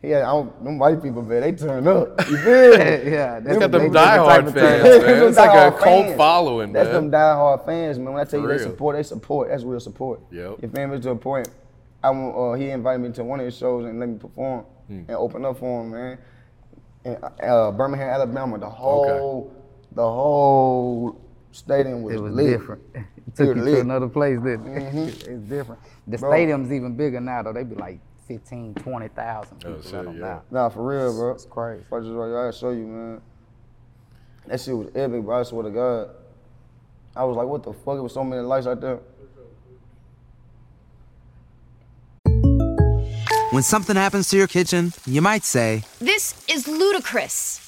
Yeah, 0.01 0.19
I 0.19 0.31
don't, 0.31 0.63
them 0.63 0.79
white 0.79 1.03
people, 1.03 1.23
man, 1.23 1.41
they 1.41 1.51
turn 1.51 1.89
up. 1.89 2.21
You 2.31 2.37
feel 2.37 2.79
me? 2.79 2.85
Yeah, 3.11 3.41
He's 3.41 3.45
that's 3.47 3.59
got 3.59 3.73
them 3.73 3.83
they 3.83 3.89
the 3.89 3.99
diehard 3.99 4.45
fans, 4.45 4.55
man. 4.55 5.27
It's 5.29 5.37
like 5.37 5.51
a 5.75 5.77
cult 5.77 6.07
fans. 6.07 6.17
following, 6.17 6.73
That's 6.73 6.87
man. 6.93 7.11
them 7.11 7.11
diehard 7.11 7.67
fans, 7.67 7.99
man. 7.99 8.13
When 8.13 8.21
I 8.21 8.25
tell 8.25 8.39
you 8.39 8.47
For 8.47 8.53
they 8.53 8.59
real. 8.63 8.71
support, 8.71 8.97
they 8.97 9.03
support. 9.03 9.49
That's 9.49 9.65
real 9.65 9.81
support. 9.81 10.21
Yep. 10.31 10.59
You 10.63 10.69
feel 10.69 10.87
me? 10.87 11.01
To 11.01 11.11
a 11.11 11.17
point, 11.17 11.49
I 12.05 12.11
uh, 12.11 12.53
he 12.55 12.71
invited 12.71 13.01
me 13.01 13.11
to 13.11 13.25
one 13.25 13.41
of 13.41 13.47
his 13.47 13.57
shows 13.59 13.87
and 13.87 13.99
let 13.99 14.09
me 14.09 14.19
perform 14.19 14.65
Hmm. 14.87 14.99
and 15.09 15.11
open 15.11 15.45
up 15.45 15.59
for 15.59 15.83
him, 15.83 15.91
man. 15.91 16.19
In 17.05 17.17
uh, 17.43 17.73
Birmingham, 17.73 18.09
Alabama, 18.09 18.57
the 18.57 18.71
whole, 18.71 19.53
the 19.93 20.03
whole 20.03 21.21
stadium 21.59 22.03
was, 22.03 22.15
It 22.15 22.21
was 22.21 22.33
lit. 22.35 22.47
different. 22.59 22.83
It 23.29 23.37
took 23.37 23.49
was 23.49 23.57
you 23.59 23.63
lit. 23.65 23.75
to 23.75 23.81
another 23.83 24.09
place, 24.09 24.39
didn't 24.41 24.67
it? 24.69 24.93
Mhm. 24.95 25.09
it's 25.29 25.49
different. 25.49 25.81
The 26.07 26.17
Bro. 26.19 26.31
stadium's 26.31 26.73
even 26.73 26.97
bigger 26.97 27.21
now, 27.21 27.43
though. 27.43 27.53
They 27.53 27.63
be 27.63 27.75
like 27.75 28.01
15, 28.27 28.75
20,000 28.75 29.57
people 29.59 29.83
shit, 29.83 29.93
yeah. 29.93 30.11
now. 30.13 30.43
Nah, 30.51 30.69
for 30.71 30.87
real, 30.87 31.13
bro. 31.15 31.31
It's 31.33 31.45
crazy. 31.45 31.85
I 31.93 31.99
just 32.01 32.11
I 32.11 32.29
gotta 32.31 32.53
show 32.53 32.71
you, 32.71 32.87
man. 32.87 33.21
That 34.47 34.61
shit 34.61 34.77
was 34.77 34.89
epic, 34.95 35.23
bro. 35.25 35.41
I 35.41 35.43
swear 35.43 35.63
to 35.65 35.71
God. 35.71 36.11
I 37.15 37.25
was 37.25 37.37
like, 37.37 37.47
what 37.47 37.63
the 37.63 37.73
fuck? 37.75 37.99
It 37.99 38.03
was 38.03 38.13
so 38.15 38.25
many 38.25 38.43
lights 38.43 38.67
out 38.67 38.81
there. 38.81 39.01
When 43.51 43.63
something 43.63 43.97
happens 43.97 44.29
to 44.31 44.37
your 44.37 44.47
kitchen, 44.47 44.93
you 45.07 45.21
might 45.23 45.43
say, 45.43 45.83
This 46.01 46.35
is 46.49 46.69
ludicrous. 46.69 47.68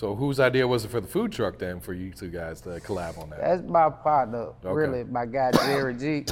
So 0.00 0.14
whose 0.14 0.40
idea 0.40 0.66
was 0.66 0.86
it 0.86 0.90
for 0.90 1.02
the 1.02 1.06
food 1.06 1.30
truck 1.30 1.58
then 1.58 1.78
for 1.78 1.92
you 1.92 2.10
two 2.10 2.30
guys 2.30 2.62
to 2.62 2.70
collab 2.80 3.18
on 3.18 3.28
that? 3.28 3.38
That's 3.38 3.62
my 3.68 3.90
partner, 3.90 4.44
Okay. 4.64 4.72
really, 4.72 5.04
my 5.04 5.26
guy 5.26 5.52
Jerry 5.52 5.92
G. 5.92 6.24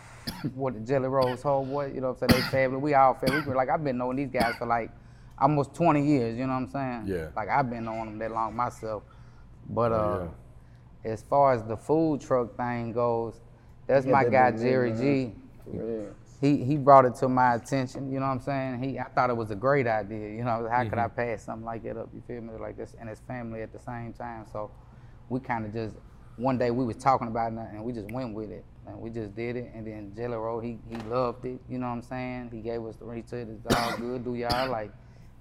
with 0.56 0.74
the 0.74 0.80
Jelly 0.80 1.06
Rolls 1.06 1.40
homeboy, 1.40 1.94
you 1.94 2.00
know 2.00 2.10
what 2.10 2.22
I'm 2.24 2.28
saying? 2.30 2.42
They 2.42 2.48
family, 2.48 2.78
we 2.78 2.94
all 2.94 3.14
family. 3.14 3.36
We 3.38 3.44
been, 3.46 3.54
like, 3.54 3.68
I've 3.68 3.84
been 3.84 3.96
knowing 3.98 4.16
these 4.16 4.30
guys 4.30 4.56
for 4.56 4.66
like 4.66 4.90
almost 5.38 5.72
20 5.72 6.04
years, 6.04 6.36
you 6.36 6.48
know 6.48 6.52
what 6.54 6.62
I'm 6.62 6.68
saying? 6.70 7.02
Yeah. 7.16 7.28
Like, 7.36 7.48
I've 7.48 7.70
been 7.70 7.84
knowing 7.84 8.06
them 8.06 8.18
that 8.18 8.32
long 8.32 8.56
myself. 8.56 9.04
But 9.70 9.92
uh, 9.92 9.94
Oh, 9.94 10.34
as 11.04 11.22
far 11.22 11.52
as 11.52 11.62
the 11.62 11.76
food 11.76 12.22
truck 12.22 12.56
thing 12.56 12.92
goes, 12.92 13.40
that's 13.86 14.04
Yeah, 14.04 14.12
my 14.12 14.24
that 14.24 14.32
guy 14.32 14.50
Jerry 14.50 14.90
G. 14.90 15.32
Yeah. 15.72 15.80
He 16.42 16.64
he 16.64 16.78
brought 16.78 17.06
it 17.06 17.16
to 17.16 17.30
my 17.30 17.56
attention, 17.56 18.12
you 18.12 18.20
know 18.20 18.26
what 18.26 18.34
I'm 18.34 18.40
saying? 18.42 18.84
He 18.84 19.00
I 19.00 19.06
thought 19.06 19.30
it 19.30 19.38
was 19.38 19.52
a 19.52 19.56
great 19.56 19.88
idea, 19.88 20.30
you 20.30 20.44
know, 20.44 20.68
how 20.70 20.84
could 20.84 20.98
I 21.00 21.08
Mm-hmm. 21.08 21.08
pass 21.08 21.44
something 21.44 21.66
like 21.66 21.84
that 21.84 21.98
up, 21.98 22.10
you 22.14 22.22
feel 22.28 22.42
me? 22.42 22.54
Like 22.60 22.78
this 22.78 22.96
and 23.00 23.08
his 23.10 23.20
family 23.22 23.62
at 23.62 23.72
the 23.72 23.80
same 23.80 24.14
time. 24.14 24.46
So 24.52 24.72
we 25.30 25.40
kind 25.40 25.66
of 25.66 25.74
just 25.74 25.96
one 26.36 26.58
day 26.58 26.72
we 26.72 26.84
was 26.86 26.96
talking 26.98 27.28
about 27.28 27.54
it 27.54 27.60
and 27.72 27.84
we 27.84 27.94
just 27.94 28.08
went 28.08 28.34
with 28.34 28.52
it. 28.52 28.66
And 28.86 29.00
we 29.00 29.10
just 29.10 29.36
did 29.36 29.56
it 29.56 29.72
and 29.74 29.86
then 29.86 30.14
Jelly 30.16 30.36
Roll, 30.36 30.60
he 30.60 30.78
he 30.90 31.02
loved 31.02 31.46
it, 31.46 31.60
you 31.70 31.78
know 31.78 31.88
what 31.88 31.94
I'm 31.94 32.02
saying? 32.02 32.50
He 32.52 32.60
gave 32.62 32.84
us 32.86 32.96
the 32.98 33.10
he 33.10 33.24
said 33.26 33.48
it's 33.50 33.66
all 33.66 33.92
good, 33.94 34.24
do 34.24 34.36
y'all 34.36 34.70
like 34.70 34.92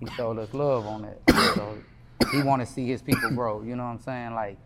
he 0.02 0.10
showed 0.10 0.40
us 0.40 0.54
love 0.56 0.88
on 0.88 1.06
it. 1.06 1.22
So 1.54 1.84
he 2.32 2.42
wanna 2.42 2.66
see 2.68 2.88
his 2.88 3.04
people 3.04 3.32
grow, 3.32 3.64
you 3.64 3.76
know 3.78 3.84
what 3.86 3.92
I'm 3.92 4.02
saying? 4.02 4.36
Like 4.36 4.60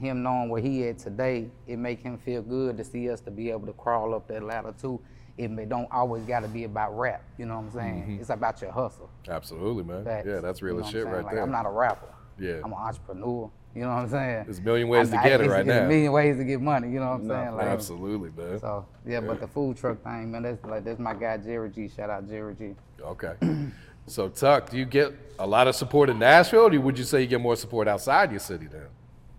him 0.00 0.22
knowing 0.24 0.50
where 0.50 0.62
he 0.62 0.88
at 0.88 0.98
today, 0.98 1.50
it 1.68 1.78
make 1.78 2.02
him 2.02 2.18
feel 2.18 2.42
good 2.42 2.78
to 2.78 2.84
see 2.84 3.10
us 3.10 3.20
to 3.22 3.32
be 3.32 3.50
able 3.50 3.66
to 3.66 3.72
crawl 3.74 4.14
up 4.14 4.28
that 4.28 4.42
ladder 4.44 4.74
too. 4.80 5.00
It 5.38 5.50
may, 5.50 5.64
don't 5.64 5.88
always 5.90 6.24
got 6.24 6.40
to 6.40 6.48
be 6.48 6.64
about 6.64 6.96
rap. 6.98 7.22
You 7.38 7.46
know 7.46 7.56
what 7.56 7.66
I'm 7.66 7.70
saying? 7.72 8.02
Mhm. 8.08 8.20
It's 8.20 8.30
about 8.30 8.60
your 8.60 8.72
hustle. 8.72 9.08
Absolutely, 9.28 9.84
man. 9.84 10.04
Facts. 10.04 10.26
Yeah, 10.26 10.40
that's 10.40 10.60
real 10.62 10.74
You 10.74 10.80
know 10.80 10.86
as 10.86 10.92
shit 10.92 11.06
right 11.06 11.24
Like, 11.24 11.34
there. 11.34 11.42
I'm 11.42 11.50
not 11.50 11.66
a 11.66 11.70
rapper. 11.70 12.06
Yeah. 12.38 12.56
I'm 12.64 12.72
an 12.72 12.78
entrepreneur. 12.78 13.50
You 13.74 13.82
know 13.82 13.88
what 13.88 13.94
I'm 14.02 14.08
saying? 14.08 14.44
There's 14.46 14.58
a 14.58 14.62
million 14.62 14.88
ways 14.88 15.12
I'm- 15.12 15.22
to 15.22 15.28
get 15.28 15.40
it 15.40 15.48
right 15.48 15.60
it's 15.60 15.68
now. 15.68 15.84
a 15.84 15.88
million 15.88 16.12
ways 16.12 16.36
to 16.38 16.44
get 16.44 16.60
money. 16.60 16.90
You 16.90 16.98
know 17.00 17.06
what 17.10 17.20
I'm 17.20 17.26
No, 17.28 17.34
saying? 17.34 17.54
Like, 17.56 17.66
absolutely, 17.66 18.30
man. 18.36 18.58
So 18.58 18.84
yeah, 19.06 19.20
but 19.20 19.40
the 19.40 19.46
food 19.46 19.76
truck 19.76 20.02
thing, 20.02 20.32
man, 20.32 20.42
that's 20.42 20.64
like 20.64 20.84
that's 20.84 20.98
my 20.98 21.14
guy 21.14 21.36
Jerry 21.38 21.70
G. 21.70 21.88
Shout 21.88 22.10
out 22.10 22.28
Jerry 22.28 22.54
G. 22.54 22.74
Okay. 23.00 23.34
so 24.06 24.28
Tucc, 24.28 24.70
do 24.70 24.76
you 24.76 24.84
get 24.84 25.12
a 25.38 25.46
lot 25.46 25.68
of 25.68 25.76
support 25.76 26.10
in 26.10 26.18
Nashville, 26.18 26.66
or 26.74 26.80
would 26.80 26.98
you 26.98 27.04
say 27.04 27.20
you 27.22 27.28
get 27.28 27.40
more 27.40 27.54
support 27.56 27.86
outside 27.86 28.30
your 28.32 28.40
city 28.40 28.66
then? 28.66 28.86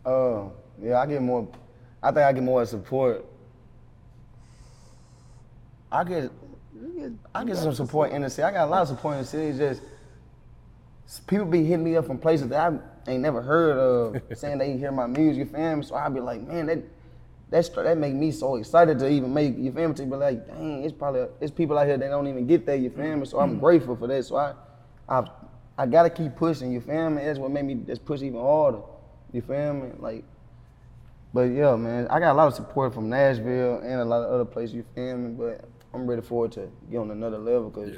Uh, 0.06 0.44
yeah, 0.82 1.00
I 1.00 1.06
get 1.08 1.22
more. 1.22 1.48
I 2.02 2.08
think 2.12 2.20
I 2.26 2.32
get 2.32 2.44
more 2.44 2.66
support. 2.66 3.26
I 5.92 6.04
get, 6.04 6.32
I 7.36 7.44
get 7.44 7.58
some 7.58 7.74
support 7.74 8.12
in 8.12 8.22
the 8.22 8.30
city. 8.30 8.44
I 8.44 8.52
got 8.52 8.68
a 8.68 8.72
lot 8.72 8.82
of 8.84 8.88
support 8.88 9.16
in 9.16 9.22
the 9.22 9.28
city. 9.28 9.58
Just 9.58 9.82
people 11.28 11.46
be 11.46 11.64
hitting 11.64 11.84
me 11.84 11.98
up 11.98 12.06
from 12.06 12.18
places 12.18 12.48
that 12.50 12.74
I 13.08 13.12
ain't 13.12 13.22
never 13.22 13.42
heard 13.42 13.78
of, 13.78 14.22
saying 14.38 14.58
they 14.58 14.78
hear 14.78 14.92
my 14.92 15.08
music. 15.08 15.40
You 15.40 15.46
feel 15.46 15.76
me? 15.76 15.84
So 15.84 15.96
I 15.96 16.08
be 16.10 16.20
like, 16.20 16.42
man, 16.42 16.68
that 16.68 16.80
that's 17.50 17.68
that 17.70 17.98
make 17.98 18.14
me 18.14 18.32
so 18.32 18.56
excited 18.56 18.98
to 19.00 19.10
even 19.10 19.34
make. 19.34 19.58
You 19.58 19.72
feel 19.74 19.90
me? 19.90 19.96
To 19.96 20.04
be 20.04 20.16
like, 20.16 20.48
dang, 20.48 20.84
it's 20.84 20.94
probably 20.94 21.28
it's 21.42 21.52
people 21.52 21.78
out 21.78 21.86
here 21.86 21.98
that 21.98 22.08
don't 22.08 22.28
even 22.28 22.48
get 22.48 22.66
that, 22.66 22.80
You 22.80 22.90
feel 22.90 23.18
me? 23.18 23.26
So 23.26 23.40
I'm 23.40 23.52
mm-hmm. 23.52 23.60
grateful 23.60 23.96
for 23.98 24.08
that. 24.08 24.24
So 24.24 24.38
I, 24.38 24.54
I, 25.10 25.26
I 25.78 25.86
gotta 25.86 26.10
keep 26.10 26.36
pushing. 26.38 26.72
You 26.72 26.80
feel 26.80 27.10
me? 27.10 27.24
That's 27.24 27.40
what 27.40 27.52
made 27.52 27.66
me 27.66 27.76
just 27.76 28.06
push 28.06 28.22
even 28.22 28.40
harder. 28.40 28.80
You 29.34 29.42
feel 29.42 29.74
me? 29.74 29.90
Like. 30.00 30.24
But 31.34 31.44
yeah, 31.44 31.78
man, 31.78 32.08
I 32.10 32.20
got 32.20 32.34
a 32.34 32.38
lot 32.38 32.48
of 32.48 32.56
support 32.56 32.94
from 32.94 33.10
Nashville 33.10 33.80
and 33.80 34.02
a 34.02 34.06
lot 34.06 34.22
of 34.24 34.32
other 34.32 34.44
places. 34.46 34.76
You 34.76 34.84
feel 34.96 35.18
me? 35.18 35.30
But 35.30 35.64
I'm 35.94 36.08
ready 36.08 36.22
for 36.22 36.46
it 36.46 36.54
to 36.54 36.70
get 36.90 36.98
on 36.98 37.12
another 37.12 37.38
level 37.38 37.70
because 37.70 37.98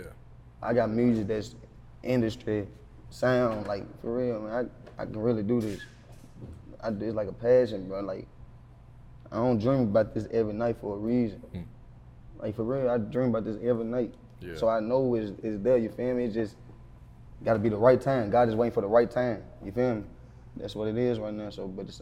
I 0.62 0.74
got 0.74 0.90
music 0.90 1.28
that's 1.28 1.56
industry 2.02 2.68
sound 3.10 3.68
like 3.68 3.86
for 4.02 4.18
real, 4.18 4.42
man. 4.42 4.70
I, 4.98 5.02
I 5.02 5.06
can 5.06 5.18
really 5.18 5.44
do 5.44 5.62
this. 5.62 5.82
I 6.82 6.90
do 6.90 7.06
it 7.06 7.16
like 7.16 7.28
a 7.28 7.34
passion, 7.34 7.88
bro. 7.88 8.02
Like 8.02 8.28
I 9.32 9.38
don't 9.38 9.60
dream 9.60 9.82
about 9.82 10.14
this 10.14 10.28
every 10.32 10.54
night 10.54 10.78
for 10.82 10.96
a 10.96 10.98
reason. 10.98 11.40
Hmm. 11.40 11.62
Like 12.40 12.56
for 12.56 12.64
real, 12.64 12.90
I 12.90 12.98
dream 12.98 13.30
about 13.30 13.46
this 13.46 13.58
every 13.64 13.86
night. 13.86 14.14
Yeah. 14.42 14.56
So 14.56 14.68
I 14.68 14.80
know 14.80 15.16
it's, 15.16 15.32
it's 15.42 15.64
there. 15.64 15.78
You 15.78 15.90
feel 15.90 16.14
me? 16.16 16.26
It's 16.26 16.34
just 16.34 16.56
got 17.44 17.54
to 17.54 17.60
be 17.60 17.70
the 17.70 17.78
right 17.78 18.00
time. 18.00 18.30
God 18.30 18.50
is 18.50 18.56
waiting 18.56 18.74
for 18.74 18.82
the 18.82 18.88
right 18.88 19.10
time. 19.10 19.44
You 19.64 19.72
feel 19.72 19.96
me? 19.96 20.04
That's 20.58 20.76
what 20.76 20.88
it 20.88 20.98
is 20.98 21.20
right 21.20 21.34
now. 21.34 21.50
So, 21.50 21.68
but 21.68 21.88
it's, 21.88 22.02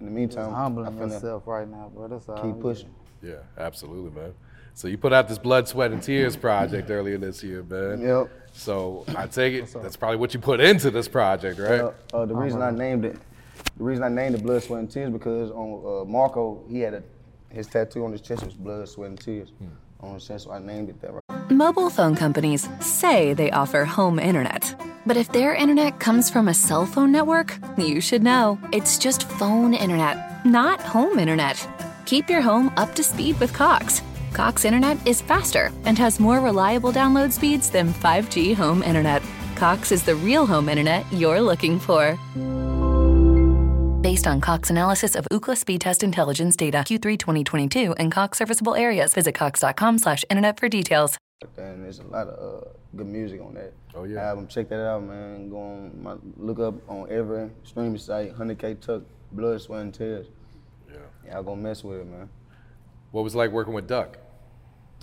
in 0.00 0.06
the 0.06 0.12
meantime, 0.12 0.46
Just 0.46 0.56
humbling 0.56 0.86
I 0.86 0.90
finna 0.90 1.12
yourself 1.12 1.46
right 1.46 1.68
now, 1.68 1.90
bro. 1.94 2.08
That's 2.08 2.28
all. 2.28 2.42
keep 2.42 2.60
pushing. 2.60 2.92
Yeah, 3.22 3.36
absolutely, 3.58 4.10
man. 4.10 4.34
So 4.74 4.88
you 4.88 4.98
put 4.98 5.12
out 5.12 5.28
this 5.28 5.38
Blood, 5.38 5.68
Sweat, 5.68 5.92
and 5.92 6.02
Tears 6.02 6.36
project 6.36 6.90
earlier 6.90 7.18
this 7.18 7.42
year, 7.42 7.62
man. 7.62 8.00
Yep. 8.00 8.30
So 8.52 9.04
I 9.16 9.26
take 9.26 9.54
it 9.54 9.72
that's 9.82 9.96
probably 9.96 10.18
what 10.18 10.34
you 10.34 10.40
put 10.40 10.60
into 10.60 10.90
this 10.90 11.08
project, 11.08 11.58
right? 11.58 11.80
Uh, 11.80 11.92
uh, 12.12 12.26
the 12.26 12.34
reason 12.34 12.62
I 12.62 12.70
named 12.70 13.04
it, 13.04 13.16
the 13.76 13.84
reason 13.84 14.04
I 14.04 14.08
named 14.08 14.34
it 14.34 14.42
Blood, 14.42 14.62
Sweat, 14.62 14.80
and 14.80 14.90
Tears 14.90 15.10
because 15.10 15.50
on 15.50 16.02
uh, 16.02 16.04
Marco, 16.04 16.62
he 16.68 16.80
had 16.80 16.94
a, 16.94 17.02
his 17.50 17.66
tattoo 17.66 18.04
on 18.04 18.12
his 18.12 18.20
chest 18.20 18.44
was 18.44 18.54
Blood, 18.54 18.88
Sweat, 18.88 19.10
and 19.10 19.20
Tears 19.20 19.52
on 20.00 20.14
his 20.14 20.26
chest, 20.26 20.44
so 20.44 20.52
I 20.52 20.58
named 20.58 20.90
it 20.90 21.00
that. 21.00 21.12
Right. 21.12 21.50
Mobile 21.50 21.90
phone 21.90 22.14
companies 22.14 22.68
say 22.80 23.34
they 23.34 23.50
offer 23.50 23.84
home 23.84 24.18
internet. 24.18 24.74
But 25.04 25.16
if 25.16 25.32
their 25.32 25.54
internet 25.54 25.98
comes 25.98 26.30
from 26.30 26.48
a 26.48 26.54
cell 26.54 26.86
phone 26.86 27.10
network, 27.10 27.58
you 27.76 28.00
should 28.00 28.22
know. 28.22 28.58
It's 28.72 28.98
just 28.98 29.28
phone 29.28 29.74
internet, 29.74 30.46
not 30.46 30.80
home 30.80 31.18
internet. 31.18 31.66
Keep 32.06 32.30
your 32.30 32.40
home 32.40 32.72
up 32.76 32.94
to 32.94 33.02
speed 33.02 33.38
with 33.40 33.52
Cox. 33.52 34.02
Cox 34.32 34.64
internet 34.64 35.06
is 35.06 35.20
faster 35.20 35.70
and 35.84 35.98
has 35.98 36.18
more 36.18 36.40
reliable 36.40 36.92
download 36.92 37.32
speeds 37.32 37.68
than 37.70 37.92
5G 37.92 38.54
home 38.54 38.82
internet. 38.82 39.22
Cox 39.56 39.92
is 39.92 40.02
the 40.02 40.14
real 40.16 40.46
home 40.46 40.68
internet 40.68 41.04
you're 41.12 41.40
looking 41.40 41.78
for. 41.78 42.18
Based 44.02 44.26
on 44.26 44.40
Cox 44.40 44.70
analysis 44.70 45.14
of 45.14 45.28
Ookla 45.30 45.56
speed 45.56 45.80
test 45.82 46.02
intelligence 46.02 46.56
data 46.56 46.78
Q3 46.78 47.18
2022 47.18 47.92
and 47.92 48.10
Cox 48.10 48.38
serviceable 48.38 48.74
areas, 48.74 49.14
visit 49.14 49.34
cox.com/internet 49.34 50.58
for 50.58 50.68
details. 50.68 51.18
And 51.56 51.84
there's 51.84 52.00
a 52.00 52.04
lot 52.04 52.26
of 52.26 52.62
uh, 52.64 52.68
good 52.96 53.06
music 53.06 53.40
on 53.40 53.54
that 53.54 53.72
oh, 53.94 54.04
yeah. 54.04 54.28
album. 54.28 54.48
Check 54.48 54.68
that 54.70 54.84
out, 54.84 55.04
man. 55.04 55.50
Go 55.50 55.58
on, 55.58 56.02
my, 56.02 56.14
look 56.36 56.58
up 56.58 56.74
on 56.88 57.10
every 57.10 57.50
streaming 57.64 57.98
site, 57.98 58.36
100kTucc, 58.36 59.02
Blood, 59.32 59.60
Sweat, 59.60 59.82
and 59.82 59.94
Tears. 59.94 60.26
Yeah. 60.90 61.32
Y'all 61.32 61.42
gonna 61.42 61.60
mess 61.60 61.84
with 61.84 62.00
it, 62.00 62.06
man. 62.06 62.28
What 63.12 63.24
was 63.24 63.34
it 63.34 63.38
like 63.38 63.52
working 63.52 63.74
with 63.74 63.86
Duck? 63.86 64.18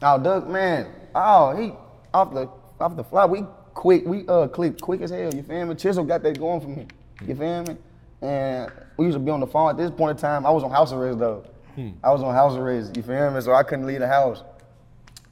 Oh, 0.02 0.18
Duck, 0.22 0.48
man. 0.48 0.88
Oh, 1.14 1.56
he 1.56 1.74
off 2.14 2.34
the 2.34 2.50
off 2.80 2.96
the 2.96 3.04
fly. 3.04 3.26
We 3.26 3.44
quick. 3.74 4.06
We 4.06 4.28
uh 4.28 4.48
click 4.48 4.80
quick 4.80 5.02
as 5.02 5.10
hell. 5.12 5.34
You 5.34 5.44
feel 5.44 5.66
me? 5.66 5.76
Chisel 5.76 6.04
got 6.06 6.24
that 6.24 6.40
going 6.40 6.62
for 6.62 6.68
me. 6.68 6.88
You 7.26 7.36
feel 7.36 7.64
me? 7.64 7.78
And 8.22 8.72
we 8.98 9.06
used 9.06 9.16
to 9.16 9.20
be 9.20 9.32
on 9.32 9.40
the 9.40 9.48
phone. 9.48 9.70
At 9.72 9.78
this 9.78 9.92
point 9.92 10.12
in 10.12 10.22
time, 10.22 10.46
I 10.46 10.50
was 10.52 10.64
on 10.64 10.72
house 10.72 10.92
arrest 10.94 11.20
though. 11.20 11.44
Hmm. 11.76 11.90
I 12.04 12.12
was 12.12 12.22
on 12.24 12.34
house 12.34 12.56
arrest. 12.56 12.96
You 12.96 13.04
feel 13.04 13.32
me? 13.32 13.42
So 13.42 13.54
I 13.54 13.64
couldn't 13.64 13.86
leave 13.88 14.00
the 14.00 14.08
house 14.08 14.44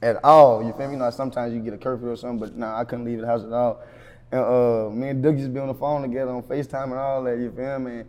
at 0.02 0.22
all. 0.24 0.62
You 0.62 0.72
feel 0.72 0.86
me? 0.88 0.94
You 0.94 0.98
know, 0.98 1.10
sometimes 1.10 1.54
you 1.54 1.60
get 1.60 1.72
a 1.74 1.78
curfew 1.78 2.10
or 2.10 2.16
something, 2.16 2.38
but 2.38 2.56
nah, 2.56 2.78
I 2.78 2.84
couldn't 2.84 3.04
leave 3.04 3.20
the 3.20 3.26
house 3.26 3.44
at 3.44 3.52
all. 3.52 3.82
And 4.30 4.40
uh, 4.42 4.90
me 4.90 5.08
and 5.08 5.22
Duck 5.22 5.32
used 5.34 5.46
to 5.46 5.50
be 5.50 5.60
on 5.60 5.68
the 5.68 5.74
phone 5.74 6.02
together 6.02 6.30
on 6.32 6.42
FaceTime 6.42 6.84
and 6.84 6.94
all 6.94 7.22
that. 7.24 7.38
You 7.38 7.50
feel 7.50 7.78
me? 7.78 8.02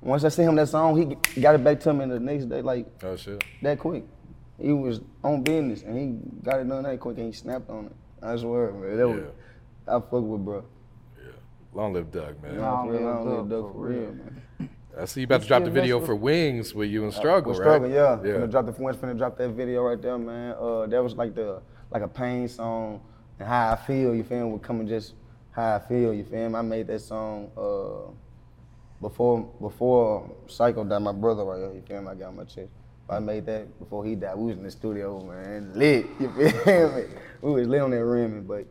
Once 0.00 0.24
I 0.24 0.28
sent 0.30 0.48
him 0.48 0.56
that 0.56 0.68
song, 0.68 1.16
he 1.34 1.40
got 1.40 1.54
it 1.54 1.62
back 1.62 1.78
to 1.80 1.94
me 1.94 2.06
the 2.06 2.18
next 2.18 2.46
day, 2.46 2.60
like 2.60 2.86
Oh 3.04 3.14
shit. 3.14 3.42
that 3.62 3.78
quick. 3.78 4.02
He 4.62 4.72
was 4.72 5.00
on 5.24 5.42
business 5.42 5.82
and 5.82 5.98
he 5.98 6.44
got 6.44 6.60
it 6.60 6.68
done 6.68 6.84
that 6.84 7.00
quick 7.00 7.18
and 7.18 7.26
he 7.26 7.32
snapped 7.32 7.68
on 7.68 7.86
it. 7.86 7.92
I 8.22 8.36
swear, 8.36 8.70
man. 8.70 8.96
That 8.96 9.08
was 9.08 9.24
I 9.88 9.92
fuck 9.94 10.12
with 10.22 10.44
bro. 10.44 10.64
Yeah. 11.18 11.32
Long 11.74 11.92
live 11.92 12.12
Duck, 12.12 12.40
man. 12.40 12.60
Long 12.60 12.92
live 12.92 13.00
Long 13.00 13.28
live 13.28 13.48
Duck, 13.48 13.64
Duck, 13.64 13.72
for 13.72 13.88
real, 13.88 14.00
man. 14.12 14.70
I 15.00 15.04
see 15.06 15.20
you 15.22 15.24
about 15.24 15.42
to 15.42 15.48
drop 15.48 15.64
the 15.64 15.70
video 15.70 16.00
for 16.00 16.14
Wings 16.14 16.74
with 16.74 16.90
you 16.90 17.02
and 17.02 17.12
Struggle, 17.12 17.50
With 17.50 17.58
right? 17.58 17.64
Struggle, 17.64 17.90
yeah. 17.90 18.18
Yeah. 18.22 18.38
Finna 18.38 18.50
drop 18.50 18.66
the 18.66 18.72
Wings, 18.72 18.96
finna 18.96 19.18
drop 19.18 19.36
that 19.38 19.48
video 19.48 19.82
right 19.82 20.00
there, 20.00 20.18
man. 20.18 20.54
Uh, 20.60 20.86
that 20.86 21.02
was 21.02 21.14
like 21.14 21.34
the 21.34 21.60
like 21.90 22.02
a 22.02 22.08
pain 22.08 22.46
song 22.46 23.00
and 23.40 23.48
how 23.48 23.72
I 23.72 23.76
feel. 23.76 24.14
You 24.14 24.22
feel 24.22 24.44
me? 24.44 24.52
Would 24.52 24.62
come 24.62 24.78
and 24.78 24.88
just 24.88 25.14
how 25.50 25.74
I 25.74 25.78
feel. 25.80 26.14
You 26.14 26.24
feel 26.24 26.48
me? 26.48 26.54
I 26.54 26.62
made 26.62 26.86
that 26.86 27.00
song 27.00 27.50
uh, 27.56 28.12
before 29.00 29.42
before 29.60 30.30
Psycho 30.46 30.84
died. 30.84 30.98
My 31.02 31.12
brother 31.12 31.42
right 31.42 31.58
here. 31.58 31.72
You 31.74 31.82
feel 31.82 32.02
me? 32.02 32.08
I 32.08 32.14
got 32.14 32.28
on 32.28 32.36
my 32.36 32.44
chest. 32.44 32.70
I 33.08 33.18
made 33.18 33.46
that 33.46 33.78
before 33.78 34.04
he 34.04 34.14
died. 34.14 34.36
We 34.36 34.46
was 34.46 34.56
in 34.56 34.62
the 34.62 34.70
studio, 34.70 35.22
man, 35.24 35.72
lit. 35.74 36.06
You 36.18 36.30
feel 36.30 36.92
me? 36.96 37.02
We 37.42 37.52
was 37.52 37.68
lit 37.68 37.82
on 37.82 37.90
that 37.90 38.04
rim, 38.04 38.44
but 38.46 38.64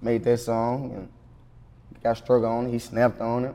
made 0.00 0.22
that 0.24 0.38
song 0.38 0.92
and 0.94 1.08
got 2.02 2.16
Struggle 2.16 2.48
on 2.50 2.66
it. 2.66 2.70
He 2.70 2.78
snapped 2.78 3.20
on 3.20 3.44
it. 3.46 3.54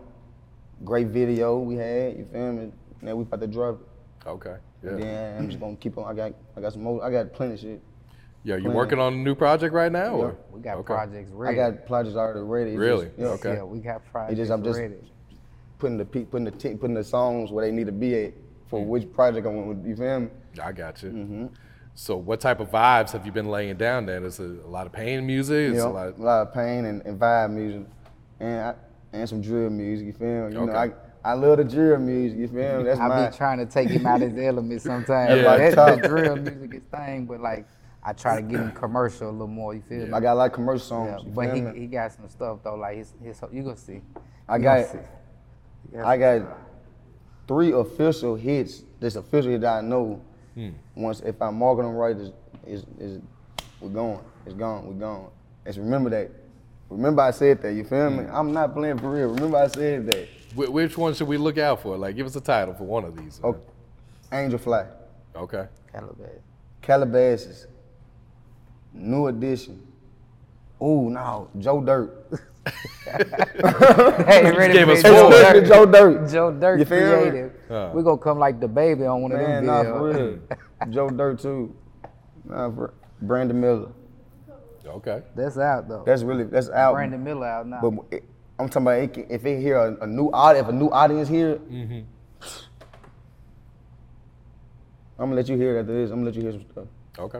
Great 0.83 1.07
video 1.07 1.59
we 1.59 1.75
had. 1.75 2.17
You 2.17 2.25
feel 2.25 2.53
me? 2.53 2.71
Now 3.01 3.15
we 3.15 3.23
about 3.23 3.41
to 3.41 3.47
drop 3.47 3.79
it. 3.81 4.27
Okay. 4.29 4.55
And 4.83 4.99
Yeah. 4.99 5.05
then 5.05 5.37
I'm 5.39 5.47
just 5.49 5.59
gonna 5.59 5.75
keep 5.75 5.97
on. 5.97 6.05
I 6.05 6.13
got 6.13 6.33
I 6.55 6.61
got 6.61 6.73
some 6.73 6.83
more. 6.83 7.03
I 7.03 7.09
got 7.11 7.33
plenty 7.33 7.53
of 7.53 7.59
shit. 7.59 7.81
Yeah, 8.43 8.55
you 8.55 8.61
Plenty. 8.63 8.75
working 8.77 8.99
on 8.99 9.13
a 9.13 9.17
new 9.17 9.35
project 9.35 9.73
right 9.73 9.91
now? 9.91 10.15
Yeah. 10.17 10.23
Or? 10.23 10.37
We 10.51 10.61
got 10.61 10.77
Okay. 10.77 10.85
projects 10.93 11.31
ready. 11.31 11.59
I 11.59 11.71
got 11.71 11.85
projects 11.87 12.15
already 12.15 12.39
ready. 12.41 12.71
It's 12.71 12.79
Really? 12.79 13.05
Just, 13.07 13.17
yeah. 13.19 13.25
Okay. 13.27 13.53
Yeah, 13.55 13.63
we 13.63 13.79
got 13.79 13.97
It's 13.97 14.09
projects 14.11 14.37
just 14.37 14.51
I'm 14.51 14.63
just 14.63 14.79
ready. 14.79 14.95
putting 15.79 15.97
the 15.97 16.05
putting 16.05 16.45
the 16.45 16.51
t- 16.51 16.75
putting 16.75 16.93
the 16.95 17.03
songs 17.03 17.51
where 17.51 17.65
they 17.65 17.71
need 17.71 17.87
to 17.87 17.91
be 17.91 18.25
at 18.25 18.33
for 18.69 18.83
which 18.83 19.11
project 19.13 19.45
I 19.45 19.49
want. 19.49 19.85
You 19.85 19.95
feel 19.95 20.19
me? 20.21 20.27
I 20.61 20.71
got 20.71 21.01
you. 21.03 21.09
Mm-hmm. 21.09 21.45
So, 21.95 22.15
what 22.17 22.39
type 22.39 22.59
of 22.59 22.69
vibes 22.69 23.11
have 23.11 23.25
you 23.25 23.31
been 23.31 23.49
laying 23.49 23.75
down? 23.77 24.05
Then 24.05 24.23
is 24.23 24.39
it 24.39 24.63
a 24.63 24.67
lot 24.67 24.85
of 24.85 24.91
pain 24.93 25.25
music? 25.25 25.69
It's 25.71 25.77
You 25.77 25.81
a 25.83 25.85
know, 25.87 25.91
lot. 25.91 26.17
a 26.17 26.21
lot 26.21 26.41
of 26.47 26.53
pain 26.53 26.85
and, 26.85 27.01
and 27.05 27.19
vibe 27.19 27.51
music, 27.51 27.87
and 28.39 28.59
I, 28.61 28.73
and 29.13 29.27
some 29.27 29.41
drill 29.41 29.69
music. 29.71 30.07
You 30.07 30.13
feel 30.13 30.49
me? 30.49 30.53
You 30.55 30.65
know, 30.67 30.73
I 30.73 30.91
I 31.23 31.33
love 31.33 31.57
the 31.57 31.63
drill 31.63 31.97
music. 31.97 32.37
You 32.37 32.47
feel 32.47 32.77
me? 32.77 32.83
That's 32.83 32.99
I 32.99 33.07
my 33.07 33.29
be 33.29 33.35
trying 33.35 33.57
to 33.57 33.65
take 33.65 33.89
him 33.89 34.05
out 34.05 34.21
of 34.21 34.31
his 34.31 34.39
element 34.45 34.81
sometimes. 34.81 35.29
That's 35.41 35.45
my 35.47 35.57
That, 35.57 35.73
top. 35.75 36.01
that 36.01 36.09
drill 36.09 36.35
music 36.35 36.73
is 36.75 36.83
thing, 36.91 37.25
but 37.25 37.41
like 37.41 37.65
I 38.03 38.13
try 38.13 38.35
to 38.35 38.41
get 38.43 38.59
him 38.59 38.71
commercial 38.73 39.29
a 39.29 39.31
little 39.31 39.47
more. 39.47 39.73
You 39.73 39.81
feel 39.81 40.05
me? 40.05 40.13
I 40.13 40.19
got 40.19 40.33
a 40.33 40.35
lot 40.35 40.45
of 40.45 40.53
commercial 40.53 40.85
songs. 40.85 41.09
Yeah, 41.23 41.27
you 41.27 41.31
but 41.33 41.45
feel 41.47 41.55
he, 41.55 41.61
me? 41.61 41.79
he 41.79 41.87
got 41.87 42.11
some 42.13 42.29
stuff 42.29 42.59
though. 42.63 42.75
Like 42.75 42.97
his, 42.97 43.13
his 43.23 43.41
you 43.51 43.63
gonna 43.63 43.75
see. 43.75 44.01
I 44.47 44.57
You 44.57 44.63
got 44.63 44.75
gonna 44.93 45.03
see. 45.93 45.97
I 45.99 46.17
got 46.17 46.57
three 47.47 47.71
official 47.71 48.35
hits. 48.35 48.83
This 48.99 49.15
official 49.15 49.51
hit 49.51 49.61
that 49.61 49.77
I 49.77 49.81
know. 49.81 50.21
Hmm. 50.55 50.69
Once 50.95 51.21
if 51.21 51.41
I 51.41 51.49
mark 51.49 51.77
them 51.77 51.93
right, 51.95 52.15
is 52.15 52.31
is 52.65 52.83
is 52.99 53.21
we're 53.79 53.89
going. 53.89 54.19
It's 54.45 54.55
gone. 54.55 54.87
We're 54.87 54.93
gone. 54.93 55.29
Just 55.65 55.77
remember 55.79 56.09
that. 56.11 56.31
Remember 56.89 57.21
I 57.21 57.31
said 57.31 57.61
that. 57.61 57.73
You 57.73 57.83
feel 57.83 58.09
me? 58.09 58.25
I'm 58.31 58.51
not 58.53 58.73
playing 58.73 58.97
for 58.97 59.11
real. 59.11 59.27
Remember 59.27 59.57
I 59.57 59.67
said 59.67 60.07
that. 60.07 60.27
Wh- 60.55 60.71
which 60.73 60.97
one 60.97 61.13
should 61.13 61.27
we 61.27 61.37
look 61.37 61.57
out 61.57 61.81
for? 61.81 61.97
Like, 61.97 62.15
give 62.15 62.25
us 62.25 62.35
a 62.35 62.41
title 62.41 62.73
for 62.73 62.85
one 62.85 63.03
of 63.03 63.15
these. 63.17 63.39
Oh, 63.43 63.57
Angel 64.31 64.57
Fly. 64.57 64.85
Okay. 65.35 65.67
Calabash. 65.91 66.29
Calabasas. 66.81 67.67
New 68.93 69.27
edition. 69.27 69.85
Ooh, 70.81 71.09
no, 71.09 71.49
Joe 71.59 71.81
Dirt. 71.81 72.27
Hey, 74.27 74.51
ready 74.51 74.73
gave 74.73 74.85
for 74.87 74.91
us 74.93 75.01
Joe 75.03 75.29
four. 75.29 75.31
Dirt. 75.31 75.65
Joe 75.67 75.85
Dirt. 75.85 76.29
Joe 76.29 76.51
Dirt 76.51 76.79
You 76.79 76.85
feel 76.85 76.99
me? 77.23 77.29
creative. 77.29 77.51
Uh. 77.71 77.91
We 77.93 78.03
gonna 78.03 78.17
come 78.17 78.37
like 78.39 78.59
the 78.59 78.67
baby 78.67 79.05
on 79.05 79.21
one 79.21 79.31
of 79.31 79.39
Man, 79.39 79.65
them 79.65 79.65
nah, 79.65 79.83
videos. 79.83 79.97
for 80.49 80.57
real. 80.85 80.89
Joe 80.93 81.09
Dirt 81.09 81.39
too. 81.39 81.75
Nah, 82.45 82.69
for 82.71 82.93
Brandon 83.21 83.59
Miller. 83.59 83.89
Okay. 84.85 85.21
That's 85.35 85.57
out 85.57 85.87
though. 85.89 86.03
That's 86.05 86.23
really 86.23 86.43
that's 86.45 86.69
out. 86.69 86.93
Brandon 86.93 87.23
Miller 87.23 87.47
out 87.47 87.67
now. 87.67 87.81
But 87.81 87.93
it, 88.17 88.23
I'm 88.59 88.67
talking 88.69 88.83
about 88.83 88.99
it, 88.99 89.13
can- 89.13 89.27
if 89.29 89.45
it 89.45 89.59
hear 89.59 89.77
a, 89.77 89.95
a 90.03 90.07
new 90.07 90.27
audience, 90.31 90.67
if 90.67 90.73
a 90.73 90.75
new 90.75 90.89
audience 90.89 91.27
here. 91.29 91.55
Mm-hmm. 91.57 92.01
I'm 95.19 95.25
gonna 95.29 95.35
let 95.35 95.49
you 95.49 95.57
hear 95.57 95.77
it 95.77 95.81
after 95.81 95.93
this. 95.93 96.11
I'm 96.11 96.17
gonna 96.17 96.25
let 96.27 96.35
you 96.35 96.41
hear 96.43 96.51
some 96.51 96.65
stuff. 96.71 96.85
Okay. 97.19 97.39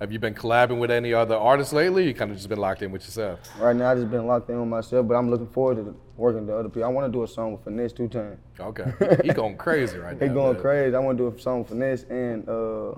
Have 0.00 0.10
you 0.10 0.18
been 0.18 0.34
collabing 0.34 0.78
with 0.78 0.90
any 0.90 1.12
other 1.12 1.36
artists 1.36 1.74
lately? 1.74 2.06
You 2.06 2.14
kind 2.14 2.30
of 2.30 2.38
just 2.38 2.48
been 2.48 2.58
locked 2.58 2.80
in 2.80 2.90
with 2.90 3.02
yourself. 3.04 3.38
Right 3.60 3.76
now, 3.76 3.90
I 3.90 3.94
just 3.94 4.10
been 4.10 4.26
locked 4.26 4.48
in 4.48 4.58
with 4.58 4.68
myself, 4.68 5.06
but 5.06 5.14
I'm 5.14 5.28
looking 5.30 5.46
forward 5.48 5.76
to 5.76 5.94
working 6.16 6.46
with 6.46 6.56
other 6.56 6.70
people. 6.70 6.84
I 6.84 6.88
want 6.88 7.06
to 7.06 7.12
do 7.12 7.22
a 7.22 7.28
song 7.28 7.52
with 7.52 7.64
Finesse2Tymes. 7.66 8.38
Okay. 8.58 9.18
He 9.22 9.34
going 9.34 9.58
crazy 9.58 9.98
right 9.98 10.16
now. 10.20 10.26
He 10.26 10.32
going 10.32 10.54
man. 10.54 10.62
crazy. 10.62 10.96
I 10.96 10.98
want 11.00 11.18
to 11.18 11.30
do 11.30 11.36
a 11.36 11.38
song 11.38 11.58
with 11.60 11.68
Finesse 11.68 12.04
and 12.04 12.48
uh, 12.48 12.94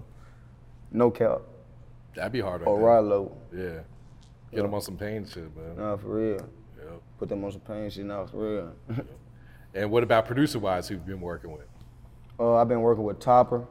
No 0.92 1.10
Cap 1.10 1.40
That'd 2.14 2.30
be 2.30 2.40
hard 2.40 2.60
right 2.60 2.68
or. 2.68 2.78
Rylo. 2.78 3.32
Yeah. 3.52 3.80
Get 4.54 4.64
him 4.64 4.74
on 4.74 4.80
some 4.82 4.96
pain 4.96 5.26
shit, 5.26 5.44
man. 5.56 5.76
Nah, 5.78 5.96
for 5.96 6.08
real. 6.08 6.48
Yeah. 6.78 6.90
Put 7.18 7.30
them 7.30 7.42
on 7.44 7.50
some 7.50 7.62
pain 7.62 7.90
shit 7.90 8.04
now, 8.04 8.26
for 8.26 8.36
real. 8.88 9.04
And 9.74 9.90
what 9.90 10.02
about 10.04 10.26
producer 10.26 10.58
wise? 10.60 10.86
Who 10.86 10.94
you 10.96 11.00
been 11.00 11.20
working 11.20 11.50
with? 11.50 11.66
Uh, 12.38 12.54
I've 12.56 12.68
been 12.68 12.82
working 12.82 13.02
with 13.02 13.18
Topper. 13.18 13.66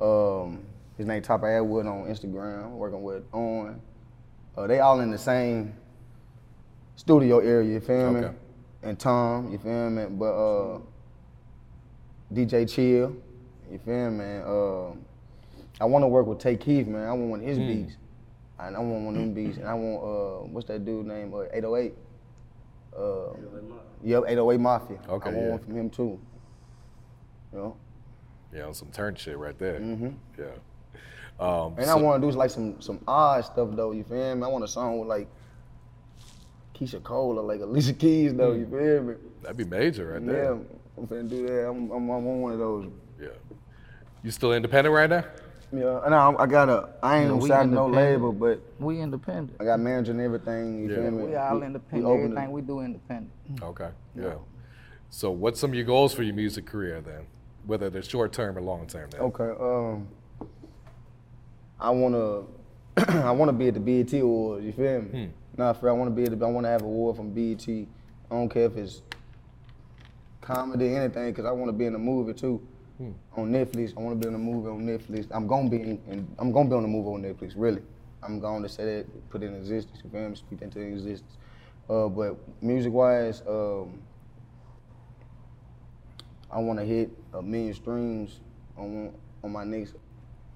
Um, 0.00 0.60
his 0.96 1.06
name 1.06 1.22
Topper 1.22 1.48
Atwood 1.48 1.86
on 1.86 2.04
Instagram. 2.06 2.70
Working 2.70 3.02
with 3.02 3.24
On. 3.32 3.80
Uh, 4.56 4.66
they 4.66 4.80
all 4.80 5.00
in 5.00 5.10
the 5.10 5.18
same 5.18 5.74
studio 6.96 7.38
area. 7.40 7.74
You 7.74 7.80
feel 7.80 8.10
me? 8.12 8.20
Okay. 8.20 8.34
And 8.82 8.98
Tom, 8.98 9.50
you 9.52 9.58
feel 9.58 9.90
me? 9.90 10.04
But 10.10 10.32
uh, 10.32 10.78
DJ 12.32 12.68
Chill, 12.68 13.14
you 13.70 13.78
feel 13.84 14.10
me? 14.10 14.38
Uh, 14.44 14.96
I 15.80 15.84
want 15.84 16.02
to 16.04 16.08
work 16.08 16.26
with 16.26 16.38
Tay 16.38 16.56
Keith, 16.56 16.86
man. 16.86 17.06
I 17.06 17.12
want 17.12 17.30
one 17.30 17.40
of 17.40 17.46
his 17.46 17.58
Hmm. 17.58 17.66
beats. 17.66 17.96
And 18.58 18.74
I 18.74 18.78
want 18.78 19.04
one 19.04 19.14
of 19.16 19.20
them 19.20 19.34
beats. 19.34 19.58
And 19.58 19.68
I 19.68 19.74
want 19.74 20.02
uh, 20.02 20.46
what's 20.48 20.66
that 20.68 20.84
dude 20.86 21.06
name? 21.06 21.34
Uh, 21.34 21.42
808. 21.52 21.94
Uh, 22.96 23.34
yep, 24.02 24.22
808 24.26 24.58
Mafia. 24.58 24.98
Okay, 25.08 25.30
I 25.30 25.32
want 25.34 25.44
yeah. 25.44 25.50
one 25.50 25.58
from 25.58 25.76
him 25.76 25.90
too. 25.90 26.18
You 27.52 27.58
know? 27.58 27.76
Yeah, 28.54 28.62
on 28.66 28.72
some 28.74 28.88
turn 28.90 29.14
shit 29.16 29.36
right 29.36 29.58
there. 29.58 29.78
Mhm. 29.80 30.14
Yeah. 30.38 30.46
Um, 31.38 31.74
And 31.76 31.86
so- 31.86 31.98
I 31.98 32.00
want 32.02 32.22
to 32.22 32.30
do 32.30 32.36
like 32.36 32.50
some 32.50 32.80
some 32.80 33.00
odd 33.06 33.44
stuff 33.44 33.68
though. 33.72 33.92
You 33.92 34.04
feel 34.04 34.34
me? 34.34 34.42
I 34.42 34.48
want 34.48 34.64
a 34.64 34.68
song 34.68 34.98
with 34.98 35.08
like 35.08 35.28
Keyshia 36.74 37.02
Cole 37.02 37.38
or 37.38 37.42
like 37.42 37.60
Alicia 37.60 37.92
Keys 37.94 38.34
though. 38.34 38.52
You 38.52 38.66
feel 38.66 39.02
me? 39.02 39.14
That'd 39.42 39.56
be 39.56 39.64
major 39.64 40.12
right 40.12 40.24
there. 40.26 40.54
Yeah. 40.54 40.58
I'm 40.98 41.06
finna 41.06 41.28
do 41.28 41.46
that. 41.46 41.68
I'm, 41.68 41.90
I'm, 41.90 42.10
I'm 42.10 42.26
on 42.26 42.40
one 42.40 42.52
of 42.52 42.58
those. 42.58 42.88
Yeah. 43.20 43.28
You 44.22 44.30
still 44.30 44.52
independent 44.52 44.94
right 44.94 45.10
now? 45.10 45.24
Yeah, 45.72 46.00
and 46.04 46.14
I, 46.14 46.32
I 46.38 46.46
got 46.46 46.68
a. 46.68 46.88
I 47.02 47.18
ain't 47.18 47.34
Yeah, 47.34 47.40
yeah, 47.40 47.46
signed 47.48 47.72
no 47.72 47.86
label, 47.88 48.32
but 48.32 48.60
we 48.78 49.00
independent. 49.00 49.56
I 49.60 49.64
got 49.64 49.80
manager 49.80 50.12
and 50.12 50.20
everything. 50.20 50.78
You 50.84 50.88
Yeah. 50.90 50.96
feel 50.96 51.10
me? 51.10 51.24
We 51.24 51.36
all 51.36 51.62
independent. 51.62 52.04
we 52.04 52.10
open 52.10 52.20
it. 52.20 52.24
Everything 52.32 52.52
we 52.52 52.60
do 52.62 52.80
independent. 52.80 53.30
Okay. 53.62 53.90
Yeah. 54.14 54.34
So 55.10 55.30
what's 55.32 55.60
some 55.60 55.70
of 55.70 55.74
your 55.74 55.84
goals 55.84 56.14
for 56.14 56.22
your 56.22 56.34
music 56.34 56.66
career 56.66 57.00
then? 57.00 57.26
Whether 57.66 57.90
they're 57.90 58.02
short 58.02 58.32
term 58.32 58.56
or 58.56 58.60
long 58.62 58.86
term 58.86 59.10
then? 59.10 59.20
Okay. 59.22 59.50
Um, 59.60 60.08
I 61.78 61.90
wanna, 61.90 62.42
I 62.96 63.30
wanna 63.30 63.52
be 63.52 63.68
at 63.68 63.74
the 63.74 63.80
BET 63.80 64.12
Awards. 64.20 64.64
You 64.64 64.72
feel 64.72 65.02
me? 65.02 65.26
Hmm. 65.26 65.30
Nah, 65.56 65.72
for 65.72 65.88
I 65.88 65.92
wanna 65.92 66.10
be 66.10 66.24
at 66.24 66.38
the. 66.38 66.46
I 66.46 66.48
wanna 66.48 66.68
have 66.68 66.82
an 66.82 66.86
award 66.86 67.16
from 67.16 67.30
BET. 67.32 67.68
I 67.68 68.34
don't 68.34 68.48
care 68.48 68.64
if 68.64 68.76
it's 68.76 69.02
comedy, 70.40 70.94
anything, 70.94 71.32
cause 71.34 71.44
I 71.44 71.52
wanna 71.52 71.72
be 71.72 71.86
in 71.86 71.94
a 71.94 71.98
movie 71.98 72.32
too. 72.32 72.66
Hmm. 72.98 73.12
On 73.36 73.52
Netflix, 73.52 73.96
I 73.96 74.00
wanna 74.00 74.16
be 74.16 74.28
in 74.28 74.34
a 74.34 74.38
movie 74.38 74.68
on 74.68 74.86
Netflix. 74.86 75.26
I'm 75.30 75.46
gonna 75.46 75.68
be 75.68 75.82
in, 75.82 76.00
in 76.08 76.26
I'm 76.38 76.50
gonna 76.50 76.68
be 76.68 76.76
on 76.76 76.84
a 76.84 76.88
movie 76.88 77.08
on 77.08 77.22
Netflix. 77.22 77.52
Really, 77.56 77.82
I'm 78.22 78.40
going 78.40 78.62
to 78.62 78.68
say 78.68 78.84
that, 78.84 79.30
put 79.30 79.42
it 79.42 79.46
in 79.46 79.56
existence. 79.56 80.00
You 80.02 80.10
feel 80.10 80.28
me? 80.28 80.36
Speak 80.36 80.62
into 80.62 80.80
existence. 80.80 81.36
Uh, 81.88 82.08
but 82.08 82.36
music-wise, 82.62 83.42
um, 83.46 84.00
I 86.50 86.58
want 86.58 86.78
to 86.78 86.84
hit 86.84 87.10
a 87.34 87.42
million 87.42 87.74
streams 87.74 88.40
on 88.76 89.12
on 89.42 89.52
my 89.52 89.64
next 89.64 89.94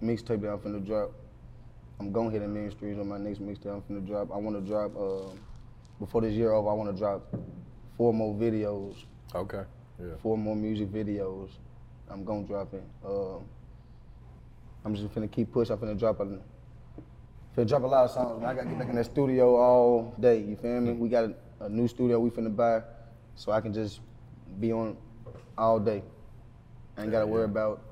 mixtape 0.02 0.40
that 0.42 0.50
I'm 0.50 0.58
finna 0.58 0.84
drop. 0.84 1.12
I'm 1.98 2.12
gonna 2.12 2.30
hit 2.30 2.42
a 2.42 2.48
million 2.48 2.70
streams 2.70 2.98
on 2.98 3.08
my 3.08 3.18
next 3.18 3.40
mixtape 3.40 3.66
I'm 3.74 3.82
finna 3.82 4.06
drop. 4.06 4.32
I 4.32 4.36
want 4.36 4.56
to 4.56 4.62
drop 4.62 4.96
uh, 4.96 5.34
before 5.98 6.22
this 6.22 6.32
year 6.32 6.52
over. 6.52 6.68
I 6.70 6.72
want 6.72 6.90
to 6.90 6.96
drop 6.96 7.22
four 7.96 8.12
more 8.14 8.34
videos, 8.34 9.04
Okay. 9.34 9.62
Yeah. 10.00 10.14
four 10.22 10.38
more 10.38 10.56
music 10.56 10.88
videos. 10.88 11.50
I'm 12.08 12.24
gonna 12.24 12.46
drop 12.46 12.72
it. 12.72 12.82
Uh, 13.04 13.36
I'm 14.84 14.94
just 14.94 15.08
finna 15.14 15.30
keep 15.30 15.52
pushing. 15.52 15.74
I'm 15.74 15.78
finna 15.78 15.98
drop 15.98 16.20
a 16.20 16.24
finna 17.56 17.68
drop 17.68 17.82
a 17.82 17.86
lot 17.86 18.04
of 18.06 18.10
songs. 18.10 18.40
Man. 18.40 18.48
I 18.48 18.54
gotta 18.54 18.68
get 18.68 18.78
back 18.78 18.88
in 18.88 18.96
that 18.96 19.04
studio 19.04 19.56
all 19.56 20.14
day. 20.18 20.38
You 20.40 20.56
feel 20.56 20.80
me? 20.80 20.92
We 20.92 21.08
got 21.10 21.24
a, 21.24 21.34
a 21.64 21.68
new 21.68 21.86
studio 21.86 22.18
we 22.18 22.30
finna 22.30 22.54
buy, 22.54 22.82
so 23.34 23.52
I 23.52 23.60
can 23.60 23.74
just 23.74 24.00
be 24.58 24.72
on 24.72 24.96
all 25.58 25.78
day. 25.78 26.02
I 26.96 27.02
ain't 27.02 27.12
gotta 27.12 27.26
worry 27.26 27.44
about 27.44 27.82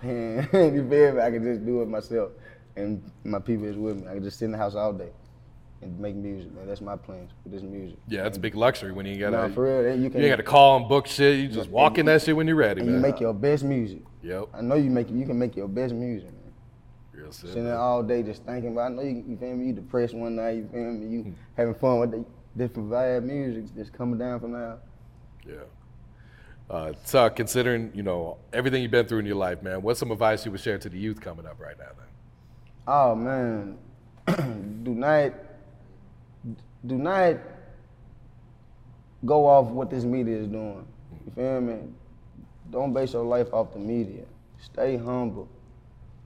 paying. 0.00 0.36
you 0.52 0.88
feel 0.88 1.12
me? 1.14 1.20
I 1.20 1.30
can 1.30 1.42
just 1.42 1.64
do 1.66 1.82
it 1.82 1.88
myself, 1.88 2.30
and 2.76 3.02
my 3.24 3.38
people 3.38 3.66
is 3.66 3.76
with 3.76 3.96
me. 4.00 4.08
I 4.08 4.14
can 4.14 4.22
just 4.22 4.38
sit 4.38 4.46
in 4.46 4.52
the 4.52 4.58
house 4.58 4.74
all 4.74 4.92
day. 4.92 5.10
and 5.82 5.98
make 6.00 6.14
music, 6.14 6.52
man. 6.54 6.66
That's 6.66 6.80
my 6.80 6.96
plans 6.96 7.30
with 7.44 7.52
this 7.52 7.62
music. 7.62 7.98
Yeah, 8.08 8.22
that's 8.22 8.38
a 8.38 8.40
big 8.40 8.54
luxury 8.54 8.92
when 8.92 9.06
you 9.06 9.18
got 9.18 9.32
Nah, 9.32 9.48
for 9.50 9.64
real, 9.82 9.96
you 9.96 10.04
you, 10.04 10.10
can- 10.10 10.20
ain't 10.22 10.30
got 10.30 10.36
to 10.36 10.42
call 10.42 10.76
and 10.78 10.88
book 10.88 11.06
shit. 11.06 11.38
You 11.38 11.48
just 11.48 11.68
walk 11.70 11.98
in 11.98 12.06
that 12.06 12.22
shit 12.22 12.34
when 12.36 12.46
you're 12.46 12.56
ready, 12.56 12.80
and 12.80 12.88
man. 12.90 12.96
you 12.96 13.02
make 13.02 13.20
your 13.20 13.34
best 13.34 13.62
music. 13.64 14.02
Yep. 14.22 14.48
I 14.54 14.60
know 14.62 14.74
you 14.74 14.90
make 14.90 15.10
you 15.10 15.24
can 15.26 15.38
make 15.38 15.54
your 15.56 15.68
best 15.68 15.92
music, 15.94 16.30
man. 16.30 16.52
Real 17.12 17.26
shit, 17.32 17.48
Sitting 17.50 17.64
there 17.64 17.78
all 17.78 18.02
day 18.02 18.22
just 18.22 18.42
thinking 18.44 18.72
about. 18.72 18.90
I 18.92 18.94
know 18.94 19.02
you, 19.02 19.24
you 19.26 19.36
feel 19.36 19.54
me. 19.54 19.66
You 19.66 19.72
depressed 19.74 20.14
one 20.14 20.36
night. 20.36 20.56
You 20.56 20.68
feel 20.72 20.92
me. 20.92 21.06
Hmm. 21.06 21.12
You 21.12 21.34
having 21.56 21.74
fun 21.74 22.00
with 22.00 22.10
the 22.12 22.24
different 22.56 22.88
vibe 22.90 23.22
music 23.24 23.74
just 23.74 23.92
coming 23.92 24.18
down 24.18 24.40
from 24.40 24.52
now. 24.52 24.78
Yeah. 25.46 25.54
Uh, 26.68 26.92
so 27.04 27.30
considering 27.30 27.92
you 27.94 28.02
know 28.02 28.38
everything 28.52 28.82
you've 28.82 28.90
been 28.90 29.06
through 29.06 29.20
in 29.20 29.26
your 29.26 29.36
life, 29.36 29.62
man, 29.62 29.82
what's 29.82 30.00
some 30.00 30.10
advice 30.10 30.44
you 30.44 30.50
would 30.50 30.60
share 30.60 30.78
to 30.78 30.88
the 30.88 30.98
youth 30.98 31.20
coming 31.20 31.46
up 31.46 31.60
right 31.60 31.78
now? 31.78 31.90
Then. 31.96 32.06
Oh 32.88 33.14
man, 33.14 33.78
do 34.82 34.94
not 34.94 35.32
do 36.86 36.96
not 36.96 37.36
go 39.24 39.46
off 39.46 39.66
what 39.66 39.90
this 39.90 40.04
media 40.04 40.36
is 40.36 40.48
doing. 40.48 40.86
You 41.24 41.32
feel 41.34 41.60
me? 41.60 41.78
Don't 42.70 42.92
base 42.92 43.12
your 43.12 43.24
life 43.24 43.52
off 43.52 43.72
the 43.72 43.78
media. 43.78 44.24
Stay 44.60 44.96
humble. 44.96 45.48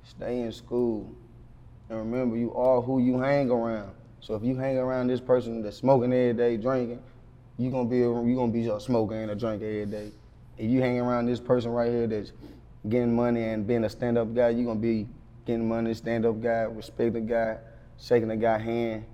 Stay 0.04 0.40
in 0.40 0.52
school. 0.52 1.10
And 1.90 1.98
remember, 1.98 2.36
you 2.36 2.54
are 2.54 2.80
who 2.80 3.00
you 3.00 3.18
hang 3.18 3.50
around. 3.50 3.90
So 4.20 4.34
if 4.34 4.42
you 4.42 4.56
hang 4.56 4.78
around 4.78 5.08
this 5.08 5.20
person 5.20 5.62
that's 5.62 5.76
smoking 5.76 6.12
every 6.12 6.32
day, 6.32 6.56
drinking, 6.56 7.02
you 7.58 7.70
gonna 7.70 7.88
be 7.88 7.98
you 7.98 8.34
gonna 8.36 8.52
be 8.52 8.68
a 8.68 8.80
smoking 8.80 9.18
and 9.18 9.42
a 9.42 9.46
every 9.46 9.86
day. 9.86 10.12
If 10.60 10.70
you 10.70 10.82
hang 10.82 11.00
around 11.00 11.24
this 11.24 11.40
person 11.40 11.70
right 11.70 11.90
here 11.90 12.06
that's 12.06 12.32
getting 12.86 13.16
money 13.16 13.44
and 13.44 13.66
being 13.66 13.82
a 13.84 13.88
stand-up 13.88 14.34
guy, 14.34 14.50
you're 14.50 14.66
gonna 14.66 14.78
be 14.78 15.08
getting 15.46 15.66
money, 15.66 15.94
stand-up 15.94 16.38
guy, 16.42 16.64
respect 16.64 17.14
the 17.14 17.20
guy, 17.22 17.56
shaking 17.98 18.28
the 18.28 18.36
guy 18.36 18.58
hand, 18.58 19.06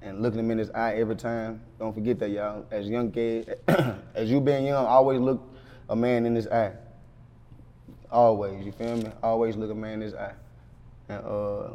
and 0.00 0.22
looking 0.22 0.38
him 0.38 0.52
in 0.52 0.58
his 0.58 0.70
eye 0.70 0.94
every 0.94 1.16
time. 1.16 1.60
Don't 1.80 1.92
forget 1.92 2.20
that, 2.20 2.30
y'all. 2.30 2.66
As 2.70 2.88
young 2.88 3.10
kids, 3.10 3.48
as 4.14 4.30
you 4.30 4.40
being 4.40 4.66
young, 4.66 4.86
always 4.86 5.18
look 5.18 5.42
a 5.88 5.96
man 5.96 6.24
in 6.24 6.36
his 6.36 6.46
eye. 6.46 6.74
Always, 8.08 8.64
you 8.64 8.70
feel 8.70 8.96
me? 8.96 9.10
Always 9.24 9.56
look 9.56 9.72
a 9.72 9.74
man 9.74 9.94
in 9.94 10.00
his 10.02 10.14
eye. 10.14 10.34
And 11.08 11.24
uh, 11.24 11.70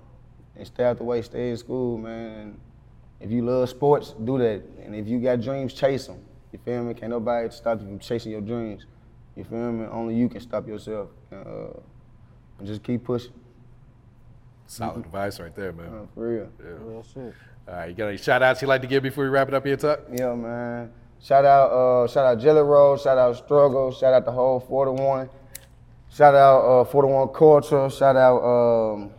and 0.56 0.66
stay 0.66 0.86
out 0.86 0.98
the 0.98 1.04
way, 1.04 1.22
stay 1.22 1.50
in 1.50 1.58
school, 1.58 1.98
man. 1.98 2.58
If 3.20 3.30
you 3.30 3.42
love 3.42 3.68
sports, 3.68 4.16
do 4.24 4.38
that. 4.38 4.64
And 4.86 4.96
if 4.96 5.10
you 5.10 5.20
got 5.20 5.42
dreams, 5.42 5.74
chase 5.74 6.08
them. 6.08 6.24
You 6.54 6.60
feel 6.64 6.82
me? 6.86 6.94
Can't 6.94 7.10
nobody 7.10 7.50
stop 7.50 7.82
you 7.82 7.88
from 7.88 8.00
chasing 8.00 8.32
your 8.32 8.40
dreams. 8.40 8.86
You 9.36 9.44
feel 9.44 9.72
me? 9.72 9.86
Only 9.92 10.16
you 10.16 10.30
can 10.30 10.42
stop 10.42 10.68
yourself. 10.68 11.10
And, 11.32 11.48
uh, 11.48 11.80
and 12.60 12.68
just 12.68 12.84
keep 12.84 13.04
pushing. 13.04 13.34
Solid 14.68 15.06
advice 15.06 15.40
right 15.40 15.56
there, 15.56 15.74
man. 15.74 15.88
Uh, 15.88 16.06
for 16.14 16.30
real. 16.30 16.50
Yeah. 16.60 16.70
Real 16.80 17.04
shit. 17.04 17.34
All 17.68 17.76
right, 17.76 17.90
you 17.90 17.96
got 17.96 18.08
any 18.08 18.18
shout 18.18 18.42
outs 18.42 18.62
you'd 18.62 18.68
like 18.68 18.82
to 18.82 18.88
give 18.88 19.04
before 19.04 19.24
we 19.24 19.30
wrap 19.30 19.48
it 19.48 19.54
up 19.54 19.66
here, 19.66 19.78
Tucc? 19.78 20.18
Yeah, 20.18 20.34
man. 20.34 20.92
Shout 21.22 21.46
out, 21.46 21.72
uh, 21.72 22.08
shout 22.08 22.26
out 22.26 22.40
Jelly 22.40 22.62
Roll, 22.62 22.98
shout 22.98 23.18
out 23.18 23.38
Struggle, 23.38 23.92
shout 23.92 24.14
out 24.14 24.26
the 24.26 24.32
whole 24.32 24.60
41. 24.60 25.30
Shout 26.12 26.34
out 26.34 26.82
uh, 26.82 26.84
41 26.84 27.28
Culture, 27.30 27.90
shout 27.90 28.16
out 28.16 28.38
um, 28.44 29.12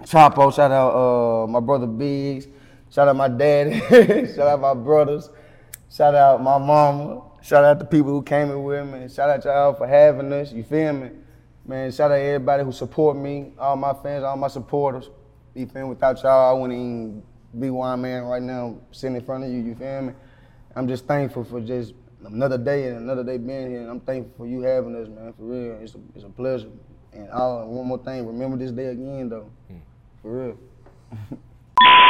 Chapo, 0.00 0.54
shout 0.54 0.72
out 0.72 0.94
uh, 0.94 1.46
my 1.46 1.60
brother 1.60 1.86
Biggs, 1.86 2.48
shout 2.90 3.08
out 3.08 3.16
my 3.16 3.28
daddy, 3.28 3.78
shout 4.34 4.48
out 4.48 4.60
my 4.60 4.72
brothers, 4.72 5.28
shout 5.90 6.14
out 6.14 6.42
my 6.42 6.58
mama, 6.58 7.22
shout 7.42 7.64
out 7.64 7.78
the 7.78 7.84
people 7.84 8.10
who 8.10 8.22
came 8.22 8.50
in 8.50 8.62
with 8.62 8.86
me, 8.86 9.08
shout 9.08 9.30
out 9.30 9.44
y'all 9.44 9.74
for 9.74 9.86
having 9.86 10.32
us, 10.32 10.52
you 10.52 10.62
feel 10.62 10.92
me? 10.92 11.10
Man, 11.66 11.90
shout 11.92 12.10
out 12.10 12.18
everybody 12.18 12.64
who 12.64 12.72
support 12.72 13.16
me, 13.16 13.52
all 13.58 13.76
my 13.76 13.92
fans, 13.92 14.24
all 14.24 14.36
my 14.36 14.48
supporters. 14.48 15.10
You 15.54 15.66
feel 15.66 15.82
me? 15.82 15.88
Without 15.90 16.22
y'all, 16.22 16.56
I 16.56 16.58
wouldn't 16.58 16.78
even 16.78 17.22
be 17.58 17.70
where 17.70 17.88
I'm 17.90 18.04
at 18.04 18.24
right 18.24 18.42
now, 18.42 18.78
sitting 18.90 19.16
in 19.16 19.24
front 19.24 19.44
of 19.44 19.50
you, 19.50 19.58
you 19.58 19.74
feel 19.74 20.02
me? 20.02 20.12
I'm 20.74 20.88
just 20.88 21.06
thankful 21.06 21.44
for 21.44 21.60
just 21.60 21.94
another 22.24 22.58
day 22.58 22.88
and 22.88 22.98
another 22.98 23.24
day 23.24 23.38
being 23.38 23.70
here, 23.70 23.80
and 23.80 23.90
I'm 23.90 24.00
thankful 24.00 24.32
for 24.38 24.46
you 24.46 24.62
having 24.62 24.94
us, 24.96 25.08
man, 25.08 25.32
for 25.34 25.42
real. 25.42 25.78
It's 25.82 25.94
a, 25.94 25.98
it's 26.14 26.24
a 26.24 26.28
pleasure. 26.28 26.70
And 27.12 27.30
all, 27.30 27.66
one 27.66 27.86
more 27.86 27.98
thing, 27.98 28.26
remember 28.26 28.56
this 28.56 28.70
day 28.72 28.86
again, 28.86 29.28
though. 29.28 29.50
Hmm. 29.68 29.78
For 30.22 30.30
real. 30.30 30.58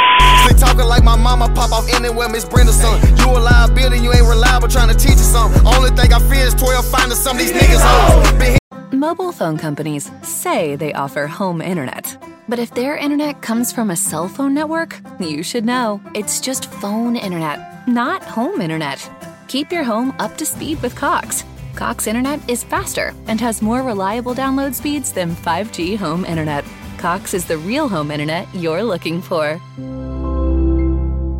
They 0.58 0.64
talking 0.64 0.86
like 0.86 1.04
my 1.04 1.16
mama 1.16 1.48
pop 1.54 1.70
off 1.70 1.88
anywhere, 1.94 2.28
Miss 2.28 2.44
Brenda 2.44 2.72
son. 2.72 3.00
You 3.16 3.26
a 3.30 3.38
liability, 3.38 4.02
you 4.02 4.12
ain't 4.12 4.26
reliable, 4.26 4.66
trying 4.66 4.88
to 4.88 4.94
teach 4.94 5.12
you 5.12 5.18
something. 5.18 5.64
Only 5.64 5.90
thing 5.90 6.12
I 6.12 6.18
fear 6.18 6.46
is 6.46 6.54
12 6.54 6.84
finding 6.84 7.16
some 7.16 7.36
of 7.36 7.42
these 7.42 7.52
niggas 7.52 7.80
hoes. 7.80 8.32
Been 8.38 8.98
Mobile 8.98 9.30
phone 9.30 9.56
companies 9.56 10.10
say 10.22 10.74
they 10.74 10.92
offer 10.94 11.28
home 11.28 11.62
internet. 11.62 12.16
But 12.48 12.58
if 12.58 12.74
their 12.74 12.96
internet 12.96 13.40
comes 13.40 13.70
from 13.72 13.90
a 13.90 13.96
cell 13.96 14.26
phone 14.26 14.52
network, 14.52 14.98
you 15.20 15.44
should 15.44 15.64
know. 15.64 16.00
It's 16.14 16.40
just 16.40 16.72
phone 16.72 17.14
internet, 17.14 17.86
not 17.86 18.24
home 18.24 18.60
internet. 18.60 19.08
Keep 19.46 19.70
your 19.70 19.84
home 19.84 20.12
up 20.18 20.36
to 20.38 20.46
speed 20.46 20.82
with 20.82 20.96
Cox. 20.96 21.44
Cox 21.76 22.08
internet 22.08 22.40
is 22.50 22.64
faster 22.64 23.14
and 23.28 23.40
has 23.40 23.62
more 23.62 23.82
reliable 23.82 24.34
download 24.34 24.74
speeds 24.74 25.12
than 25.12 25.36
5G 25.36 25.96
home 25.96 26.24
internet. 26.24 26.64
Cox 26.96 27.32
is 27.32 27.44
the 27.44 27.58
real 27.58 27.88
home 27.88 28.10
internet 28.10 28.52
you're 28.52 28.82
looking 28.82 29.22
for. 29.22 29.60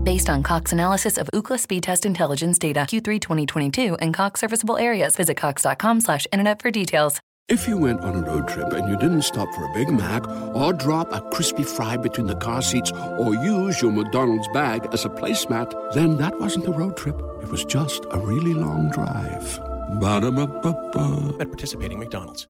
Based 0.04 0.30
on 0.30 0.42
Cox 0.42 0.72
analysis 0.72 1.18
of 1.18 1.28
Ookla 1.34 1.58
speed 1.58 1.82
test 1.82 2.06
intelligence 2.06 2.58
data 2.58 2.80
Q3 2.80 3.20
2022 3.20 3.96
and 3.96 4.14
Cox 4.14 4.40
serviceable 4.40 4.76
areas, 4.78 5.16
visit 5.16 5.36
cox.com/internet 5.36 6.62
for 6.62 6.70
details. 6.70 7.20
If 7.48 7.66
you 7.66 7.78
went 7.78 8.02
on 8.02 8.14
a 8.14 8.20
road 8.20 8.46
trip 8.46 8.74
and 8.74 8.90
you 8.90 8.96
didn't 8.98 9.22
stop 9.22 9.48
for 9.54 9.64
a 9.64 9.72
Big 9.72 9.88
Mac 9.88 10.28
or 10.54 10.74
drop 10.74 11.10
a 11.14 11.22
crispy 11.30 11.62
fry 11.62 11.96
between 11.96 12.26
the 12.26 12.36
car 12.36 12.60
seats 12.60 12.92
or 12.92 13.34
use 13.34 13.80
your 13.80 13.90
McDonald's 13.90 14.46
bag 14.52 14.86
as 14.92 15.06
a 15.06 15.08
placemat, 15.08 15.72
then 15.94 16.18
that 16.18 16.38
wasn't 16.38 16.68
a 16.68 16.72
road 16.72 16.96
trip. 16.98 17.18
It 17.42 17.50
was 17.50 17.64
just 17.64 18.04
a 18.10 18.18
really 18.18 18.52
long 18.52 18.90
drive. 18.90 19.58
Ba-da-ba-ba-ba. 19.98 21.40
At 21.40 21.48
participating 21.48 21.98
McDonald's. 21.98 22.46